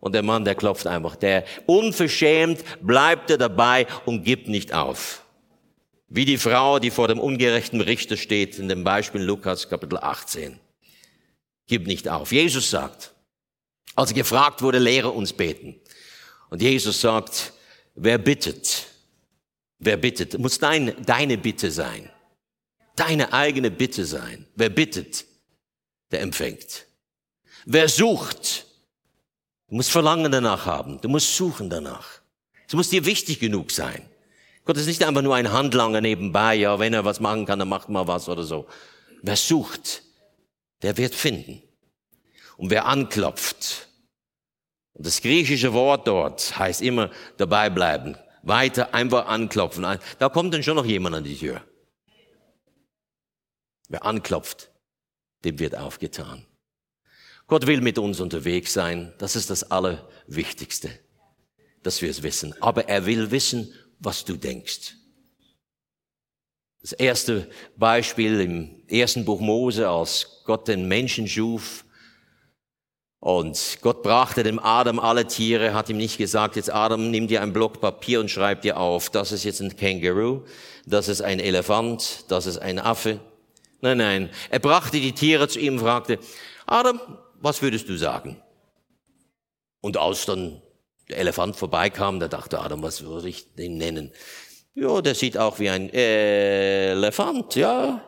Und 0.00 0.14
der 0.14 0.22
Mann, 0.22 0.44
der 0.44 0.54
klopft 0.54 0.86
einfach, 0.86 1.16
der 1.16 1.44
unverschämt 1.66 2.64
bleibt 2.80 3.30
er 3.30 3.38
dabei 3.38 3.86
und 4.04 4.24
gibt 4.24 4.48
nicht 4.48 4.72
auf. 4.72 5.22
Wie 6.08 6.24
die 6.24 6.38
Frau, 6.38 6.78
die 6.78 6.90
vor 6.90 7.08
dem 7.08 7.20
ungerechten 7.20 7.80
Richter 7.80 8.16
steht, 8.16 8.58
in 8.58 8.68
dem 8.68 8.84
Beispiel 8.84 9.22
Lukas 9.22 9.68
Kapitel 9.68 9.98
18. 9.98 10.58
Gib 11.68 11.86
nicht 11.86 12.08
auf. 12.08 12.32
Jesus 12.32 12.68
sagt, 12.68 13.14
als 13.94 14.14
gefragt 14.14 14.62
wurde, 14.62 14.78
lehre 14.78 15.10
uns 15.10 15.32
beten. 15.32 15.80
Und 16.50 16.62
Jesus 16.62 17.00
sagt, 17.00 17.52
wer 17.94 18.18
bittet, 18.18 18.86
wer 19.78 19.96
bittet, 19.96 20.38
muss 20.38 20.58
dein, 20.58 20.94
deine 21.04 21.38
Bitte 21.38 21.70
sein. 21.70 22.10
Deine 22.96 23.32
eigene 23.32 23.70
Bitte 23.70 24.04
sein. 24.04 24.46
Wer 24.54 24.68
bittet, 24.68 25.24
der 26.10 26.20
empfängt. 26.20 26.86
Wer 27.64 27.88
sucht, 27.88 28.66
du 29.68 29.76
musst 29.76 29.90
Verlangen 29.90 30.30
danach 30.30 30.66
haben. 30.66 31.00
Du 31.00 31.08
musst 31.08 31.36
suchen 31.36 31.70
danach. 31.70 32.20
Es 32.66 32.74
muss 32.74 32.90
dir 32.90 33.04
wichtig 33.04 33.38
genug 33.40 33.70
sein. 33.70 34.08
Gott 34.64 34.76
ist 34.76 34.86
nicht 34.86 35.02
einfach 35.04 35.22
nur 35.22 35.34
ein 35.34 35.50
Handlanger 35.50 36.00
nebenbei, 36.00 36.54
ja, 36.54 36.78
wenn 36.78 36.94
er 36.94 37.04
was 37.04 37.18
machen 37.18 37.46
kann, 37.46 37.58
dann 37.58 37.68
macht 37.68 37.88
mal 37.88 38.06
was 38.06 38.28
oder 38.28 38.44
so. 38.44 38.66
Wer 39.22 39.36
sucht, 39.36 40.02
der 40.82 40.96
wird 40.96 41.14
finden. 41.14 41.62
Und 42.56 42.70
wer 42.70 42.86
anklopft, 42.86 43.88
und 44.94 45.06
das 45.06 45.22
griechische 45.22 45.72
Wort 45.72 46.06
dort 46.06 46.58
heißt 46.58 46.82
immer 46.82 47.10
dabei 47.38 47.70
bleiben, 47.70 48.16
weiter 48.42 48.94
einfach 48.94 49.26
anklopfen. 49.26 49.86
Da 50.18 50.28
kommt 50.28 50.52
dann 50.52 50.62
schon 50.62 50.76
noch 50.76 50.84
jemand 50.84 51.16
an 51.16 51.24
die 51.24 51.36
Tür. 51.36 51.62
Wer 53.88 54.04
anklopft, 54.04 54.70
dem 55.44 55.58
wird 55.58 55.76
aufgetan. 55.76 56.46
Gott 57.46 57.66
will 57.66 57.80
mit 57.80 57.98
uns 57.98 58.20
unterwegs 58.20 58.72
sein. 58.72 59.12
Das 59.18 59.36
ist 59.36 59.50
das 59.50 59.70
Allerwichtigste, 59.70 60.90
dass 61.82 62.00
wir 62.00 62.10
es 62.10 62.22
wissen. 62.22 62.54
Aber 62.62 62.88
er 62.88 63.06
will 63.06 63.30
wissen, 63.30 63.74
was 63.98 64.24
du 64.24 64.36
denkst. 64.36 64.94
Das 66.80 66.92
erste 66.92 67.48
Beispiel 67.76 68.40
im 68.40 68.82
ersten 68.88 69.24
Buch 69.24 69.40
Mose, 69.40 69.88
als 69.88 70.42
Gott 70.44 70.66
den 70.66 70.88
Menschen 70.88 71.28
schuf, 71.28 71.84
und 73.22 73.78
Gott 73.82 74.02
brachte 74.02 74.42
dem 74.42 74.58
Adam 74.58 74.98
alle 74.98 75.28
Tiere, 75.28 75.74
hat 75.74 75.88
ihm 75.88 75.96
nicht 75.96 76.18
gesagt, 76.18 76.56
jetzt 76.56 76.74
Adam, 76.74 77.12
nimm 77.12 77.28
dir 77.28 77.40
ein 77.40 77.52
Block 77.52 77.80
Papier 77.80 78.18
und 78.18 78.32
schreib 78.32 78.62
dir 78.62 78.80
auf, 78.80 79.10
das 79.10 79.30
ist 79.30 79.44
jetzt 79.44 79.60
ein 79.60 79.76
Känguru, 79.76 80.42
das 80.86 81.06
ist 81.06 81.22
ein 81.22 81.38
Elefant, 81.38 82.24
das 82.26 82.46
ist 82.46 82.58
ein 82.58 82.80
Affe. 82.80 83.20
Nein, 83.80 83.98
nein. 83.98 84.30
Er 84.50 84.58
brachte 84.58 84.98
die 84.98 85.12
Tiere 85.12 85.46
zu 85.46 85.60
ihm 85.60 85.74
und 85.74 85.78
fragte, 85.78 86.18
Adam, 86.66 86.98
was 87.40 87.62
würdest 87.62 87.88
du 87.88 87.96
sagen? 87.96 88.42
Und 89.80 89.96
als 89.96 90.26
dann 90.26 90.60
der 91.08 91.18
Elefant 91.18 91.54
vorbeikam, 91.54 92.18
da 92.18 92.26
dachte 92.26 92.58
Adam, 92.58 92.82
was 92.82 93.04
würde 93.04 93.28
ich 93.28 93.54
den 93.54 93.76
nennen? 93.76 94.10
Ja, 94.74 95.00
der 95.00 95.14
sieht 95.14 95.38
auch 95.38 95.60
wie 95.60 95.70
ein 95.70 95.90
Elefant, 95.94 97.54
ja. 97.54 98.02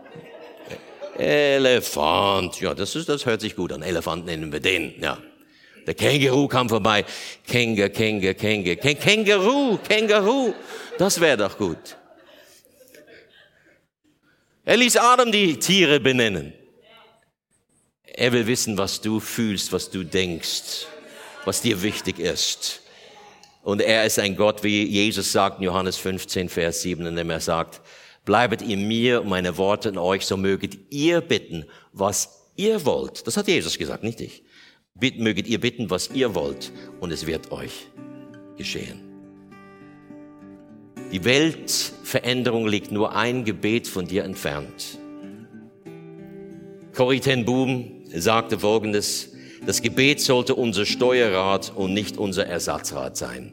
Elefant, 1.19 2.61
ja, 2.61 2.75
das 2.75 2.95
ist, 2.97 3.09
das 3.09 3.27
hört 3.27 3.41
sich 3.41 3.55
gut 3.55 3.73
an. 3.73 3.83
Elefant 3.83 4.27
nennen 4.27 4.53
wir 4.53 4.61
den, 4.61 4.95
ja. 5.01 5.19
Der 5.87 5.95
Känguru 5.95 6.49
kam 6.49 6.69
vorbei. 6.69 7.05
Känger, 7.47 7.91
Känger, 7.91 8.35
Känger, 8.35 8.77
Känguru, 8.77 9.79
Känguru. 9.79 10.55
Das 10.99 11.21
wäre 11.21 11.37
doch 11.37 11.59
gut. 11.59 11.97
Er 14.65 14.77
ließ 14.79 14.97
Adam 14.97 15.31
die 15.31 15.59
Tiere 15.59 16.01
benennen. 16.01 16.55
Er 18.05 18.33
will 18.33 18.47
wissen, 18.47 18.79
was 18.79 19.01
du 19.01 19.21
fühlst, 19.21 19.73
was 19.73 19.91
du 19.91 20.05
denkst, 20.05 20.87
was 21.45 21.61
dir 21.61 21.83
wichtig 21.83 22.19
ist. 22.19 22.81
Und 23.63 23.81
er 23.83 24.05
ist 24.05 24.19
ein 24.19 24.37
Gott, 24.37 24.63
wie 24.63 24.85
Jesus 24.85 25.33
sagt 25.33 25.59
in 25.59 25.65
Johannes 25.65 25.97
15, 25.97 26.49
Vers 26.49 26.83
7, 26.83 27.05
in 27.07 27.17
dem 27.17 27.31
er 27.31 27.41
sagt, 27.41 27.81
bleibet 28.25 28.63
in 28.63 28.89
mir 28.89 29.23
und 29.23 29.29
meine 29.29 29.59
Worte 29.59 29.89
in 29.89 29.99
euch, 29.99 30.27
so 30.27 30.37
möget 30.37 30.79
ihr 30.91 31.21
bitten, 31.21 31.65
was 31.93 32.51
ihr 32.57 32.85
wollt. 32.85 33.27
Das 33.27 33.37
hat 33.37 33.49
Jesus 33.49 33.79
gesagt, 33.79 34.03
nicht 34.03 34.21
ich. 34.21 34.43
Möget 34.95 35.47
ihr 35.49 35.61
bitten, 35.61 35.91
was 35.91 36.11
ihr 36.11 36.35
wollt, 36.35 36.73
und 37.01 37.11
es 37.11 37.27
wird 37.27 37.51
euch 37.53 37.89
geschehen. 38.57 39.01
Die 41.13 41.25
Weltveränderung 41.25 42.67
liegt 42.67 42.91
nur 42.91 43.15
ein 43.15 43.45
Gebet 43.45 43.87
von 43.87 44.07
dir 44.07 44.25
entfernt. 44.25 44.99
Corrie 46.95 47.21
ten 47.21 47.45
Boom 47.45 48.05
sagte 48.15 48.61
Folgendes, 48.61 49.33
das 49.67 49.83
Gebet 49.83 50.21
sollte 50.21 50.55
unser 50.55 50.87
Steuerrad 50.87 51.73
und 51.75 51.93
nicht 51.93 52.19
unser 52.19 52.47
Ersatzrad 52.47 53.17
sein. 53.17 53.53